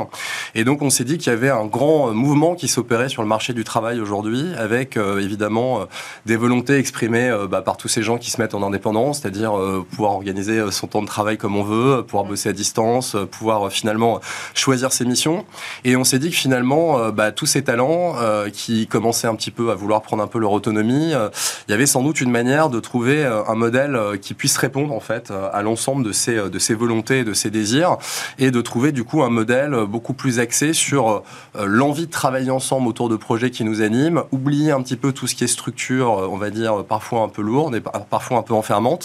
Et 0.55 0.65
donc, 0.65 0.83
on 0.83 0.91
s'est 0.91 1.05
dit 1.05 1.19
qu'il 1.19 1.33
y 1.33 1.37
avait 1.37 1.51
un 1.51 1.67
grand 1.67 2.13
mouvement 2.13 2.55
qui 2.55 2.69
s'opérait 2.69 3.09
sur 3.09 3.23
le 3.23 3.29
marché 3.29 3.53
du 3.53 3.65
travail 3.65 4.01
aujourd'hui, 4.01 4.47
avec 4.57 4.97
évidemment 4.97 5.81
des 6.27 6.37
volontés 6.37 6.77
exprimées 6.77 7.35
bah, 7.51 7.63
par 7.63 7.77
tous 7.77 7.89
ces 7.89 8.03
gens 8.03 8.19
qui 8.19 8.31
se 8.31 8.41
mettent 8.41 8.55
en 8.55 8.63
indépendance, 8.63 9.14
c'est-à-dire 9.15 9.53
pouvoir 9.91 10.13
organiser 10.13 10.71
son 10.71 10.87
temps 10.87 11.03
de 11.03 11.07
travail 11.07 11.39
comme 11.39 11.57
on 11.57 11.63
veut, 11.63 12.03
pouvoir 12.03 12.25
bosser 12.25 12.49
à 12.49 12.53
distance, 12.53 13.17
pouvoir 13.31 13.71
finalement 13.71 14.21
choisir 14.55 14.93
ses 14.93 15.05
missions. 15.05 15.45
Et 15.85 15.97
on 15.97 16.05
s'est 16.05 16.19
dit 16.19 16.31
que 16.31 16.37
finalement, 16.37 17.11
bah, 17.11 17.33
tous 17.33 17.47
ces 17.47 17.65
talents 17.65 18.15
qui 18.53 18.87
commençaient 18.87 19.27
un 19.27 19.35
petit 19.35 19.51
peu 19.51 19.71
à 19.71 19.75
vouloir 19.75 20.03
prendre 20.03 20.23
un 20.23 20.27
peu 20.27 20.39
leur 20.39 20.53
autonomie, 20.53 21.13
il 21.13 21.71
y 21.71 21.75
avait 21.75 21.87
sans 21.87 22.03
doute 22.03 22.21
une 22.21 22.31
manière 22.31 22.69
de 22.69 22.81
trouver 22.81 23.25
un 23.25 23.55
modèle 23.55 23.99
qui 24.21 24.35
puisse 24.35 24.57
répondre 24.57 24.93
en 24.93 25.01
fait 25.01 25.33
à 25.53 25.63
l'ensemble 25.63 26.05
de 26.05 26.13
ces, 26.13 26.49
de 26.51 26.59
ces 26.59 26.75
volontés 26.75 27.21
et 27.21 27.25
de 27.25 27.33
ces 27.35 27.51
désirs, 27.51 27.97
et 28.39 28.51
de 28.51 28.61
trouver 28.61 28.93
du 28.93 29.05
coup 29.05 29.23
un 29.23 29.31
modèle 29.31 29.77
beaucoup 29.89 30.15
plus 30.15 30.39
axé 30.41 30.73
sur 30.73 31.23
l'envie 31.59 32.07
de 32.07 32.11
travailler 32.11 32.51
ensemble 32.51 32.89
autour 32.89 33.09
de 33.09 33.17
projets 33.17 33.51
qui 33.51 33.65
nous 33.65 33.83
animent, 33.83 34.25
oublier 34.33 34.73
un 34.73 34.83
petit 34.83 34.97
peu 34.97 35.13
tout 35.13 35.27
ce 35.27 35.35
qui 35.35 35.45
est 35.45 35.49
structure, 35.49 36.29
on 36.31 36.37
va 36.37 36.51
dire 36.51 36.85
parfois 36.85 37.23
un 37.23 37.29
peu 37.29 37.43
lourde 37.43 37.75
et 37.75 37.81
parfois 37.81 38.39
un 38.39 38.43
peu 38.43 38.55
enfermante, 38.55 39.04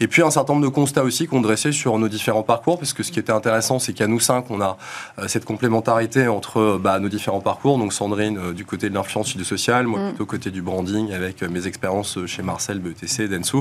et 0.00 0.06
puis 0.06 0.22
un 0.22 0.30
certain 0.30 0.54
nombre 0.54 0.66
de 0.66 0.72
constats 0.72 1.04
aussi 1.04 1.26
qu'on 1.26 1.40
dressait 1.40 1.72
sur 1.72 1.98
nos 1.98 2.08
différents 2.08 2.42
parcours, 2.42 2.78
parce 2.78 2.92
que 2.92 3.02
ce 3.02 3.12
qui 3.12 3.18
était 3.18 3.32
intéressant, 3.32 3.78
c'est 3.78 3.92
qu'à 3.92 4.06
nous 4.06 4.20
cinq, 4.20 4.46
on 4.50 4.60
a 4.60 4.76
cette 5.26 5.44
complémentarité 5.44 6.28
entre 6.28 6.78
bah, 6.82 6.98
nos 6.98 7.08
différents 7.08 7.40
parcours. 7.40 7.78
Donc 7.78 7.92
Sandrine 7.92 8.52
du 8.52 8.64
côté 8.64 8.88
de 8.88 8.94
l'influence 8.94 9.36
du 9.36 9.44
social, 9.44 9.86
moi 9.86 10.00
mm. 10.00 10.08
plutôt 10.08 10.26
côté 10.26 10.50
du 10.50 10.62
branding 10.62 11.12
avec 11.12 11.42
mes 11.42 11.66
expériences 11.66 12.18
chez 12.26 12.42
Marcel, 12.42 12.78
BETC, 12.78 13.28
Densu. 13.28 13.58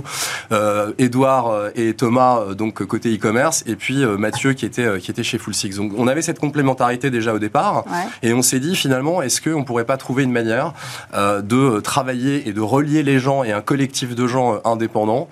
Euh, 0.51 0.93
Edouard 0.97 1.69
et 1.75 1.93
Thomas 1.93 2.53
donc 2.53 2.83
côté 2.85 3.13
e-commerce, 3.13 3.63
et 3.67 3.75
puis 3.75 4.05
Mathieu 4.05 4.53
qui 4.53 4.65
était 4.65 4.99
qui 4.99 5.11
était 5.11 5.23
chez 5.23 5.37
Full 5.37 5.53
Six. 5.53 5.75
Donc 5.75 5.93
on 5.97 6.07
avait 6.07 6.21
cette 6.21 6.39
complémentarité 6.39 7.09
déjà 7.09 7.33
au 7.33 7.39
départ, 7.39 7.85
et 8.23 8.33
on 8.33 8.41
s'est 8.41 8.59
dit 8.59 8.75
finalement 8.75 9.21
est-ce 9.21 9.41
qu'on 9.41 9.63
pourrait 9.63 9.85
pas 9.85 9.97
trouver 9.97 10.23
une 10.23 10.31
manière 10.31 10.73
de 11.13 11.79
travailler 11.79 12.47
et 12.47 12.53
de 12.53 12.61
relier 12.61 13.03
les 13.03 13.19
gens 13.19 13.43
et 13.43 13.51
un 13.51 13.61
collectif 13.61 14.15
de 14.15 14.27
gens 14.27 14.59
indépendants 14.65 15.27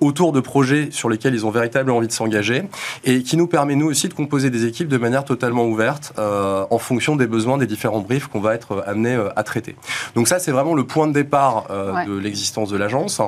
autour 0.00 0.32
de 0.32 0.40
projets 0.40 0.88
sur 0.90 1.08
lesquels 1.08 1.34
ils 1.34 1.46
ont 1.46 1.50
véritablement 1.50 1.98
envie 1.98 2.06
de 2.06 2.12
s'engager 2.12 2.64
et 3.04 3.22
qui 3.22 3.36
nous 3.36 3.46
permet 3.46 3.76
nous 3.76 3.86
aussi 3.86 4.08
de 4.08 4.14
composer 4.14 4.50
des 4.50 4.66
équipes 4.66 4.88
de 4.88 4.96
manière 4.96 5.24
totalement 5.24 5.64
ouverte 5.66 6.12
euh, 6.18 6.64
en 6.70 6.78
fonction 6.78 7.16
des 7.16 7.26
besoins 7.26 7.58
des 7.58 7.66
différents 7.66 8.00
briefs 8.00 8.26
qu'on 8.26 8.40
va 8.40 8.54
être 8.54 8.84
amené 8.86 9.14
euh, 9.14 9.28
à 9.36 9.42
traiter. 9.42 9.76
Donc 10.14 10.28
ça, 10.28 10.38
c'est 10.38 10.52
vraiment 10.52 10.74
le 10.74 10.84
point 10.84 11.06
de 11.06 11.12
départ 11.12 11.66
euh, 11.70 12.04
de 12.04 12.18
l'existence 12.18 12.70
de 12.70 12.76
l'agence. 12.76 13.20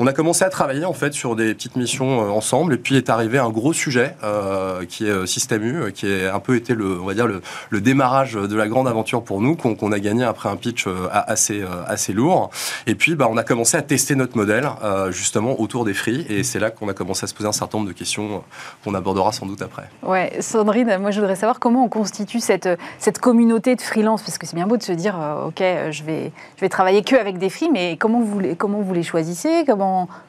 On 0.00 0.06
a 0.06 0.12
commencé 0.12 0.44
à 0.44 0.48
travailler 0.48 0.84
en 0.84 0.92
fait 0.92 1.12
sur 1.12 1.34
des 1.34 1.54
petites 1.54 1.74
missions 1.74 2.22
euh, 2.22 2.30
ensemble 2.30 2.74
et 2.74 2.76
puis 2.76 2.96
est 2.96 3.10
arrivé 3.10 3.38
un 3.38 3.50
gros 3.50 3.72
sujet 3.72 4.14
euh, 4.22 4.84
qui 4.84 5.08
est 5.08 5.10
euh, 5.10 5.26
Système 5.26 5.64
U, 5.64 5.92
qui 5.92 6.06
a 6.06 6.32
un 6.32 6.38
peu 6.38 6.54
été 6.54 6.76
le, 6.76 7.00
on 7.00 7.04
va 7.04 7.14
dire 7.14 7.26
le, 7.26 7.80
démarrage 7.80 8.34
de 8.34 8.56
la 8.56 8.68
grande 8.68 8.86
aventure 8.86 9.24
pour 9.24 9.40
nous 9.40 9.56
qu'on 9.56 9.92
a 9.92 9.98
gagné 9.98 10.22
après 10.22 10.48
un 10.48 10.56
pitch 10.56 10.86
assez 11.12 11.64
assez 11.86 12.12
lourd. 12.12 12.50
Et 12.86 12.94
puis 12.94 13.14
bah, 13.14 13.28
on 13.30 13.36
a 13.36 13.44
commencé 13.44 13.76
à 13.76 13.82
tester 13.82 14.14
notre 14.14 14.36
modèle 14.36 14.68
justement 15.10 15.60
autour 15.60 15.84
des 15.84 15.94
free 15.94 16.26
et 16.28 16.42
c'est 16.42 16.58
là 16.58 16.70
qu'on 16.70 16.88
a 16.88 16.92
commencé 16.92 17.24
à 17.24 17.26
se 17.28 17.34
poser 17.34 17.48
un 17.48 17.52
certain 17.52 17.78
nombre 17.78 17.88
de 17.88 17.94
questions 17.94 18.42
qu'on 18.84 18.94
abordera 18.94 19.32
sans 19.32 19.46
doute 19.46 19.62
après. 19.62 19.84
Ouais, 20.02 20.32
Sandrine, 20.40 20.98
moi 20.98 21.12
je 21.12 21.20
voudrais 21.20 21.36
savoir 21.36 21.60
comment 21.60 21.84
on 21.84 21.88
constitue 21.88 22.40
cette 22.40 22.68
cette 22.98 23.20
communauté 23.20 23.76
de 23.76 23.80
freelance 23.80 24.22
parce 24.22 24.38
que 24.38 24.46
c'est 24.46 24.56
bien 24.56 24.66
beau 24.66 24.76
de 24.76 24.82
se 24.82 24.92
dire 24.92 25.16
ok 25.46 25.62
je 25.90 26.02
vais 26.02 26.32
je 26.56 26.60
vais 26.60 26.68
travailler 26.68 27.02
que 27.02 27.16
avec 27.16 27.38
des 27.38 27.48
free 27.48 27.70
mais 27.72 27.96
comment 27.96 28.20
vous 28.20 28.40
les 28.40 28.56
comment 28.56 28.80
vous 28.80 28.92
les 28.92 29.04
choisissez 29.04 29.64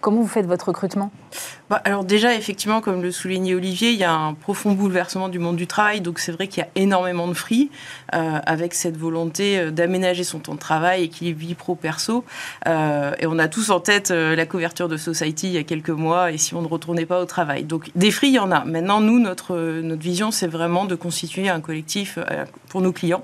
comment, 0.02 0.22
vous 0.22 0.28
faites 0.28 0.46
votre 0.46 0.68
recrutement? 0.68 1.12
Bah, 1.70 1.82
Alors 1.86 2.04
déjà, 2.04 2.34
effectivement, 2.34 2.82
comme 2.82 3.02
le 3.02 3.12
soulignait 3.12 3.54
Olivier, 3.54 3.92
il 3.92 4.00
y 4.00 4.04
a 4.04 4.12
un 4.12 4.34
profond 4.34 4.72
bouleversement 4.72 5.30
du 5.30 5.38
monde 5.38 5.56
du 5.56 5.68
travail. 5.68 6.02
Donc 6.02 6.18
c'est 6.18 6.32
vrai 6.32 6.48
qu'il 6.48 6.64
y 6.64 6.66
a 6.66 6.70
énormément 6.76 7.28
de 7.28 7.34
free 7.34 7.70
euh, 8.16 8.40
avec 8.46 8.74
cette 8.74 8.98
volonté 8.98 9.60
euh, 9.60 9.72
d'aménager 9.72 10.24
son 10.24 10.40
temps 10.40 10.56
de 10.56 10.60
travail, 10.60 11.04
équilibre 11.04 11.40
vie 11.40 11.54
pro-perso. 11.54 12.26
Euh, 12.68 13.14
et 13.20 13.28
on 13.28 13.38
a 13.38 13.48
tous 13.48 13.70
en 13.70 13.80
tête 13.80 14.10
la 14.10 14.46
couverture 14.46 14.88
de 14.88 14.98
Society 14.98 15.48
il 15.48 15.54
y 15.54 15.58
a 15.58 15.64
quelques 15.64 15.90
mois 15.90 16.32
et 16.32 16.38
si 16.38 16.56
on 16.56 16.62
ne 16.62 16.68
retournait 16.68 17.06
pas 17.06 17.22
au 17.22 17.26
travail. 17.26 17.64
Donc 17.64 17.92
des 17.96 18.12
free, 18.12 18.30
il 18.30 18.34
y 18.34 18.40
en 18.40 18.52
a. 18.52 18.66
Maintenant, 18.66 19.00
nous, 19.00 19.20
notre, 19.20 19.56
notre 19.82 20.02
vision, 20.02 20.32
c'est 20.32 20.48
vraiment 20.48 20.86
de 20.86 20.96
constituer 20.96 21.50
un 21.50 21.62
collectif 21.62 22.18
pour 22.70 22.82
nos 22.82 22.92
clients 22.92 23.24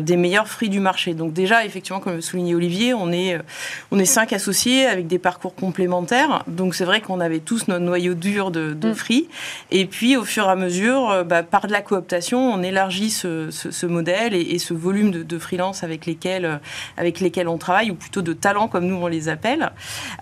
des 0.00 0.16
meilleurs 0.16 0.48
free 0.48 0.68
du 0.68 0.80
marché. 0.80 1.14
Donc 1.14 1.32
déjà, 1.32 1.64
effectivement, 1.64 2.00
comme 2.00 2.14
le 2.14 2.20
soulignait 2.20 2.54
Olivier, 2.54 2.94
on 2.94 3.12
est, 3.12 3.38
on 3.90 3.98
est 3.98 4.04
cinq 4.04 4.32
associés 4.32 4.86
avec 4.86 5.06
des 5.06 5.18
parcours 5.18 5.54
complémentaires. 5.58 6.44
Donc 6.46 6.74
c'est 6.74 6.84
vrai 6.84 7.00
qu'on 7.00 7.20
avait 7.20 7.40
tous 7.40 7.68
notre 7.68 7.84
noyau 7.84 8.14
dur 8.14 8.50
de, 8.50 8.72
de 8.72 8.90
mm. 8.90 8.94
free. 8.94 9.28
Et 9.70 9.86
puis 9.86 10.16
au 10.16 10.24
fur 10.24 10.44
et 10.46 10.50
à 10.50 10.56
mesure, 10.56 11.10
euh, 11.10 11.24
bah, 11.24 11.42
par 11.42 11.66
de 11.66 11.72
la 11.72 11.82
cooptation, 11.82 12.52
on 12.52 12.62
élargit 12.62 13.10
ce, 13.10 13.50
ce, 13.50 13.86
modèle 13.86 14.34
et, 14.34 14.58
ce 14.58 14.74
volume 14.74 15.10
de, 15.10 15.22
de, 15.22 15.38
freelance 15.38 15.82
avec 15.82 16.06
lesquels, 16.06 16.44
euh, 16.44 16.56
avec 16.96 17.20
lesquels 17.20 17.48
on 17.48 17.58
travaille, 17.58 17.90
ou 17.90 17.94
plutôt 17.94 18.22
de 18.22 18.32
talents 18.32 18.68
comme 18.68 18.86
nous 18.86 18.96
on 18.96 19.06
les 19.06 19.28
appelle. 19.28 19.70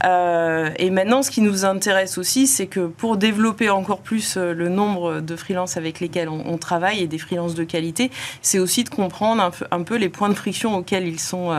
Euh, 0.05 0.70
et 0.78 0.91
maintenant, 0.91 1.22
ce 1.22 1.30
qui 1.30 1.43
nous 1.43 1.64
intéresse 1.64 2.18
aussi, 2.18 2.47
c'est 2.47 2.66
que 2.66 2.87
pour 2.87 3.16
développer 3.16 3.70
encore 3.70 4.01
plus 4.01 4.37
le 4.37 4.68
nombre 4.68 5.20
de 5.20 5.37
freelance 5.37 5.76
avec 5.76 6.01
lesquels 6.01 6.28
on, 6.28 6.57
travaille 6.57 7.03
et 7.03 7.07
des 7.07 7.18
freelances 7.18 7.55
de 7.55 7.64
qualité, 7.64 8.11
c'est 8.41 8.59
aussi 8.59 8.82
de 8.82 8.89
comprendre 8.89 9.43
un 9.43 9.51
peu, 9.51 9.66
un 9.70 9.82
peu, 9.82 9.97
les 9.97 10.09
points 10.09 10.30
de 10.30 10.34
friction 10.34 10.74
auxquels 10.74 11.07
ils 11.07 11.20
sont 11.20 11.53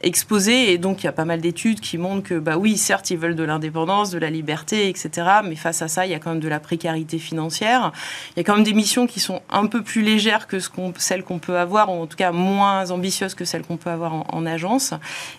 exposés. 0.00 0.72
Et 0.72 0.78
donc, 0.78 1.02
il 1.02 1.06
y 1.06 1.08
a 1.08 1.12
pas 1.12 1.24
mal 1.24 1.40
d'études 1.40 1.80
qui 1.80 1.98
montrent 1.98 2.22
que, 2.22 2.38
bah 2.38 2.56
oui, 2.56 2.76
certes, 2.76 3.10
ils 3.10 3.18
de 3.32 3.44
l'indépendance, 3.44 4.10
de 4.10 4.18
la 4.18 4.28
liberté, 4.30 4.88
etc. 4.88 5.10
Mais 5.44 5.56
face 5.56 5.80
à 5.82 5.88
ça, 5.88 6.04
il 6.04 6.12
y 6.12 6.14
a 6.14 6.18
quand 6.18 6.30
même 6.30 6.40
de 6.40 6.48
la 6.48 6.60
précarité 6.60 7.18
financière. 7.18 7.92
Il 8.30 8.38
y 8.38 8.40
a 8.40 8.44
quand 8.44 8.54
même 8.54 8.64
des 8.64 8.74
missions 8.74 9.06
qui 9.06 9.20
sont 9.20 9.40
un 9.50 9.66
peu 9.66 9.82
plus 9.82 10.02
légères 10.02 10.46
que 10.46 10.58
celles 10.98 11.24
qu'on 11.24 11.38
peut 11.38 11.58
avoir, 11.58 11.90
ou 11.90 12.02
en 12.02 12.06
tout 12.06 12.16
cas 12.16 12.32
moins 12.32 12.90
ambitieuses 12.90 13.34
que 13.34 13.44
celles 13.44 13.62
qu'on 13.62 13.76
peut 13.76 13.90
avoir 13.90 14.12
en, 14.34 14.44
agence. 14.44 14.92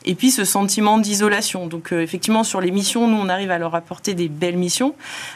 Et 0.05 0.15
puis 0.15 0.31
ce 0.31 0.45
sentiment 0.45 0.97
d'isolation. 0.97 1.67
Donc 1.67 1.93
euh, 1.93 2.01
effectivement, 2.01 2.43
sur 2.43 2.59
les 2.59 2.71
missions, 2.71 3.07
nous, 3.07 3.17
on 3.17 3.29
arrive 3.29 3.51
à 3.51 3.59
leur 3.59 3.75
apporter 3.75 4.15
des 4.15 4.29
belles 4.29 4.57
missions, 4.57 4.95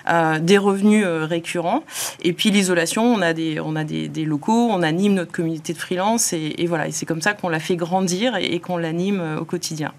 euh, 0.10 0.40
des 0.40 0.58
revenus 0.58 1.06
euh, 1.06 1.26
récurrents. 1.26 1.84
Et 2.24 2.34
puis 2.34 2.50
l'isolation, 2.50 3.04
on 3.04 3.22
a 3.22 3.34
des, 3.34 3.60
on 3.60 3.76
a 3.76 3.84
des, 3.84 4.26
locaux, 4.26 4.70
on 4.72 4.82
anime 4.82 5.14
notre 5.14 5.32
communauté 5.32 5.74
de 5.74 5.78
freelance, 5.78 6.34
et, 6.34 6.66
voilà. 6.68 6.92
C'est 6.92 7.06
comme 7.06 7.22
ça 7.22 7.34
qu'on 7.34 7.50
la 7.50 7.60
fait 7.60 7.76
grandir 7.76 8.36
et 8.38 8.60
qu'on 8.60 8.78
l'anime 8.78 9.38
au 9.40 9.46
quotidien. 9.46 9.94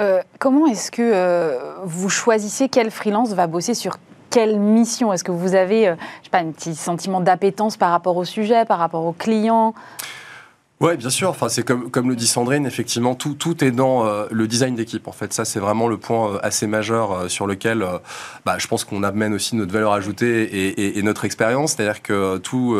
Euh, 0.00 0.20
comment 0.38 0.66
est-ce 0.66 0.90
que 0.90 1.02
euh, 1.02 1.58
vous 1.84 2.08
choisissez 2.08 2.68
quel 2.68 2.90
freelance 2.90 3.32
va 3.32 3.46
bosser 3.46 3.74
sur 3.74 3.98
quelle 4.30 4.58
mission? 4.58 5.12
Est-ce 5.12 5.24
que 5.24 5.32
vous 5.32 5.54
avez, 5.54 5.88
euh, 5.88 5.94
je 6.20 6.24
sais 6.24 6.30
pas, 6.30 6.38
un 6.38 6.50
petit 6.50 6.74
sentiment 6.74 7.20
d'appétence 7.20 7.76
par 7.76 7.90
rapport 7.90 8.16
au 8.16 8.24
sujet, 8.24 8.64
par 8.64 8.78
rapport 8.78 9.04
aux 9.04 9.12
clients 9.12 9.74
oui, 10.84 10.98
bien 10.98 11.08
sûr. 11.08 11.30
Enfin, 11.30 11.48
c'est 11.48 11.62
comme, 11.62 11.90
comme 11.90 12.10
le 12.10 12.14
dit 12.14 12.26
Sandrine, 12.26 12.66
effectivement, 12.66 13.14
tout, 13.14 13.32
tout 13.32 13.64
est 13.64 13.70
dans 13.70 14.04
euh, 14.04 14.26
le 14.30 14.46
design 14.46 14.74
d'équipe. 14.74 15.08
En 15.08 15.12
fait, 15.12 15.32
ça, 15.32 15.46
c'est 15.46 15.58
vraiment 15.58 15.88
le 15.88 15.96
point 15.96 16.34
euh, 16.34 16.38
assez 16.42 16.66
majeur 16.66 17.12
euh, 17.12 17.28
sur 17.28 17.46
lequel 17.46 17.86
bah, 18.44 18.56
je 18.58 18.66
pense 18.66 18.84
qu'on 18.84 19.02
amène 19.02 19.32
aussi 19.32 19.56
notre 19.56 19.72
valeur 19.72 19.94
ajoutée 19.94 20.42
et, 20.42 20.98
et, 20.98 21.02
notre 21.02 21.24
expérience. 21.24 21.72
C'est-à-dire 21.72 22.02
que 22.02 22.36
tous 22.38 22.76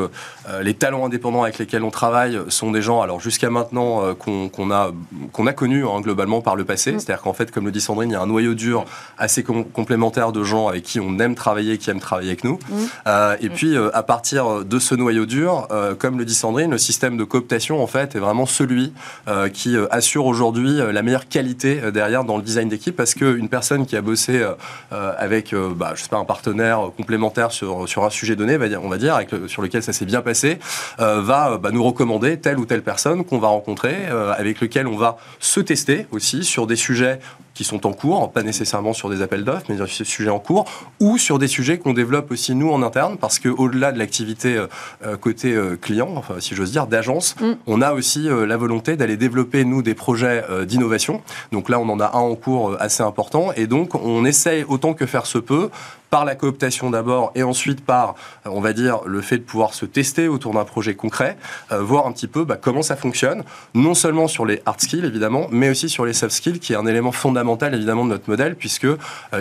les 0.62 0.74
talents 0.74 1.07
indépendants 1.07 1.42
avec 1.42 1.59
lesquels 1.59 1.82
on 1.82 1.90
travaille 1.90 2.38
sont 2.48 2.70
des 2.70 2.82
gens, 2.82 3.00
alors 3.00 3.20
jusqu'à 3.20 3.50
maintenant, 3.50 4.14
qu'on 4.14 4.70
a, 4.70 4.92
qu'on 5.32 5.46
a 5.46 5.52
connus 5.52 5.86
hein, 5.86 6.00
globalement 6.00 6.42
par 6.42 6.57
le 6.57 6.64
passé. 6.64 6.92
Mm. 6.92 7.00
C'est-à-dire 7.00 7.22
qu'en 7.22 7.32
fait, 7.32 7.50
comme 7.50 7.64
le 7.64 7.72
dit 7.72 7.80
Sandrine, 7.80 8.11
il 8.11 8.12
y 8.12 8.16
a 8.16 8.20
un 8.20 8.26
noyau 8.26 8.55
dur 8.55 8.84
assez 9.18 9.42
complémentaire 9.42 10.32
de 10.32 10.42
gens 10.42 10.68
avec 10.68 10.82
qui 10.82 11.00
on 11.00 11.18
aime 11.18 11.34
travailler, 11.34 11.78
qui 11.78 11.90
aiment 11.90 12.00
travailler 12.00 12.30
avec 12.30 12.44
nous. 12.44 12.59
Mm. 12.68 13.14
et 13.40 13.48
puis, 13.48 13.76
à 13.76 14.02
partir 14.02 14.64
de 14.64 14.78
ce 14.78 14.94
noyau 14.94 15.26
dur, 15.26 15.68
comme 15.98 16.18
le 16.18 16.24
dit 16.24 16.34
Sandrine, 16.34 16.70
le 16.70 16.78
système 16.78 17.16
de 17.16 17.24
cooptation, 17.24 17.82
en 17.82 17.86
fait, 17.86 17.93
est 18.03 18.18
vraiment 18.18 18.47
celui 18.47 18.92
euh, 19.28 19.49
qui 19.49 19.76
euh, 19.76 19.86
assure 19.90 20.26
aujourd'hui 20.26 20.80
euh, 20.80 20.92
la 20.92 21.03
meilleure 21.03 21.28
qualité 21.28 21.80
derrière 21.92 22.24
dans 22.24 22.36
le 22.36 22.42
design 22.42 22.68
d'équipe. 22.68 22.97
Parce 22.97 23.14
qu'une 23.14 23.49
personne 23.49 23.86
qui 23.86 23.97
a 23.97 24.03
bossé 24.03 24.45
avec, 24.90 25.55
bah, 25.55 25.92
je 25.95 26.03
sais 26.03 26.09
pas, 26.09 26.18
un 26.18 26.24
partenaire 26.24 26.90
complémentaire 26.97 27.53
sur, 27.53 27.88
sur 27.88 28.05
un 28.05 28.11
sujet 28.11 28.36
donné, 28.36 28.57
on 28.82 28.88
va 28.88 28.99
dire, 28.99 29.14
avec 29.14 29.30
sur 29.47 29.62
lequel 29.62 29.82
ça 29.82 29.92
s'est 29.92 30.05
bien 30.05 30.22
passé, 30.22 30.59
va 30.99 31.59
bah, 31.59 31.70
nous 31.72 31.82
recommander 31.82 32.38
telle 32.38 32.59
ou 32.59 32.66
telle 32.66 32.82
personne 32.82 33.24
qu'on 33.24 33.38
va 33.38 33.49
rencontrer, 33.49 33.95
avec 34.36 34.61
lequel 34.61 34.86
on 34.86 34.97
va 34.97 35.16
se 35.40 35.61
tester 35.61 36.07
aussi 36.11 36.45
sur 36.45 36.66
des 36.66 36.76
sujets 36.76 37.20
qui 37.55 37.64
sont 37.64 37.86
en 37.86 37.92
cours, 37.92 38.32
pas 38.32 38.42
nécessairement 38.42 38.92
sur 38.92 39.09
des 39.09 39.22
appels 39.22 39.44
d'offres, 39.44 39.66
mais 39.68 39.76
sur 39.76 39.86
des 39.86 40.11
sujets 40.11 40.30
en 40.30 40.40
cours, 40.40 40.64
ou 41.00 41.18
sur 41.18 41.38
des 41.38 41.46
sujets 41.46 41.78
qu'on 41.78 41.94
développe 41.94 42.30
aussi 42.30 42.55
nous 42.55 42.70
en 42.70 42.82
interne, 42.82 43.16
parce 43.16 43.38
qu'au-delà 43.38 43.92
de 43.92 43.98
l'activité 43.98 44.57
euh, 44.57 44.66
euh, 45.07 45.16
côté 45.16 45.52
euh, 45.52 45.76
client, 45.76 46.11
enfin, 46.16 46.34
si 46.40 46.55
j'ose 46.55 46.72
dire, 46.72 46.86
d'agence, 46.86 47.36
mm. 47.40 47.52
on 47.66 47.80
a 47.80 47.92
aussi 47.92 48.28
la 48.28 48.57
volonté 48.57 48.96
d'aller 48.96 49.16
développer, 49.16 49.64
nous, 49.64 49.82
des 49.82 49.94
projets 49.94 50.44
d'innovation. 50.66 51.22
Donc 51.52 51.68
là, 51.68 51.78
on 51.78 51.88
en 51.88 52.00
a 52.00 52.16
un 52.16 52.20
en 52.20 52.34
cours 52.34 52.76
assez 52.80 53.02
important, 53.02 53.52
et 53.57 53.66
donc 53.66 53.94
on 53.94 54.24
essaye 54.24 54.64
autant 54.64 54.94
que 54.94 55.07
faire 55.07 55.26
se 55.26 55.38
peut, 55.38 55.70
par 56.14 56.24
la 56.24 56.36
cooptation 56.36 56.90
d'abord 56.90 57.32
et 57.34 57.42
ensuite 57.42 57.84
par, 57.84 58.14
on 58.44 58.60
va 58.60 58.72
dire, 58.72 59.00
le 59.04 59.20
fait 59.20 59.38
de 59.38 59.42
pouvoir 59.42 59.74
se 59.74 59.84
tester 59.84 60.28
autour 60.28 60.54
d'un 60.54 60.62
projet 60.62 60.94
concret, 60.94 61.36
voir 61.72 62.06
un 62.06 62.12
petit 62.12 62.28
peu 62.28 62.44
bah, 62.44 62.56
comment 62.56 62.82
ça 62.82 62.94
fonctionne, 62.94 63.42
non 63.74 63.94
seulement 63.94 64.28
sur 64.28 64.46
les 64.46 64.62
hard 64.64 64.80
skills 64.80 65.04
évidemment, 65.04 65.48
mais 65.50 65.70
aussi 65.70 65.88
sur 65.88 66.04
les 66.06 66.12
soft 66.12 66.32
skills, 66.32 66.60
qui 66.60 66.72
est 66.72 66.76
un 66.76 66.86
élément 66.86 67.10
fondamental 67.10 67.74
évidemment 67.74 68.04
de 68.04 68.10
notre 68.10 68.30
modèle, 68.30 68.54
puisque 68.54 68.86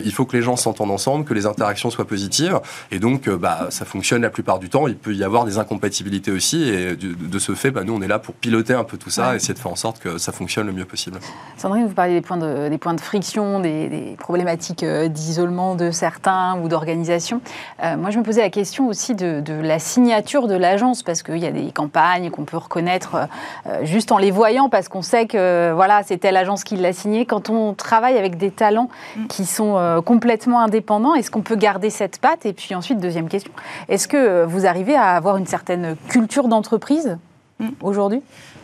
il 0.03 0.11
faut 0.11 0.26
que 0.26 0.36
les 0.36 0.41
gens 0.41 0.55
s'entendent 0.55 0.89
ensemble, 0.89 1.26
que 1.26 1.36
les 1.36 1.45
interactions 1.45 1.91
soient 1.91 2.07
positives, 2.07 2.59
et 2.89 2.97
donc 2.97 3.30
bah, 3.30 3.67
ça 3.69 3.86
fonctionne 3.86 4.24
la 4.24 4.32
plupart 4.32 4.57
du 4.57 4.69
temps. 4.69 4.88
Il 4.88 4.97
peut 4.97 5.13
y 5.13 5.24
avoir 5.24 5.45
des 5.45 5.59
incompatibilités 5.59 6.32
aussi, 6.32 6.63
et 6.69 6.95
de, 6.95 7.38
ce 7.38 7.53
fait, 7.53 7.69
bah, 7.69 7.84
nous 7.84 7.93
on 7.93 8.01
est 8.01 8.07
là 8.07 8.17
pour 8.17 8.34
piloter 8.34 8.74
un 8.74 8.84
peu 8.84 8.97
tout 8.97 9.11
ça, 9.11 9.34
et 9.34 9.36
essayer 9.36 9.53
de 9.53 9.59
faire 9.59 9.71
en 9.71 9.76
sorte 9.76 9.99
que 9.99 10.17
ça 10.17 10.32
fonctionne 10.32 10.65
le 10.65 10.74
mieux 10.74 10.86
possible. 10.86 11.19
Sandrine, 11.55 11.86
vous 11.86 11.93
parliez 11.93 12.15
des 12.15 12.21
points 12.21 12.38
de, 12.38 12.67
des 12.67 12.80
points 12.80 12.95
de 12.95 13.01
friction, 13.01 13.59
des, 13.59 14.15
problématiques 14.17 14.82
euh, 14.82 15.07
d'isolement 15.07 15.76
de 15.76 15.91
certains 15.91 16.62
ou 16.64 16.68
d'organisation. 16.68 17.41
Euh, 17.84 17.97
moi, 17.97 18.09
je 18.09 18.18
me 18.18 18.24
posais 18.24 18.41
la 18.41 18.49
question 18.49 18.88
aussi 18.88 19.16
de, 19.16 19.43
la 19.61 19.80
signature 19.80 20.47
de 20.47 20.55
l'agence, 20.55 21.03
parce 21.03 21.24
qu'il 21.24 21.38
y 21.38 21.45
a 21.45 21.51
des 21.51 21.72
campagnes 21.72 22.30
qu'on 22.30 22.45
peut 22.45 22.57
reconnaître 22.57 23.28
euh, 23.68 23.84
juste 23.84 24.11
en 24.11 24.18
les 24.18 24.32
voyant, 24.32 24.70
parce 24.70 24.88
qu'on 24.88 25.01
sait 25.01 25.28
que 25.28 25.72
voilà, 25.74 26.01
c'est 26.03 26.18
telle 26.18 26.38
agence 26.38 26.64
qui 26.64 26.76
l'a 26.76 26.93
signé. 26.93 27.26
Quand 27.26 27.49
on 27.49 27.74
travaille 27.74 28.18
avec 28.18 28.38
des 28.38 28.51
talents 28.51 28.89
mm. 29.16 29.28
qui 29.28 29.45
sont 29.45 30.01
complètement 30.05 30.61
indépendants, 30.61 31.14
est-ce 31.16 31.30
qu'on 31.30 31.41
peut 31.41 31.55
garder 31.55 31.89
cette 31.89 32.20
patte? 32.20 32.45
Et 32.45 32.53
puis 32.53 32.76
ensuite, 32.76 32.99
deuxième 32.99 33.28
question, 33.28 33.51
est-ce 33.89 34.07
que 34.07 34.45
vous 34.45 34.66
arrivez 34.66 34.95
à 34.95 35.11
avoir 35.11 35.38
une 35.38 35.47
certaine 35.47 35.95
culture 36.07 36.47
d'entreprise 36.47 37.18
mm. 37.59 37.70
aujourd'hui? 37.82 38.22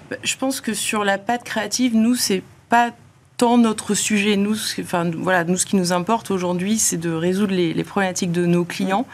Bah, 0.09 0.17
Je 0.23 0.37
pense 0.37 0.61
que 0.61 0.73
sur 0.73 1.03
la 1.03 1.17
patte 1.17 1.43
créative, 1.43 1.95
nous, 1.95 2.15
c'est 2.15 2.43
pas 2.69 2.91
tant 3.39 3.57
notre 3.57 3.93
sujet, 3.93 4.35
nous, 4.35 4.57
enfin, 4.81 5.09
voilà, 5.17 5.45
nous, 5.45 5.55
ce 5.55 5.65
qui 5.65 5.77
nous 5.77 5.93
importe 5.93 6.29
aujourd'hui, 6.29 6.77
c'est 6.77 6.97
de 6.97 7.09
résoudre 7.09 7.53
les, 7.53 7.83
problématiques 7.85 8.33
de 8.33 8.45
nos 8.45 8.65
clients. 8.65 9.05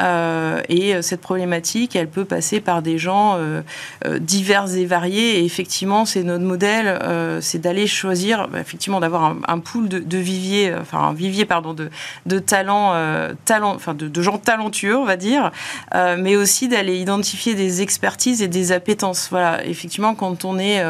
Euh, 0.00 0.62
et 0.70 0.94
euh, 0.94 1.02
cette 1.02 1.20
problématique, 1.20 1.94
elle 1.94 2.08
peut 2.08 2.24
passer 2.24 2.60
par 2.60 2.80
des 2.80 2.96
gens 2.96 3.36
euh, 3.36 3.60
divers 4.18 4.74
et 4.74 4.86
variés. 4.86 5.40
Et 5.40 5.44
effectivement, 5.44 6.06
c'est 6.06 6.22
notre 6.22 6.44
modèle, 6.44 6.98
c'est 7.42 7.58
d'aller 7.58 7.86
choisir, 7.86 8.48
bah, 8.48 8.60
effectivement, 8.60 8.98
d'avoir 8.98 9.36
un, 9.46 9.58
pool 9.58 9.90
de, 9.90 9.98
de, 9.98 10.80
enfin 10.80 10.98
un 10.98 11.12
vivier, 11.12 11.44
pardon, 11.44 11.74
de, 11.74 12.38
talents, 12.38 12.94
talent, 13.44 13.74
enfin 13.74 13.92
de, 13.92 14.08
de, 14.08 14.22
gens 14.22 14.38
talentueux, 14.38 14.96
on 14.96 15.04
va 15.04 15.18
dire, 15.18 15.52
mais 15.92 16.36
aussi 16.36 16.68
d'aller 16.68 16.96
identifier 16.96 17.54
des 17.54 17.82
expertises 17.82 18.40
et 18.40 18.48
des 18.48 18.72
appétences. 18.72 19.28
Voilà, 19.30 19.62
effectivement, 19.66 20.14
quand 20.14 20.46
on 20.46 20.58
est 20.58 20.82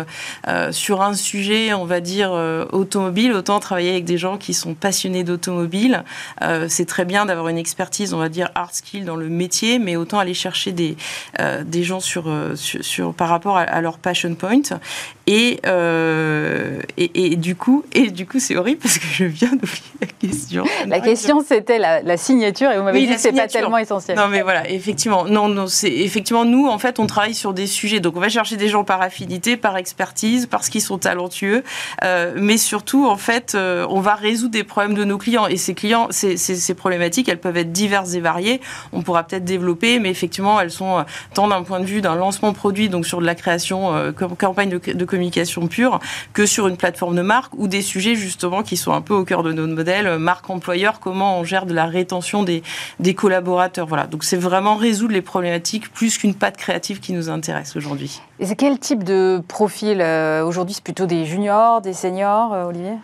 sur 0.70 1.02
un 1.02 1.14
sujet, 1.14 1.74
on 1.74 1.84
va 1.84 2.00
dire 2.00 2.30
automobile, 2.76 3.32
autant 3.32 3.58
travailler 3.58 3.90
avec 3.90 4.04
des 4.04 4.18
gens 4.18 4.36
qui 4.36 4.54
sont 4.54 4.74
passionnés 4.74 5.24
d'automobile. 5.24 6.04
Euh, 6.42 6.66
c'est 6.68 6.84
très 6.84 7.04
bien 7.04 7.26
d'avoir 7.26 7.48
une 7.48 7.58
expertise, 7.58 8.14
on 8.14 8.18
va 8.18 8.28
dire, 8.28 8.50
hard 8.54 8.74
skill 8.74 9.04
dans 9.04 9.16
le 9.16 9.28
métier, 9.28 9.78
mais 9.78 9.96
autant 9.96 10.18
aller 10.18 10.34
chercher 10.34 10.72
des, 10.72 10.96
euh, 11.40 11.64
des 11.64 11.82
gens 11.82 12.00
sur, 12.00 12.28
euh, 12.28 12.54
sur, 12.54 13.14
par 13.14 13.28
rapport 13.28 13.56
à, 13.56 13.80
leur 13.80 13.98
passion 13.98 14.34
point. 14.34 14.60
Et, 15.26 15.60
et, 16.96 17.36
du 17.36 17.56
coup, 17.56 17.84
et 17.92 18.10
du 18.10 18.26
coup, 18.26 18.38
c'est 18.38 18.56
horrible 18.56 18.80
parce 18.80 18.98
que 18.98 19.06
je 19.06 19.24
viens 19.24 19.50
d'oublier 19.50 19.82
la 20.00 20.06
question. 20.06 20.64
La 20.86 21.00
question, 21.00 21.42
c'était 21.46 21.78
la, 21.78 22.16
signature 22.16 22.70
et 22.70 22.78
vous 22.78 22.84
m'avez 22.84 23.06
dit 23.06 23.14
que 23.14 23.20
c'est 23.20 23.32
pas 23.32 23.48
tellement 23.48 23.78
essentiel. 23.78 24.16
Non, 24.16 24.28
mais 24.28 24.42
voilà, 24.42 24.68
effectivement, 24.70 25.24
non, 25.24 25.48
non, 25.48 25.66
c'est 25.66 25.92
effectivement 25.92 26.44
nous, 26.44 26.66
en 26.66 26.78
fait, 26.78 26.98
on 26.98 27.06
travaille 27.06 27.34
sur 27.34 27.52
des 27.52 27.66
sujets. 27.66 28.00
Donc, 28.00 28.16
on 28.16 28.20
va 28.20 28.28
chercher 28.28 28.56
des 28.56 28.68
gens 28.68 28.84
par 28.84 29.02
affinité, 29.02 29.56
par 29.56 29.76
expertise, 29.76 30.46
parce 30.46 30.68
qu'ils 30.68 30.82
sont 30.82 30.98
talentueux, 30.98 31.62
mais 32.36 32.56
surtout, 32.66 33.06
en 33.06 33.16
fait, 33.16 33.54
euh, 33.54 33.86
on 33.88 34.00
va 34.00 34.14
résoudre 34.14 34.50
des 34.50 34.64
problèmes 34.64 34.94
de 34.94 35.04
nos 35.04 35.18
clients. 35.18 35.46
Et 35.46 35.56
ces 35.56 35.74
clients, 35.74 36.08
ces, 36.10 36.74
problématiques, 36.74 37.28
elles 37.28 37.40
peuvent 37.40 37.56
être 37.56 37.72
diverses 37.72 38.14
et 38.14 38.20
variées. 38.20 38.60
On 38.92 39.02
pourra 39.02 39.22
peut-être 39.22 39.44
développer, 39.44 39.98
mais 40.00 40.10
effectivement, 40.10 40.60
elles 40.60 40.70
sont 40.70 40.98
euh, 40.98 41.02
tant 41.32 41.48
d'un 41.48 41.62
point 41.62 41.80
de 41.80 41.84
vue 41.84 42.00
d'un 42.00 42.16
lancement 42.16 42.52
produit, 42.52 42.88
donc 42.88 43.06
sur 43.06 43.20
de 43.20 43.26
la 43.26 43.34
création, 43.34 43.94
euh, 43.94 44.12
campagne 44.12 44.68
de, 44.68 45.04
communication 45.04 45.68
pure, 45.68 46.00
que 46.32 46.44
sur 46.44 46.66
une 46.66 46.76
plateforme 46.76 47.14
de 47.14 47.22
marque 47.22 47.54
ou 47.56 47.68
des 47.68 47.82
sujets 47.82 48.16
justement 48.16 48.62
qui 48.62 48.76
sont 48.76 48.92
un 48.92 49.00
peu 49.00 49.14
au 49.14 49.24
cœur 49.24 49.44
de 49.44 49.52
notre 49.52 49.72
modèle, 49.72 50.18
marque 50.18 50.50
employeur, 50.50 50.98
comment 50.98 51.38
on 51.38 51.44
gère 51.44 51.64
de 51.64 51.74
la 51.74 51.86
rétention 51.86 52.42
des, 52.42 52.62
des 52.98 53.14
collaborateurs. 53.14 53.86
Voilà. 53.86 54.06
Donc 54.06 54.24
c'est 54.24 54.36
vraiment 54.36 54.74
résoudre 54.74 55.12
les 55.12 55.22
problématiques 55.22 55.92
plus 55.92 56.18
qu'une 56.18 56.34
patte 56.34 56.56
créative 56.56 56.98
qui 56.98 57.12
nous 57.12 57.30
intéresse 57.30 57.76
aujourd'hui. 57.76 58.20
Et 58.40 58.46
c'est 58.46 58.56
quel 58.56 58.78
type 58.78 59.04
de 59.04 59.40
profil 59.46 60.02
aujourd'hui? 60.44 60.74
C'est 60.74 60.84
plutôt 60.84 61.06
des 61.06 61.24
juniors, 61.24 61.80
des 61.80 61.92
seniors 61.92 62.55
Olivier? 62.64 62.98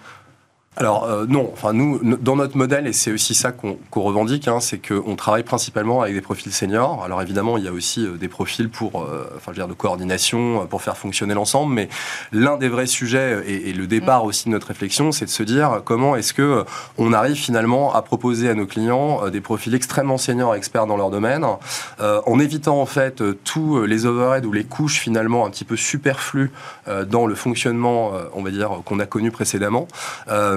Alors 0.76 1.04
euh, 1.04 1.26
non, 1.28 1.50
enfin 1.52 1.74
nous, 1.74 2.00
dans 2.16 2.34
notre 2.34 2.56
modèle, 2.56 2.86
et 2.86 2.94
c'est 2.94 3.12
aussi 3.12 3.34
ça 3.34 3.52
qu'on 3.52 3.76
revendique, 3.94 4.48
hein, 4.48 4.58
c'est 4.58 4.78
qu'on 4.78 5.16
travaille 5.16 5.42
principalement 5.42 6.00
avec 6.00 6.14
des 6.14 6.22
profils 6.22 6.50
seniors. 6.50 7.04
Alors 7.04 7.20
évidemment, 7.20 7.58
il 7.58 7.64
y 7.64 7.68
a 7.68 7.72
aussi 7.72 8.06
euh, 8.06 8.16
des 8.16 8.28
profils 8.28 8.70
pour, 8.70 9.02
euh, 9.02 9.30
enfin 9.36 9.48
je 9.48 9.50
veux 9.50 9.56
dire, 9.56 9.68
de 9.68 9.74
coordination, 9.74 10.66
pour 10.66 10.80
faire 10.80 10.96
fonctionner 10.96 11.34
l'ensemble. 11.34 11.74
Mais 11.74 11.90
l'un 12.32 12.56
des 12.56 12.70
vrais 12.70 12.86
sujets 12.86 13.42
et, 13.46 13.72
le 13.74 13.86
départ 13.86 14.24
aussi 14.24 14.46
de 14.46 14.50
notre 14.50 14.68
réflexion, 14.68 15.12
c'est 15.12 15.26
de 15.26 15.30
se 15.30 15.42
dire 15.42 15.82
comment 15.84 16.16
est-ce 16.16 16.32
que 16.32 16.64
on 16.96 17.12
arrive 17.12 17.36
finalement 17.36 17.94
à 17.94 18.00
proposer 18.00 18.48
à 18.48 18.54
nos 18.54 18.66
clients 18.66 19.28
des 19.28 19.40
profils 19.40 19.74
extrêmement 19.74 20.18
seniors, 20.18 20.54
experts 20.54 20.86
dans 20.86 20.96
leur 20.96 21.10
domaine, 21.10 21.44
en 22.00 22.38
évitant 22.38 22.80
en 22.80 22.86
fait 22.86 23.22
tous 23.44 23.82
les 23.82 24.04
overheads 24.04 24.46
ou 24.46 24.52
les 24.52 24.64
couches 24.64 24.98
finalement 24.98 25.46
un 25.46 25.50
petit 25.50 25.64
peu 25.64 25.76
superflues 25.76 26.52
dans 27.08 27.26
le 27.26 27.34
fonctionnement, 27.34 28.12
on 28.34 28.42
va 28.42 28.50
dire, 28.50 28.82
qu'on 28.84 29.00
a 29.00 29.06
connu 29.06 29.30
précédemment. 29.30 29.88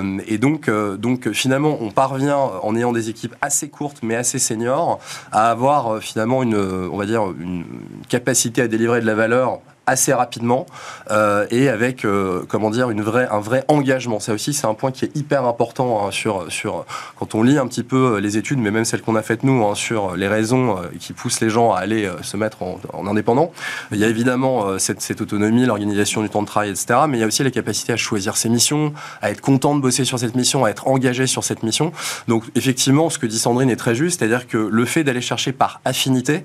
Euh, 0.06 0.22
et 0.28 0.38
donc, 0.38 0.68
euh, 0.68 0.98
donc 0.98 1.32
finalement, 1.32 1.78
on 1.82 1.92
parvient, 1.92 2.38
en 2.38 2.76
ayant 2.76 2.94
des 2.94 3.10
équipes 3.10 3.36
assez 3.42 3.70
courtes 3.70 4.00
mais 4.04 4.16
assez 4.16 4.40
seniors, 4.40 5.00
à 5.32 5.50
avoir 5.50 5.96
euh, 5.96 6.00
finalement 6.00 6.44
une, 6.44 6.56
on 6.56 6.98
va 6.98 7.06
dire, 7.06 7.24
une 7.40 7.66
capacité 8.10 8.62
à 8.62 8.68
délivrer 8.68 9.02
de 9.02 9.06
la 9.06 9.16
valeur 9.16 9.60
assez 9.88 10.14
rapidement 10.14 10.66
euh, 11.12 11.46
et 11.52 11.70
avec 11.70 12.06
euh, 12.06 12.44
comment 12.48 12.70
dire 12.70 12.90
une 12.90 13.02
vraie 13.02 13.28
un 13.30 13.40
vrai 13.40 13.64
engagement. 13.68 14.20
Ça 14.20 14.34
aussi 14.34 14.54
c'est 14.54 14.68
un 14.68 14.74
point 14.74 14.92
qui 14.92 15.06
est 15.06 15.16
hyper 15.16 15.46
important 15.46 16.06
hein, 16.06 16.12
sur 16.12 16.52
sur 16.52 16.86
quand 17.18 17.36
on 17.36 17.44
lit 17.44 17.58
un 17.58 17.68
petit 17.68 17.84
peu 17.84 18.18
les 18.18 18.38
études 18.38 18.60
mais 18.60 18.72
même 18.72 18.86
celles 18.86 19.02
qu'on 19.02 19.16
a 19.16 19.22
faites 19.22 19.44
nous 19.44 19.66
hein, 19.66 19.76
sur 19.76 20.16
les 20.16 20.28
raisons 20.28 20.78
euh, 20.78 20.82
qui 21.00 21.14
poussent 21.14 21.42
les 21.42 21.50
gens 21.50 21.72
à 21.72 21.80
aller 21.80 22.10
se 22.22 22.38
mettre 22.38 22.64
en, 22.64 23.08
indépendant. 23.08 23.52
Il 23.92 23.98
y 23.98 24.04
a 24.04 24.08
évidemment 24.08 24.80
cette, 24.80 25.02
cette 25.02 25.22
autonomie 25.22 25.66
l'organisation 25.66 26.22
du 26.22 26.30
temps 26.30 26.42
de 26.42 26.48
travail 26.48 26.70
etc 26.72 27.00
mais 27.08 27.18
il 27.18 27.22
y 27.22 27.24
a 27.24 27.28
aussi 27.28 27.44
la 27.44 27.52
capacité 27.52 27.94
à 27.94 27.98
choisir 27.98 28.38
ses 28.38 28.50
missions 28.50 28.94
à 29.22 29.32
être 29.32 29.42
content 29.42 29.76
de 29.76 29.82
bosser 29.82 30.06
sur 30.06 30.20
cette 30.20 30.36
mission 30.36 30.66
à 30.66 30.70
être 30.70 30.88
engagé 30.88 31.28
sur 31.28 31.44
cette 31.44 31.64
mission. 31.64 31.92
Donc 32.28 32.44
effectivement 32.56 33.10
ce 33.10 33.20
que 33.20 33.26
dit 33.26 33.40
Sandrine 33.40 33.70
est 33.70 33.76
très 33.76 33.96
juste 33.96 34.20
c'est-à-dire 34.20 34.48
que 34.48 34.58
le 34.58 34.86
fait 34.86 35.04
d'aller 35.04 35.22
chercher 35.22 35.52
par 35.52 35.82
affinité 35.86 36.44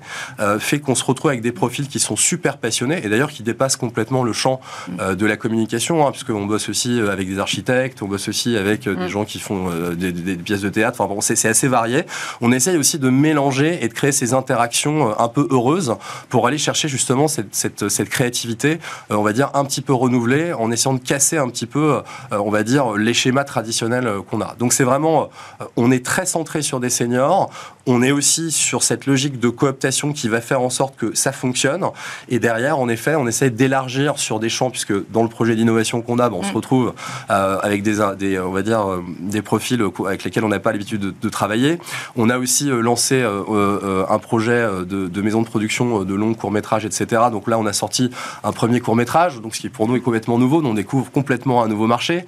fait 0.59 0.79
qu'on 0.79 0.95
se 0.95 1.03
retrouve 1.03 1.31
avec 1.31 1.41
des 1.41 1.51
profils 1.51 1.87
qui 1.87 1.99
sont 1.99 2.15
super 2.15 2.57
passionnés. 2.57 3.03
Et 3.03 3.09
d'ailleurs 3.09 3.30
qui 3.31 3.43
dépasse 3.43 3.75
complètement 3.75 4.23
le 4.23 4.33
champ 4.33 4.61
euh, 4.99 5.15
de 5.15 5.25
la 5.25 5.37
communication, 5.37 6.05
hein, 6.05 6.11
puisqu'on 6.11 6.45
bosse 6.45 6.69
aussi 6.69 6.99
euh, 6.99 7.11
avec 7.11 7.27
des 7.27 7.39
architectes, 7.39 8.01
on 8.01 8.07
bosse 8.07 8.27
aussi 8.27 8.57
avec 8.57 8.87
euh, 8.87 8.95
des 8.95 9.05
mm. 9.05 9.09
gens 9.09 9.25
qui 9.25 9.39
font 9.39 9.69
des, 9.93 10.11
pièces 10.35 10.61
de 10.61 10.69
théâtre. 10.69 10.99
Enfin 10.99 11.13
bon, 11.13 11.21
c'est 11.21 11.47
assez 11.47 11.67
varié. 11.67 12.03
On 12.41 12.51
essaye 12.51 12.77
aussi 12.77 12.99
de 12.99 13.09
mélanger 13.09 13.79
et 13.83 13.87
de 13.87 13.93
créer 13.93 14.11
ces 14.11 14.33
interactions 14.33 15.19
un 15.19 15.27
peu 15.27 15.47
heureuses 15.49 15.95
pour 16.29 16.47
aller 16.47 16.57
chercher 16.57 16.87
justement 16.87 17.27
cette, 17.27 17.55
cette, 17.55 17.89
cette 17.89 18.09
créativité, 18.09 18.79
on 19.09 19.21
va 19.21 19.33
dire 19.33 19.49
un 19.53 19.65
petit 19.65 19.81
peu 19.81 19.93
renouvelée, 19.93 20.53
en 20.53 20.71
essayant 20.71 20.93
de 20.93 20.99
casser 20.99 21.37
un 21.37 21.49
petit 21.49 21.65
peu, 21.65 22.01
on 22.31 22.49
va 22.49 22.63
dire, 22.63 22.93
les 22.93 23.13
schémas 23.13 23.43
traditionnels 23.43 24.09
qu'on 24.29 24.41
a. 24.41 24.55
Donc 24.59 24.73
c'est 24.73 24.83
vraiment, 24.83 25.29
on 25.75 25.91
est 25.91 26.05
très 26.05 26.25
centré 26.25 26.61
sur 26.61 26.79
des 26.79 26.89
seniors. 26.89 27.49
On 27.87 28.03
est 28.03 28.11
aussi 28.11 28.51
sur 28.51 28.83
cette 28.83 29.05
logique 29.05 29.39
de 29.39 29.49
cooptation 29.49 30.13
qui 30.13 30.29
va 30.29 30.41
faire 30.41 30.61
en 30.61 30.69
sorte 30.69 30.95
que 30.95 31.15
ça 31.15 31.31
fonctionne. 31.31 31.85
Et 32.29 32.39
derrière, 32.39 32.79
en 32.79 32.89
effet, 32.89 33.15
on 33.21 33.27
essaie 33.27 33.49
d'élargir 33.49 34.17
sur 34.17 34.39
des 34.39 34.49
champs, 34.49 34.69
puisque 34.69 34.93
dans 35.11 35.23
le 35.23 35.29
projet 35.29 35.55
d'innovation 35.55 36.01
qu'on 36.01 36.19
a, 36.19 36.29
on 36.29 36.43
se 36.43 36.51
mm. 36.51 36.55
retrouve 36.55 36.93
euh, 37.29 37.57
avec 37.61 37.83
des, 37.83 37.97
des, 38.17 38.39
on 38.39 38.51
va 38.51 38.61
dire, 38.61 38.81
euh, 38.89 39.03
des 39.19 39.41
profils 39.41 39.81
avec 40.05 40.23
lesquels 40.23 40.43
on 40.43 40.49
n'a 40.49 40.59
pas 40.59 40.71
l'habitude 40.71 41.13
de, 41.19 41.29
travailler. 41.29 41.79
On 42.17 42.29
a 42.29 42.37
aussi 42.37 42.69
euh, 42.69 42.81
lancé 42.81 43.23
un 43.23 44.19
projet 44.19 44.67
de, 44.85 45.07
de, 45.07 45.21
maison 45.21 45.41
de 45.41 45.47
production 45.47 46.03
de 46.03 46.13
longs 46.13 46.33
courts-métrages, 46.33 46.85
etc. 46.85 47.23
Donc 47.31 47.47
là, 47.47 47.57
on 47.57 47.65
a 47.65 47.73
sorti 47.73 48.09
un 48.43 48.51
premier 48.51 48.79
court-métrage, 48.79 49.39
donc 49.41 49.55
ce 49.55 49.61
qui 49.61 49.69
pour 49.69 49.87
nous 49.87 49.95
est 49.95 50.01
complètement 50.01 50.37
nouveau, 50.37 50.61
on 50.63 50.73
découvre 50.73 51.11
complètement 51.11 51.63
un 51.63 51.67
nouveau 51.67 51.87
marché. 51.87 52.25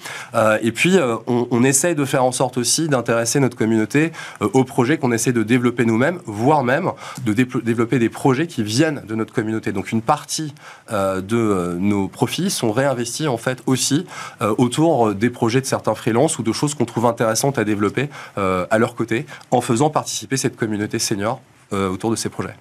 et 0.61 0.71
puis, 0.71 0.97
on, 1.27 1.47
on, 1.51 1.63
essaye 1.63 1.95
de 1.95 2.05
faire 2.05 2.23
en 2.23 2.31
sorte 2.31 2.57
aussi 2.57 2.87
d'intéresser 2.87 3.39
notre 3.39 3.57
communauté 3.57 4.11
au 4.41 4.63
projet 4.63 4.97
qu'on 4.97 5.11
essaie 5.11 5.33
de 5.33 5.43
développer 5.43 5.85
nous-mêmes, 5.85 6.19
voire 6.25 6.63
même 6.63 6.91
de 7.25 7.33
développer 7.33 7.99
des 7.99 8.09
projets 8.09 8.47
qui 8.47 8.63
viennent 8.63 9.03
de 9.07 9.15
notre 9.15 9.33
communauté. 9.33 9.71
Donc 9.71 9.91
une 9.91 10.01
partie 10.01 10.53
euh, 10.82 10.82
de 10.91 11.37
euh, 11.37 11.75
nos 11.79 12.07
profits 12.07 12.49
sont 12.49 12.71
réinvestis 12.71 13.27
en 13.27 13.37
fait 13.37 13.59
aussi 13.65 14.05
euh, 14.41 14.53
autour 14.57 15.13
des 15.13 15.29
projets 15.29 15.61
de 15.61 15.65
certains 15.65 15.95
freelances 15.95 16.39
ou 16.39 16.43
de 16.43 16.51
choses 16.51 16.75
qu'on 16.75 16.85
trouve 16.85 17.05
intéressantes 17.05 17.57
à 17.57 17.63
développer 17.63 18.09
à 18.35 18.77
leur 18.77 18.95
côté 18.95 19.25
en 19.51 19.61
faisant 19.61 19.89
participer 19.89 20.37
cette 20.37 20.55
communauté 20.55 20.99
senior 20.99 21.39
autour 21.71 22.11
de 22.11 22.15
ces 22.15 22.29
projets. 22.29 22.55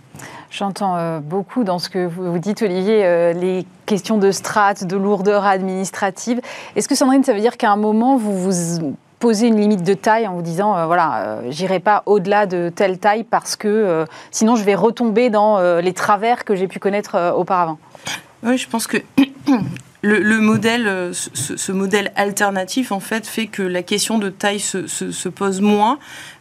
J'entends 0.51 1.21
beaucoup 1.21 1.65
dans 1.65 1.79
ce 1.79 1.89
que 1.89 2.07
vous 2.07 2.39
dites, 2.39 2.63
Olivier, 2.63 3.33
les 3.35 3.67
questions 3.87 4.19
de 4.19 4.31
strates, 4.31 4.85
de 4.85 4.97
lourdeur 4.97 5.45
administrative. 5.45 6.41
Est-ce 6.77 6.89
que 6.89 6.95
Sandrine, 6.95 7.25
ça 7.25 7.33
veut 7.33 7.41
dire 7.41 7.57
qu'à 7.57 7.71
un 7.71 7.77
moment, 7.77 8.17
vous 8.17 8.51
vous 8.51 8.97
poser 9.19 9.49
une 9.49 9.61
limite 9.61 9.83
de 9.83 9.95
taille 9.95 10.27
en 10.27 10.35
vous 10.35 10.43
disant, 10.43 10.77
euh, 10.77 10.87
voilà, 10.87 11.39
j'irai 11.49 11.81
pas 11.81 12.03
au-delà 12.07 12.47
de 12.47 12.71
telle 12.75 12.99
taille 12.99 13.25
parce 13.25 13.57
que 13.57 14.05
sinon 14.31 14.57
je 14.57 14.65
vais 14.65 14.75
retomber 14.75 15.31
dans 15.31 15.61
les 15.81 15.93
travers 15.93 16.45
que 16.45 16.55
j'ai 16.55 16.69
pu 16.69 16.79
connaître 16.79 17.35
auparavant? 17.37 17.79
Oui, 18.43 18.59
je 18.59 18.69
pense 18.69 18.87
que 18.87 18.99
le, 20.03 20.41
modèle, 20.41 20.89
euh, 20.89 21.13
ce, 21.13 21.73
modèle 21.73 22.13
alternatif, 22.17 22.91
en 22.91 22.99
fait, 22.99 23.27
fait 23.27 23.47
que 23.47 23.63
la 23.63 23.83
question 23.83 24.19
de 24.19 24.31
taille 24.31 24.59
se, 24.59 25.29
pose 25.29 25.61
moins. 25.61 25.99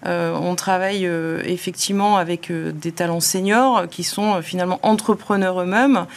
Euh, 0.08 0.36
on 0.36 0.56
travaille 0.56 1.06
euh, 1.06 1.42
effectivement 1.46 2.18
avec 2.18 2.52
des 2.52 2.92
talents 2.92 3.20
seniors 3.20 3.88
qui 3.88 4.04
sont 4.04 4.42
finalement 4.42 4.80
entrepreneurs 4.82 5.62
eux-mêmes, 5.62 6.08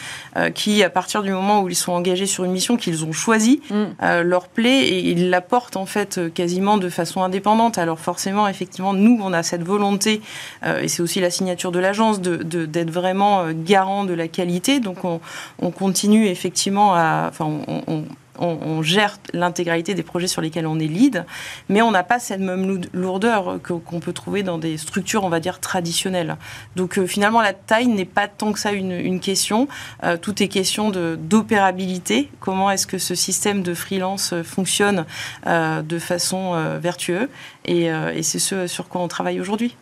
qui, 0.53 0.83
à 0.83 0.89
partir 0.89 1.21
du 1.21 1.31
moment 1.31 1.61
où 1.61 1.69
ils 1.69 1.75
sont 1.75 1.91
engagés 1.91 2.25
sur 2.25 2.43
une 2.43 2.51
mission 2.51 2.77
qu'ils 2.77 3.05
ont 3.05 3.11
choisie, 3.11 3.61
mm. 3.69 4.21
leur 4.21 4.47
plaît 4.47 4.87
et 4.87 5.09
ils 5.11 5.29
la 5.29 5.41
portent 5.41 5.77
en 5.77 5.85
fait 5.85 6.19
quasiment 6.33 6.77
de 6.77 6.89
façon 6.89 7.21
indépendante. 7.21 7.77
Alors 7.77 7.99
forcément, 7.99 8.47
effectivement, 8.47 8.93
nous, 8.93 9.19
on 9.21 9.33
a 9.33 9.43
cette 9.43 9.63
volonté, 9.63 10.21
et 10.65 10.87
c'est 10.87 11.01
aussi 11.01 11.19
la 11.19 11.29
signature 11.29 11.71
de 11.71 11.79
l'agence, 11.79 12.21
d'être 12.21 12.47
de, 12.47 12.91
vraiment 12.91 13.45
garant 13.51 14.03
de 14.03 14.13
la 14.13 14.27
qualité. 14.27 14.79
Donc 14.79 15.05
on, 15.05 15.21
on 15.61 15.71
continue 15.71 16.27
effectivement 16.27 16.95
à 16.95 17.31
on, 17.41 18.81
gère 18.81 19.17
l'intégralité 19.33 19.93
des 19.93 20.03
projets 20.03 20.27
sur 20.27 20.41
lesquels 20.41 20.67
on 20.67 20.79
est 20.79 20.87
lead, 20.87 21.25
mais 21.69 21.81
on 21.81 21.91
n'a 21.91 22.03
pas 22.03 22.19
cette 22.19 22.39
même 22.39 22.81
lourdeur 22.93 23.59
qu'on 23.63 23.99
peut 23.99 24.13
trouver 24.13 24.43
dans 24.43 24.57
des 24.57 24.77
structures, 24.77 25.23
on 25.23 25.29
va 25.29 25.39
dire, 25.39 25.59
traditionnelles. 25.59 26.37
Donc 26.75 26.97
euh, 26.97 27.07
finalement, 27.07 27.41
la 27.41 27.53
taille 27.53 27.87
n'est 27.87 28.05
pas 28.05 28.27
tant 28.27 28.51
que 28.51 28.59
ça 28.59 28.71
une, 28.71 29.19
question. 29.19 29.67
Euh, 30.03 30.17
tout 30.17 30.43
est 30.43 30.47
question 30.47 30.89
d'opérabilité. 30.89 32.29
Comment 32.39 32.69
est-ce 32.71 32.87
que 32.87 32.97
ce 32.97 33.15
système 33.15 33.63
de 33.63 33.73
freelance 33.73 34.33
fonctionne 34.43 35.05
euh, 35.47 35.81
de 35.81 35.99
façon 35.99 36.53
vertueuse? 36.79 37.27
Et 37.65 37.89
c'est 38.21 38.39
ce 38.39 38.67
sur 38.67 38.87
quoi 38.89 39.01
on 39.01 39.07
travaille 39.07 39.39
aujourd'hui. 39.39 39.75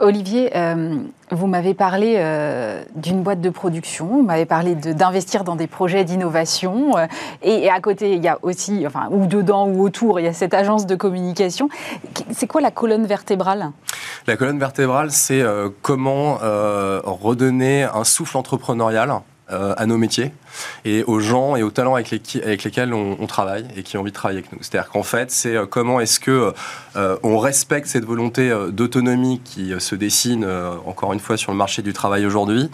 Olivier, 0.00 0.56
euh, 0.56 0.98
vous 1.30 1.46
m'avez 1.46 1.74
parlé 1.74 2.14
euh, 2.18 2.82
d'une 2.94 3.22
boîte 3.22 3.40
de 3.40 3.50
production, 3.50 4.06
vous 4.06 4.22
m'avez 4.22 4.46
parlé 4.46 4.74
d'investir 4.74 5.44
dans 5.44 5.56
des 5.56 5.66
projets 5.66 6.04
d'innovation, 6.04 6.96
euh, 6.96 7.06
et, 7.42 7.68
à 7.68 7.80
côté, 7.80 8.12
il 8.12 8.22
y 8.22 8.28
a 8.28 8.38
aussi, 8.42 8.86
enfin, 8.86 9.08
ou 9.10 9.26
dedans 9.26 9.66
ou 9.68 9.82
autour, 9.82 10.20
il 10.20 10.24
y 10.24 10.28
a 10.28 10.32
cette 10.32 10.54
agence 10.54 10.86
de 10.86 10.94
communication. 10.94 11.68
C'est 12.30 12.46
quoi 12.46 12.60
la 12.60 12.70
colonne 12.70 13.06
vertébrale? 13.06 13.70
La 14.26 14.36
colonne 14.36 14.58
vertébrale, 14.58 15.10
c'est 15.10 15.42
comment 15.82 16.38
redonner 17.04 17.84
un 17.84 18.04
souffle 18.04 18.36
entrepreneurial 18.36 19.10
euh, 19.50 19.72
à 19.78 19.86
nos 19.86 19.96
métiers 19.96 20.30
et 20.84 21.04
aux 21.04 21.20
gens 21.20 21.56
et 21.56 21.62
aux 21.62 21.70
talents 21.70 21.94
avec, 21.94 22.10
lesquels 22.10 22.92
on, 22.92 23.26
travaille 23.26 23.66
et 23.76 23.82
qui 23.82 23.96
ont 23.96 24.00
envie 24.00 24.10
de 24.10 24.14
travailler 24.14 24.40
avec 24.40 24.52
nous. 24.52 24.58
C'est-à-dire 24.60 24.90
qu'en 24.90 25.02
fait, 25.02 25.30
c'est 25.30 25.56
euh, 25.56 25.64
comment 25.64 26.00
est-ce 26.00 26.20
que 26.20 26.52
euh, 26.96 27.16
on 27.22 27.38
respecte 27.38 27.86
cette 27.86 28.04
volonté 28.04 28.54
d'autonomie 28.70 29.40
qui 29.42 29.72
se 29.78 29.94
dessine 29.94 30.46
encore 30.84 31.14
une 31.14 31.20
fois 31.20 31.38
sur 31.38 31.50
le 31.50 31.56
marché 31.56 31.80
du 31.80 31.92
travail 31.92 32.26
aujourd'hui, 32.26 32.70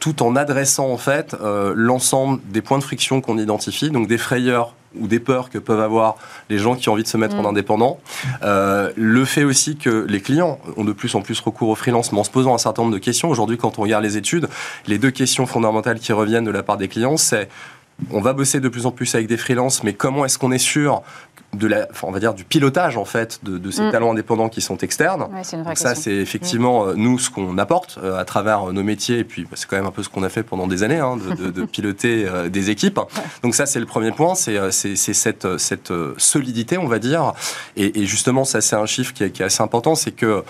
tout 0.00 0.22
en 0.22 0.34
adressant 0.34 0.88
en 0.88 0.96
fait 0.96 1.36
l'ensemble 1.74 2.40
des 2.48 2.62
points 2.62 2.78
de 2.78 2.84
friction 2.84 3.20
qu'on 3.20 3.38
identifie, 3.38 3.90
donc 3.90 4.08
des 4.08 4.18
frayeurs 4.18 4.74
ou 4.98 5.06
des 5.06 5.20
peurs 5.20 5.50
que 5.50 5.58
peuvent 5.58 5.80
avoir 5.80 6.16
les 6.48 6.58
gens 6.58 6.74
qui 6.74 6.88
ont 6.88 6.92
envie 6.92 7.02
de 7.02 7.08
se 7.08 7.16
mettre 7.16 7.36
en 7.36 7.42
mm. 7.42 7.46
indépendant. 7.46 8.00
Euh, 8.42 8.90
le 8.96 9.24
fait 9.24 9.44
aussi 9.44 9.76
que 9.76 10.06
les 10.08 10.20
clients 10.20 10.58
ont 10.76 10.84
de 10.84 10.92
plus 10.92 11.14
en 11.14 11.22
plus 11.22 11.38
recours 11.40 11.68
au 11.68 11.74
freelance, 11.74 12.12
mais 12.12 12.18
en 12.18 12.24
se 12.24 12.30
posant 12.30 12.54
un 12.54 12.58
certain 12.58 12.82
nombre 12.82 12.94
de 12.94 12.98
questions. 12.98 13.28
Aujourd'hui, 13.28 13.56
quand 13.56 13.78
on 13.78 13.82
regarde 13.82 14.04
les 14.04 14.16
études, 14.16 14.48
les 14.86 14.98
deux 14.98 15.10
questions 15.10 15.46
fondamentales 15.46 16.00
qui 16.00 16.12
reviennent 16.12 16.44
de 16.44 16.50
la 16.50 16.62
part 16.62 16.76
des 16.76 16.88
clients, 16.88 17.16
c'est 17.16 17.48
on 18.10 18.20
va 18.20 18.32
bosser 18.32 18.60
de 18.60 18.68
plus 18.68 18.86
en 18.86 18.92
plus 18.92 19.14
avec 19.14 19.26
des 19.26 19.36
freelances, 19.36 19.82
mais 19.82 19.92
comment 19.92 20.24
est-ce 20.24 20.38
qu'on 20.38 20.52
est 20.52 20.58
sûr 20.58 21.02
de 21.52 21.66
la, 21.66 21.88
on 22.02 22.12
va 22.12 22.20
dire 22.20 22.34
du 22.34 22.44
pilotage 22.44 22.96
en 22.96 23.04
fait 23.04 23.40
de, 23.42 23.70
ces 23.70 23.82
mm. 23.82 23.90
talents 23.90 24.12
indépendants 24.12 24.48
qui 24.48 24.60
sont 24.60 24.76
externes. 24.78 25.26
ça, 25.74 25.94
c'est 25.94 26.14
effectivement 26.14 26.84
mm. 26.84 26.88
euh, 26.88 26.94
nous 26.96 27.18
ce 27.18 27.30
qu'on 27.30 27.58
apporte 27.58 27.98
euh, 28.02 28.18
à 28.18 28.24
travers 28.24 28.68
euh, 28.68 28.72
nos 28.72 28.84
métiers 28.84 29.18
et 29.18 29.24
puis 29.24 29.42
bah, 29.42 29.50
c'est 29.54 29.68
quand 29.68 29.76
même 29.76 29.86
un 29.86 29.90
peu 29.90 30.02
ce 30.02 30.08
qu'on 30.08 30.22
a 30.22 30.28
fait 30.28 30.44
pendant 30.44 30.68
des 30.68 30.82
années, 30.82 30.98
hein, 30.98 31.16
de, 31.16 31.64
piloter 31.70 32.26
des 32.48 32.70
équipes. 32.70 33.00
Donc 33.42 33.54
ça, 33.54 33.66
c'est 33.66 33.80
le 33.80 33.86
premier 33.86 34.12
point, 34.12 34.34
c'est 34.34 34.70
cette, 34.70 35.58
cette 35.58 35.92
solidité, 36.16 36.78
on 36.78 36.86
va 36.86 36.98
dire. 36.98 37.32
Et, 37.76 38.06
justement, 38.06 38.44
ça, 38.44 38.60
c'est 38.60 38.76
un 38.76 38.86
chiffre 38.86 39.12
qui 39.12 39.24
est, 39.24 39.40
assez 39.40 39.62
important, 39.62 39.94
c'est 39.94 40.12
que 40.12 40.42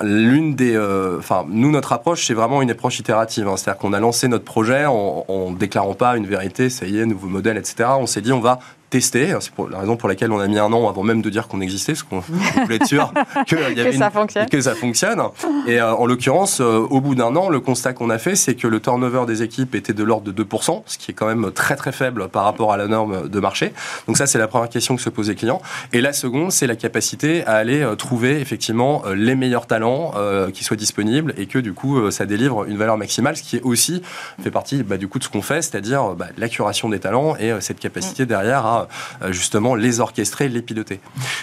l'une 0.00 0.54
des, 0.54 0.78
enfin, 1.18 1.44
nous, 1.48 1.70
notre 1.70 1.92
approche, 1.92 2.26
c'est 2.26 2.34
vraiment 2.34 2.62
une 2.62 2.70
approche 2.70 2.98
itérative. 2.98 3.48
Hein. 3.48 3.56
C'est-à-dire 3.56 3.80
qu'on 3.80 3.92
a 3.92 4.00
lancé 4.00 4.28
notre 4.28 4.44
projet 4.44 4.86
en, 4.86 5.24
en 5.28 5.50
déclarant 5.52 5.94
pas 5.94 6.16
une 6.16 6.26
vérité, 6.26 6.70
ça 6.70 6.86
y 6.86 6.98
est, 6.98 7.06
nouveau 7.06 7.28
modèle, 7.28 7.56
etc. 7.56 7.90
On 7.98 8.06
s'est 8.06 8.20
dit, 8.20 8.32
on 8.32 8.40
va 8.40 8.58
tester. 8.92 9.34
C'est 9.40 9.52
la 9.70 9.78
raison 9.78 9.96
pour 9.96 10.08
laquelle 10.08 10.30
on 10.32 10.38
a 10.38 10.46
mis 10.46 10.58
un 10.58 10.70
an 10.72 10.86
avant 10.88 11.02
même 11.02 11.22
de 11.22 11.30
dire 11.30 11.48
qu'on 11.48 11.62
existait, 11.62 11.94
parce 11.94 12.02
qu'on 12.02 12.20
voulait 12.62 12.76
être 12.76 12.86
sûr 12.86 13.12
que, 13.48 13.56
y 13.74 13.80
avait 13.80 13.92
ça 13.92 14.10
fonctionne. 14.10 14.48
que 14.48 14.60
ça 14.60 14.74
fonctionne. 14.74 15.20
Et 15.66 15.80
euh, 15.80 15.94
en 15.94 16.04
l'occurrence, 16.04 16.60
euh, 16.60 16.86
au 16.90 17.00
bout 17.00 17.14
d'un 17.14 17.34
an, 17.34 17.48
le 17.48 17.60
constat 17.60 17.94
qu'on 17.94 18.10
a 18.10 18.18
fait, 18.18 18.36
c'est 18.36 18.54
que 18.54 18.68
le 18.68 18.80
turnover 18.80 19.24
des 19.26 19.42
équipes 19.42 19.74
était 19.74 19.94
de 19.94 20.04
l'ordre 20.04 20.30
de 20.30 20.44
2%, 20.44 20.82
ce 20.84 20.98
qui 20.98 21.10
est 21.10 21.14
quand 21.14 21.26
même 21.26 21.50
très 21.52 21.74
très 21.74 21.92
faible 21.92 22.28
par 22.28 22.44
rapport 22.44 22.72
à 22.72 22.76
la 22.76 22.86
norme 22.86 23.28
de 23.28 23.40
marché. 23.40 23.72
Donc 24.06 24.18
ça, 24.18 24.26
c'est 24.26 24.38
la 24.38 24.46
première 24.46 24.68
question 24.68 24.94
que 24.94 25.02
se 25.02 25.08
posent 25.08 25.30
les 25.30 25.36
clients. 25.36 25.62
Et 25.94 26.02
la 26.02 26.12
seconde, 26.12 26.52
c'est 26.52 26.66
la 26.66 26.76
capacité 26.76 27.44
à 27.46 27.52
aller 27.54 27.80
euh, 27.80 27.94
trouver 27.94 28.40
effectivement 28.40 29.02
les 29.14 29.34
meilleurs 29.34 29.66
talents 29.66 30.12
qui 30.52 30.64
soient 30.64 30.76
disponibles 30.76 31.34
et 31.38 31.46
que 31.46 31.58
du 31.58 31.72
coup, 31.72 32.10
ça 32.10 32.26
délivre 32.26 32.64
une 32.64 32.76
valeur 32.76 32.96
maximale, 32.96 33.36
ce 33.36 33.42
qui 33.42 33.56
est 33.56 33.62
aussi 33.62 34.02
fait 34.42 34.50
partie 34.50 34.82
bah, 34.82 34.96
du 34.96 35.08
coup 35.08 35.18
de 35.18 35.24
ce 35.24 35.28
qu'on 35.28 35.42
fait, 35.42 35.62
c'est-à-dire 35.62 36.14
bah, 36.14 36.26
la 36.36 36.48
curation 36.48 36.88
des 36.88 36.98
talents 36.98 37.36
et 37.36 37.52
cette 37.60 37.78
capacité 37.80 38.26
derrière 38.26 38.66
à 38.66 38.81
euh, 39.22 39.32
justement 39.32 39.74
les 39.74 40.00
orchestrer, 40.00 40.48
les 40.48 40.62
piloter. 40.62 41.00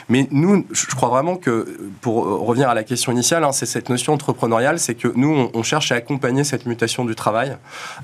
Mais 0.07 0.27
nous, 0.31 0.65
je 0.71 0.85
crois 0.95 1.09
vraiment 1.09 1.35
que, 1.35 1.77
pour 2.01 2.25
revenir 2.25 2.69
à 2.69 2.73
la 2.73 2.83
question 2.83 3.11
initiale, 3.11 3.43
hein, 3.43 3.51
c'est 3.51 3.65
cette 3.65 3.89
notion 3.89 4.13
entrepreneuriale, 4.13 4.79
c'est 4.79 4.95
que 4.95 5.07
nous, 5.15 5.49
on, 5.53 5.63
cherche 5.63 5.91
à 5.91 5.95
accompagner 5.95 6.43
cette 6.43 6.65
mutation 6.65 7.05
du 7.05 7.15
travail 7.15 7.57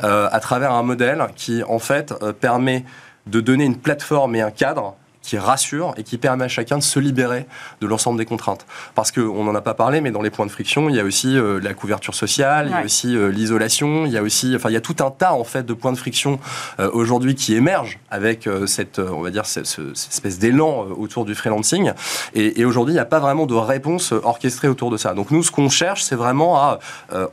euh, 0.03 0.27
à 0.31 0.39
travers 0.39 0.71
un 0.71 0.83
modèle 0.83 1.25
qui, 1.36 1.63
en 1.63 1.79
fait, 1.79 2.13
euh, 2.21 2.33
permet 2.33 2.86
de 3.27 3.41
donner 3.41 3.65
une 3.65 3.77
plateforme 3.77 4.36
et 4.36 4.41
un 4.41 4.51
cadre 4.51 4.95
qui 5.26 5.38
rassure 5.38 5.93
et 5.97 6.03
qui 6.03 6.17
permet 6.17 6.45
à 6.45 6.47
chacun 6.47 6.78
de 6.78 6.84
se 6.84 6.99
libérer 6.99 7.47
de 7.82 7.88
l'ensemble 7.88 8.17
des 8.17 8.26
contraintes. 8.26 8.65
Parce 8.93 9.11
qu'on 9.11 9.43
n'en 9.43 9.55
a 9.55 9.61
pas 9.61 9.73
parlé, 9.73 9.99
mais 9.99 10.11
dans 10.11 10.21
les 10.21 10.30
points 10.30 10.45
de 10.45 10.51
friction, 10.51 10.88
il 10.89 10.95
y 10.95 10.99
a 10.99 11.03
aussi 11.03 11.38
euh, 11.38 11.59
la 11.59 11.73
couverture 11.73 12.13
sociale, 12.13 12.67
il 12.67 12.71
y 12.71 12.76
a 12.76 12.84
aussi 12.84 13.17
euh, 13.17 13.30
l'isolation, 13.30 14.05
il 14.05 14.11
y 14.11 14.17
a 14.17 14.21
aussi, 14.21 14.53
enfin, 14.55 14.69
il 14.69 14.73
y 14.73 14.78
a 14.78 14.82
tout 14.82 14.97
un 14.99 15.11
tas 15.11 15.34
en 15.34 15.43
fait 15.43 15.65
de 15.65 15.73
points 15.73 15.91
de 15.91 15.97
friction 15.97 16.39
euh, 16.80 16.89
aujourd'hui 16.93 17.36
qui 17.36 17.55
émergent 17.55 17.99
avec 18.11 18.47
cette, 18.67 18.99
on 18.99 19.21
va 19.21 19.32
dire, 19.32 19.45
cette, 19.45 19.67
espèce 19.93 20.39
d'élan 20.39 20.86
autour 20.97 21.26
du 21.26 21.36
freelancing. 21.36 21.91
Et, 22.34 22.61
et 22.61 22.65
aujourd'hui, 22.65 22.93
il 22.93 22.97
n'y 22.97 23.01
a 23.01 23.05
pas 23.05 23.19
vraiment 23.19 23.45
de 23.45 23.55
réponse 23.55 24.11
orchestrée 24.11 24.67
autour 24.67 24.91
de 24.91 24.97
ça. 24.97 25.13
Donc 25.13 25.32
nous, 25.32 25.43
ce 25.43 25.51
qu'on 25.51 25.69
cherche, 25.69 26.03
c'est 26.03 26.15
vraiment 26.15 26.57
à 26.57 26.80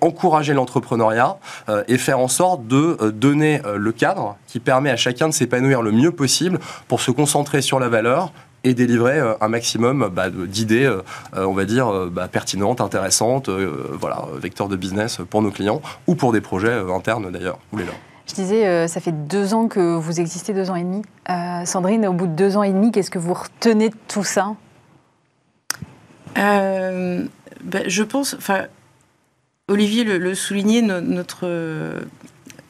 encourager 0.00 0.54
l'entrepreneuriat 0.54 1.36
et 1.88 1.98
faire 1.98 2.18
en 2.18 2.28
sorte 2.28 2.66
de 2.66 3.10
donner 3.10 3.60
le 3.74 3.92
cadre 3.92 4.36
qui 4.46 4.60
permet 4.60 4.90
à 4.90 4.96
chacun 4.96 5.28
de 5.28 5.34
s'épanouir 5.34 5.82
le 5.82 5.92
mieux 5.92 6.12
possible 6.12 6.58
pour 6.88 7.00
se 7.00 7.10
concentrer 7.10 7.62
sur 7.62 7.78
la 7.82 7.88
valeur 7.88 8.32
et 8.64 8.74
délivrer 8.74 9.18
euh, 9.18 9.34
un 9.40 9.48
maximum 9.48 10.10
bah, 10.12 10.30
d'idées, 10.30 10.84
euh, 10.84 11.02
euh, 11.36 11.44
on 11.44 11.52
va 11.52 11.64
dire, 11.64 12.08
bah, 12.10 12.28
pertinentes, 12.28 12.80
intéressantes, 12.80 13.48
voilà, 13.48 14.26
vecteurs 14.36 14.68
de 14.68 14.76
business 14.76 15.18
pour 15.30 15.42
nos 15.42 15.50
clients 15.50 15.82
ou 16.06 16.14
pour 16.14 16.32
des 16.32 16.40
projets 16.40 16.72
internes 16.72 17.30
d'ailleurs, 17.30 17.58
ou 17.72 17.76
les 17.76 17.84
Je 18.28 18.34
disais, 18.34 18.88
ça 18.88 19.00
fait 19.00 19.12
deux 19.12 19.54
ans 19.54 19.68
que 19.68 19.96
vous 19.96 20.20
existez, 20.20 20.52
deux 20.52 20.70
ans 20.70 20.76
et 20.76 20.84
demi. 20.84 21.02
Sandrine, 21.66 22.06
au 22.06 22.12
bout 22.12 22.26
de 22.26 22.34
deux 22.34 22.56
ans 22.56 22.62
et 22.62 22.72
demi, 22.72 22.92
qu'est-ce 22.92 23.10
que 23.10 23.18
vous 23.18 23.34
retenez 23.34 23.90
de 23.90 23.96
tout 24.08 24.24
ça? 24.24 24.54
Bah, 26.34 27.80
Je 27.86 28.02
pense, 28.02 28.34
enfin, 28.34 28.66
Olivier 29.68 30.04
le, 30.04 30.34
soulignait, 30.34 30.82
notre, 30.82 31.48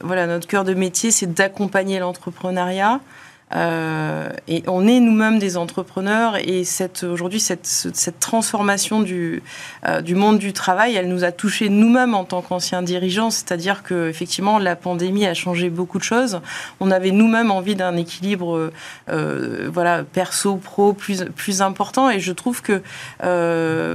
voilà, 0.01 0.27
notre 0.27 0.47
cœur 0.47 0.63
de 0.63 0.73
métier, 0.73 1.11
c'est 1.11 1.33
d'accompagner 1.33 1.99
l'entrepreneuriat. 1.99 2.99
Euh, 3.55 4.29
et 4.47 4.63
on 4.67 4.87
est 4.87 4.99
nous-mêmes 4.99 5.39
des 5.39 5.57
entrepreneurs 5.57 6.37
et 6.37 6.63
aujourd'hui, 7.03 7.39
cette, 7.39 8.19
transformation 8.19 9.01
du, 9.01 9.43
euh, 9.87 10.01
du 10.01 10.15
monde 10.15 10.39
du 10.39 10.53
travail, 10.53 10.95
elle 10.95 11.07
nous 11.07 11.23
a 11.23 11.31
touchés 11.31 11.69
nous-mêmes 11.69 12.15
en 12.15 12.23
tant 12.23 12.41
qu'anciens 12.41 12.81
dirigeants, 12.81 13.29
c'est-à-dire 13.29 13.83
que 13.83 14.09
effectivement 14.09 14.59
la 14.59 14.75
pandémie 14.75 15.25
a 15.25 15.33
changé 15.33 15.69
beaucoup 15.69 15.99
de 15.99 16.03
choses. 16.03 16.41
On 16.79 16.89
avait 16.89 17.11
nous-mêmes 17.11 17.51
envie 17.51 17.75
d'un 17.75 17.95
équilibre 17.95 18.71
euh, 19.09 19.69
voilà, 19.71 20.03
perso-pro 20.03 20.93
plus, 20.93 21.25
plus 21.35 21.61
important 21.61 22.09
et 22.09 22.19
je 22.19 22.31
trouve 22.31 22.61
que 22.61 22.81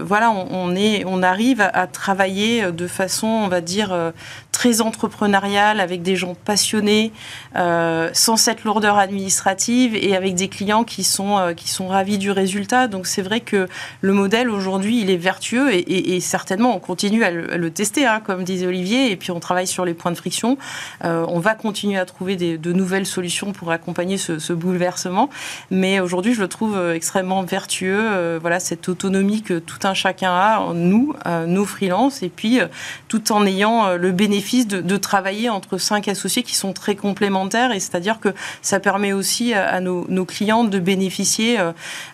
voilà, 0.05 0.31
on 0.31 1.23
arrive 1.23 1.61
à, 1.61 1.87
travailler 1.87 2.71
de 2.71 2.87
façon, 2.87 3.27
on 3.27 3.49
va 3.49 3.61
dire, 3.61 4.13
très 4.59 4.81
entrepreneuriale, 4.81 5.79
avec 5.79 6.03
des 6.03 6.17
gens 6.17 6.35
passionnés, 6.35 7.13
sans 7.55 8.37
cette 8.37 8.65
lourdeur 8.65 8.99
administrative 8.99 9.95
et 9.95 10.17
avec 10.17 10.35
des 10.35 10.49
clients 10.49 10.83
qui 10.83 11.05
sont, 11.05 11.55
qui 11.57 11.69
sont 11.69 11.87
ravis 11.87 12.19
du 12.19 12.33
résultat. 12.33 12.89
Donc 12.89 13.07
c'est 13.07 13.23
vrai 13.23 13.39
que 13.39 13.69
le 14.01 14.13
modèle 14.13 14.51
aujourd'hui, 14.51 15.01
il 15.01 15.11
est 15.11 15.17
vertueux 15.17 15.69
et, 15.73 16.19
certainement 16.19 16.75
on 16.75 16.81
continue 16.81 17.23
à 17.23 17.31
le, 17.31 17.71
tester, 17.71 18.05
hein, 18.05 18.21
comme 18.25 18.43
disait 18.43 18.67
Olivier, 18.67 19.13
et 19.13 19.17
puis 19.17 19.31
on 19.31 19.39
travaille 19.39 19.69
sur 19.69 19.85
les 19.85 19.95
points 19.95 20.11
de 20.11 20.17
friction. 20.17 20.59
on 21.05 21.39
va 21.39 21.55
continuer 21.55 21.97
à 21.97 22.05
trouver 22.05 22.35
de 22.35 22.73
nouvelles 22.73 23.07
solutions 23.07 23.53
pour 23.53 23.71
accompagner 23.71 24.19
ce, 24.19 24.41
ce 24.41 24.53
bouleversement. 24.53 25.31
Mais 25.71 26.01
aujourd'hui, 26.01 26.35
je 26.35 26.41
le 26.41 26.49
trouve 26.49 26.77
extrêmement 26.93 27.45
vertueux. 27.45 28.39
voilà, 28.39 28.59
cette 28.59 28.89
autonomie 28.89 29.43
que 29.43 29.61
tout 29.61 29.79
un 29.85 29.95
chacun 29.95 30.33
a, 30.33 30.73
nous, 30.75 31.15
nos 31.47 31.65
freelances, 31.65 32.25
et 32.25 32.29
puis 32.29 32.59
tout 33.07 33.31
en 33.31 33.47
ayant 33.47 33.95
le 33.95 34.11
bénéfice 34.11 34.48
de, 34.67 34.97
travailler 34.97 35.49
entre 35.49 35.79
cinq 35.79 36.09
associés 36.09 36.43
qui 36.43 36.55
sont 36.55 36.73
très 36.73 36.97
complémentaires. 36.97 37.73
Et 37.73 37.81
c'est-à-dire 37.81 38.21
que 38.21 38.31
ça 38.63 38.81
permet 38.81 39.13
aussi 39.13 39.55
à, 39.55 39.81
nos, 39.81 40.25
clients 40.25 40.65
de 40.65 40.79
bénéficier 40.79 41.59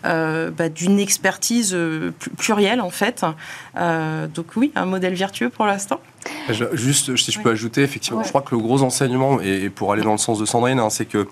bah, 0.03 0.69
d'une 0.69 0.99
expertise 0.99 1.75
plurielle, 2.37 2.81
en 2.81 2.89
fait. 2.89 3.25
donc 3.75 4.47
oui, 4.55 4.71
un 4.75 4.85
modèle 4.85 5.15
vertueux 5.15 5.49
pour 5.49 5.65
l'instant. 5.65 5.99
Juste, 6.73 7.15
si 7.15 7.31
je 7.31 7.39
peux 7.39 7.51
ajouter, 7.51 7.81
effectivement, 7.81 8.23
je 8.23 8.29
crois 8.29 8.41
que 8.41 8.55
le 8.55 8.61
gros 8.61 8.81
enseignement, 8.83 9.41
et, 9.41 9.69
pour 9.69 9.91
aller 9.91 10.03
dans 10.03 10.11
le 10.11 10.17
sens 10.17 10.39
de 10.39 10.45
Sandrine, 10.45 10.79
hein, 10.79 10.89
c'est 10.89 11.05
que 11.05 11.27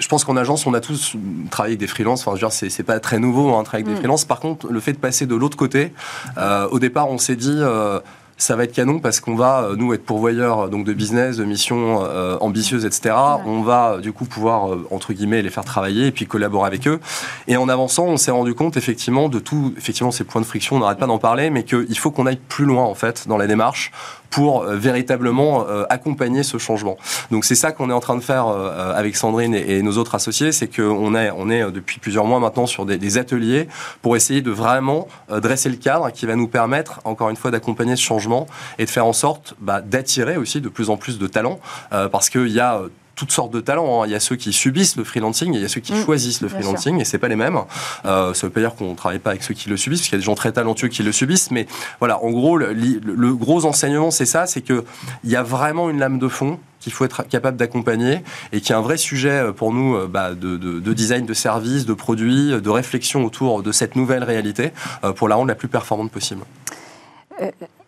je 0.00 0.08
pense 0.08 0.24
qu'en 0.24 0.36
agence, 0.36 0.66
on 0.66 0.74
a 0.74 0.80
tous 0.80 1.14
travaillé 1.50 1.72
avec 1.72 1.80
des 1.80 1.86
freelances. 1.86 2.22
Enfin, 2.22 2.30
je 2.36 2.42
veux 2.42 2.48
dire, 2.48 2.70
c'est 2.70 2.82
pas 2.82 2.98
très 3.00 3.18
nouveau, 3.18 3.54
hein, 3.54 3.62
travailler 3.62 3.84
avec 3.84 3.86
des 3.86 3.92
mm. 3.92 3.98
freelances. 3.98 4.24
Par 4.24 4.40
contre, 4.40 4.68
le 4.68 4.80
fait 4.80 4.94
de 4.94 4.98
passer 4.98 5.26
de 5.26 5.34
l'autre 5.34 5.58
côté, 5.58 5.92
euh, 6.38 6.66
au 6.70 6.78
départ, 6.78 7.08
on 7.10 7.18
s'est 7.18 7.36
dit. 7.36 7.56
Euh, 7.56 8.00
ça 8.40 8.56
va 8.56 8.64
être 8.64 8.72
canon 8.72 8.98
parce 8.98 9.20
qu'on 9.20 9.34
va, 9.34 9.62
euh, 9.62 9.76
nous, 9.76 9.92
être 9.92 10.04
pourvoyeurs 10.04 10.68
donc, 10.68 10.84
de 10.84 10.92
business, 10.92 11.36
de 11.36 11.44
missions 11.44 12.00
ambitieuses, 12.40 12.84
etc. 12.84 13.14
On 13.46 13.62
va, 13.62 13.98
du 13.98 14.12
coup, 14.12 14.24
pouvoir, 14.24 14.70
entre 14.90 15.12
guillemets, 15.12 15.42
les 15.42 15.50
faire 15.50 15.64
travailler 15.64 16.06
et 16.06 16.12
puis 16.12 16.26
collaborer 16.26 16.66
avec 16.66 16.86
eux. 16.86 17.00
Et 17.46 17.56
en 17.56 17.68
avançant, 17.68 18.06
on 18.06 18.16
s'est 18.16 18.30
rendu 18.30 18.54
compte, 18.54 18.76
effectivement, 18.76 19.28
de 19.28 19.38
tout, 19.38 19.74
effectivement, 19.76 20.10
ces 20.10 20.24
points 20.24 20.40
de 20.40 20.46
friction, 20.46 20.76
on 20.76 20.80
n'arrête 20.80 20.98
pas 20.98 21.06
d'en 21.06 21.18
parler, 21.18 21.50
mais 21.50 21.64
qu'il 21.64 21.98
faut 21.98 22.10
qu'on 22.10 22.26
aille 22.26 22.40
plus 22.48 22.64
loin, 22.64 22.84
en 22.84 22.94
fait, 22.94 23.28
dans 23.28 23.36
la 23.36 23.46
démarche 23.46 23.92
pour 24.30 24.62
euh, 24.62 24.76
véritablement 24.76 25.66
euh, 25.68 25.84
accompagner 25.90 26.42
ce 26.42 26.56
changement. 26.58 26.96
Donc 27.30 27.44
c'est 27.44 27.54
ça 27.54 27.72
qu'on 27.72 27.90
est 27.90 27.92
en 27.92 28.00
train 28.00 28.16
de 28.16 28.22
faire 28.22 28.46
euh, 28.46 28.94
avec 28.94 29.16
Sandrine 29.16 29.54
et, 29.54 29.82
nos 29.82 29.98
autres 29.98 30.14
associés, 30.14 30.52
c'est 30.52 30.68
qu'on 30.68 31.14
est, 31.14 31.30
on 31.36 31.50
est 31.50 31.70
depuis 31.72 31.98
plusieurs 31.98 32.24
mois 32.24 32.38
maintenant 32.38 32.66
sur 32.66 32.86
des, 32.86 33.18
ateliers 33.18 33.66
pour 34.02 34.14
essayer 34.14 34.40
de 34.40 34.52
vraiment 34.52 35.08
dresser 35.28 35.68
le 35.68 35.76
cadre 35.76 36.10
qui 36.10 36.26
va 36.26 36.36
nous 36.36 36.46
permettre, 36.46 37.00
encore 37.04 37.28
une 37.28 37.36
fois, 37.36 37.50
d'accompagner 37.50 37.96
ce 37.96 38.02
changement 38.02 38.46
et 38.78 38.84
de 38.84 38.90
faire 38.90 39.04
en 39.04 39.12
sorte 39.12 39.54
bah, 39.60 39.80
d'attirer 39.80 40.36
aussi 40.36 40.60
de 40.60 40.68
plus 40.68 40.90
en 40.90 40.96
plus 40.96 41.18
de 41.18 41.26
talents, 41.26 41.58
parce 41.90 42.30
qu'il 42.30 42.48
y 42.48 42.60
a 42.60 42.82
toutes 43.20 43.32
sortes 43.32 43.52
de 43.52 43.60
talents. 43.60 44.02
Hein. 44.02 44.06
Il 44.06 44.12
y 44.12 44.14
a 44.14 44.20
ceux 44.20 44.36
qui 44.36 44.50
subissent 44.50 44.96
le 44.96 45.04
freelancing 45.04 45.52
et 45.52 45.56
il 45.56 45.62
y 45.62 45.64
a 45.66 45.68
ceux 45.68 45.82
qui 45.82 45.92
mm. 45.92 46.04
choisissent 46.04 46.40
le 46.40 46.48
freelancing 46.48 46.98
et 46.98 47.04
c'est 47.04 47.18
pas 47.18 47.28
les 47.28 47.36
mêmes. 47.36 47.58
Euh, 48.06 48.32
ça 48.32 48.46
veut 48.46 48.52
pas 48.52 48.60
dire 48.60 48.74
qu'on 48.74 48.94
travaille 48.94 49.18
pas 49.18 49.30
avec 49.30 49.42
ceux 49.42 49.52
qui 49.52 49.68
le 49.68 49.76
subissent, 49.76 50.00
parce 50.00 50.08
qu'il 50.08 50.16
y 50.16 50.20
a 50.20 50.22
des 50.22 50.24
gens 50.24 50.34
très 50.34 50.52
talentueux 50.52 50.88
qui 50.88 51.02
le 51.02 51.12
subissent. 51.12 51.50
Mais 51.50 51.66
voilà, 51.98 52.24
en 52.24 52.30
gros, 52.30 52.56
le, 52.56 53.34
gros 53.34 53.66
enseignement, 53.66 54.10
c'est 54.10 54.24
ça, 54.24 54.46
c'est 54.46 54.62
que 54.62 54.86
il 55.22 55.30
y 55.30 55.36
a 55.36 55.42
vraiment 55.42 55.90
une 55.90 55.98
lame 55.98 56.18
de 56.18 56.28
fond 56.28 56.58
qu'il 56.80 56.94
faut 56.94 57.04
être 57.04 57.24
capable 57.28 57.58
d'accompagner 57.58 58.22
et 58.52 58.62
qui 58.62 58.72
est 58.72 58.74
un 58.74 58.80
vrai 58.80 58.96
sujet 58.96 59.28
euh, 59.28 59.52
pour 59.52 59.74
nous 59.74 59.96
euh, 59.96 60.06
bah, 60.06 60.32
de, 60.32 60.56
de, 60.56 60.92
design 60.94 61.26
de 61.26 61.34
services, 61.34 61.84
de 61.84 61.92
produits, 61.92 62.58
de 62.58 62.70
réflexion 62.70 63.22
autour 63.26 63.62
de 63.62 63.70
cette 63.70 63.96
nouvelle 63.96 64.24
réalité 64.24 64.72
euh, 65.04 65.12
pour 65.12 65.28
la 65.28 65.34
rendre 65.34 65.48
la 65.48 65.54
plus 65.54 65.68
performante 65.68 66.10
possible. 66.10 66.40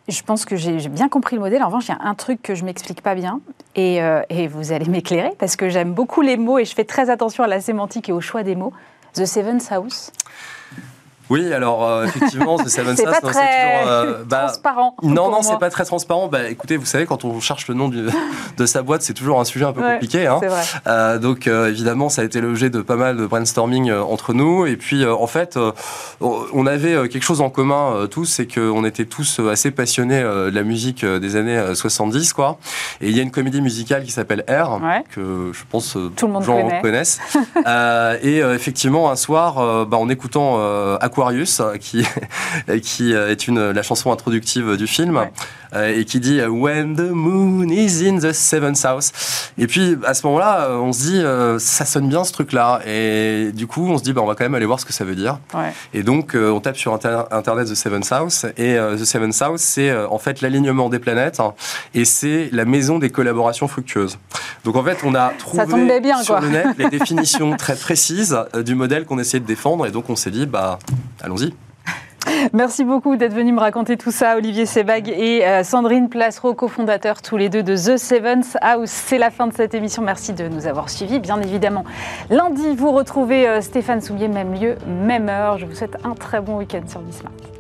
Je 0.09 0.23
pense 0.23 0.45
que 0.45 0.57
j'ai 0.57 0.89
bien 0.89 1.09
compris 1.09 1.37
le 1.37 1.43
modèle. 1.43 1.63
En 1.63 1.67
revanche, 1.67 1.89
il 1.89 1.93
y 1.93 1.95
a 1.95 2.03
un 2.03 2.15
truc 2.15 2.43
que 2.43 2.55
je 2.55 2.65
m'explique 2.65 3.03
pas 3.03 3.15
bien, 3.15 3.41
et, 3.77 4.03
euh, 4.03 4.23
et 4.29 4.49
vous 4.49 4.73
allez 4.73 4.87
m'éclairer, 4.91 5.33
parce 5.39 5.57
que 5.57 5.69
j'aime 5.69 5.93
beaucoup 5.93 6.23
les 6.23 6.37
mots 6.37 6.59
et 6.59 6.65
je 6.65 6.75
fais 6.75 6.85
très 6.85 7.11
attention 7.11 7.45
à 7.45 7.47
la 7.47 7.61
sémantique 7.61 8.09
et 8.09 8.13
au 8.13 8.21
choix 8.21 8.43
des 8.43 8.57
mots. 8.57 8.73
The 9.15 9.27
Seventh 9.27 9.71
House. 9.71 10.11
Oui, 11.33 11.51
alors 11.51 11.83
euh, 11.83 12.05
effectivement, 12.05 12.59
The 12.59 12.69
Seven 12.69 12.95
c'est 12.95 13.05
pas 13.05 13.13
très 13.13 13.31
toujours, 13.33 13.89
euh, 13.89 14.23
bah, 14.29 14.49
transparent. 14.49 14.95
Non, 15.03 15.31
non, 15.31 15.41
c'est 15.41 15.59
pas 15.59 15.71
très 15.71 15.87
transparent. 15.87 16.29
Bah, 16.29 16.51
écoutez, 16.51 16.77
vous 16.77 16.85
savez, 16.85 17.07
quand 17.07 17.25
on 17.25 17.41
cherche 17.41 17.69
le 17.69 17.75
nom 17.75 17.89
de 18.59 18.67
sa 18.67 18.83
boîte, 18.83 19.01
c'est 19.01 19.15
toujours 19.15 19.41
un 19.41 19.47
sujet 19.47 19.65
un 19.65 19.73
peu 19.73 19.81
compliqué. 19.81 20.27
Hein. 20.27 20.41
Vrai. 20.43 20.63
Euh, 20.87 21.19
donc 21.19 21.47
évidemment, 21.47 22.11
ça 22.11 22.21
a 22.21 22.27
été 22.27 22.43
l'objet 22.43 22.69
de 22.69 22.83
pas 22.83 22.97
mal 22.97 23.17
de 23.17 23.25
brainstorming 23.25 23.91
entre 23.91 24.35
nous. 24.35 24.67
Et 24.67 24.77
puis 24.77 25.07
en 25.07 25.27
fait, 25.27 25.59
on 26.21 26.67
avait 26.67 27.09
quelque 27.09 27.25
chose 27.25 27.41
en 27.41 27.49
commun 27.49 28.07
tous, 28.11 28.27
c'est 28.27 28.47
qu'on 28.47 28.85
était 28.85 29.07
tous 29.07 29.41
assez 29.51 29.71
passionnés 29.71 30.21
de 30.21 30.51
la 30.51 30.65
musique 30.65 31.03
des 31.03 31.37
années 31.37 31.75
70, 31.75 32.35
quoi. 32.35 32.59
Et 33.01 33.09
il 33.09 33.17
y 33.17 33.21
a 33.21 33.23
une 33.23 33.31
comédie 33.31 33.63
musicale 33.63 34.05
qui 34.05 34.11
s'appelle 34.11 34.45
R, 34.51 34.81
que 35.11 35.51
je 35.55 35.63
pense 35.71 35.97
tout 36.15 36.27
le 36.27 36.33
monde 36.35 36.45
gens 36.45 36.69
connaissent. 36.83 37.21
et 38.23 38.39
effectivement, 38.39 39.11
un 39.11 39.17
soir, 39.17 39.87
bah, 39.87 39.97
en 39.97 40.11
écoutant 40.11 40.61
Aqua 41.01 41.22
Aquarius, 41.23 41.63
qui, 41.81 42.05
qui 42.83 43.13
est 43.13 43.47
une, 43.47 43.71
la 43.71 43.83
chanson 43.83 44.13
introductive 44.13 44.77
du 44.77 44.87
film, 44.87 45.21
euh, 45.75 45.99
et 45.99 46.05
qui 46.05 46.21
dit 46.21 46.41
When 46.43 46.97
the 46.97 47.11
moon 47.11 47.69
is 47.71 48.07
in 48.07 48.19
the 48.19 48.33
seventh 48.33 48.85
house. 48.85 49.11
Et 49.57 49.67
puis 49.67 49.97
à 50.05 50.13
ce 50.13 50.27
moment-là, 50.27 50.69
on 50.71 50.93
se 50.93 51.01
dit 51.01 51.19
euh, 51.19 51.59
ça 51.59 51.87
sonne 51.87 52.09
bien 52.09 52.25
ce 52.25 52.33
truc-là, 52.33 52.81
et 52.87 53.53
du 53.55 53.67
coup 53.67 53.89
on 53.89 53.97
se 53.97 54.03
dit 54.03 54.13
bah, 54.13 54.21
on 54.23 54.27
va 54.27 54.35
quand 54.35 54.45
même 54.45 54.55
aller 54.55 54.67
voir 54.67 54.81
ce 54.81 54.85
que 54.85 54.93
ça 54.93 55.05
veut 55.05 55.15
dire. 55.15 55.39
Et 55.95 56.03
donc 56.03 56.35
euh, 56.35 56.51
on 56.51 56.61
tape 56.61 56.77
sur 56.77 56.93
internet 56.93 57.69
The 57.69 57.75
Seventh 57.75 58.13
House, 58.13 58.47
et 58.57 58.77
The 58.77 59.05
Seventh 59.05 59.41
House 59.41 59.63
c'est 59.63 59.95
en 59.95 60.19
fait 60.19 60.43
l'alignement 60.43 60.91
des 60.91 60.99
planètes, 60.99 61.41
hein, 61.41 61.55
et 61.95 62.05
c'est 62.05 62.51
la 62.53 62.65
maison 62.65 62.99
des 62.99 63.11
collaborations 63.11 63.69
fructueuses. 63.69 64.19
Donc 64.65 64.77
en 64.77 64.85
fait 64.85 64.99
on 65.05 65.15
a 65.15 65.33
trouvé 65.39 66.01
bien, 66.01 66.23
sur 66.23 66.39
le 66.41 66.49
net 66.49 66.67
les 66.77 66.89
définitions 66.99 67.57
très 67.57 67.77
précises 67.77 68.39
du 68.65 68.75
modèle 68.75 69.07
qu'on 69.07 69.19
essayait 69.19 69.41
de 69.41 69.47
défendre, 69.47 69.87
et 69.87 69.91
donc 69.91 70.11
on 70.11 70.17
s'est 70.17 70.31
dit 70.31 70.47
bah 70.47 70.79
Allons-y. 71.23 71.53
Merci 72.53 72.85
beaucoup 72.85 73.17
d'être 73.17 73.35
venu 73.35 73.53
me 73.53 73.61
raconter 73.61 73.97
tout 73.97 74.11
ça, 74.11 74.37
Olivier 74.37 74.67
Sebag 74.67 75.09
et 75.09 75.47
euh, 75.47 75.65
Sandrine 75.65 76.09
Placereau, 76.09 76.55
cofondateurs 76.55 77.23
tous 77.23 77.37
les 77.37 77.49
deux 77.49 77.63
de 77.63 77.75
The 77.75 77.97
Seventh 77.97 78.57
House. 78.61 78.91
C'est 78.91 79.19
la 79.19 79.31
fin 79.31 79.47
de 79.47 79.53
cette 79.53 79.75
émission. 79.75 80.03
Merci 80.03 80.33
de 80.33 80.49
nous 80.49 80.67
avoir 80.67 80.91
suivis. 80.91 81.19
Bien 81.19 81.41
évidemment, 81.41 81.85
lundi, 82.31 82.75
vous 82.77 82.93
retrouvez 82.93 83.49
euh, 83.49 83.61
Stéphane 83.61 84.01
Soumier, 84.01 84.29
même 84.29 84.55
lieu, 84.55 84.77
même 84.87 85.29
heure. 85.29 85.59
Je 85.59 85.67
vous 85.67 85.75
souhaite 85.75 85.97
un 86.05 86.15
très 86.15 86.41
bon 86.41 86.59
week-end 86.59 86.83
sur 86.89 87.01
Bismarck. 87.01 87.52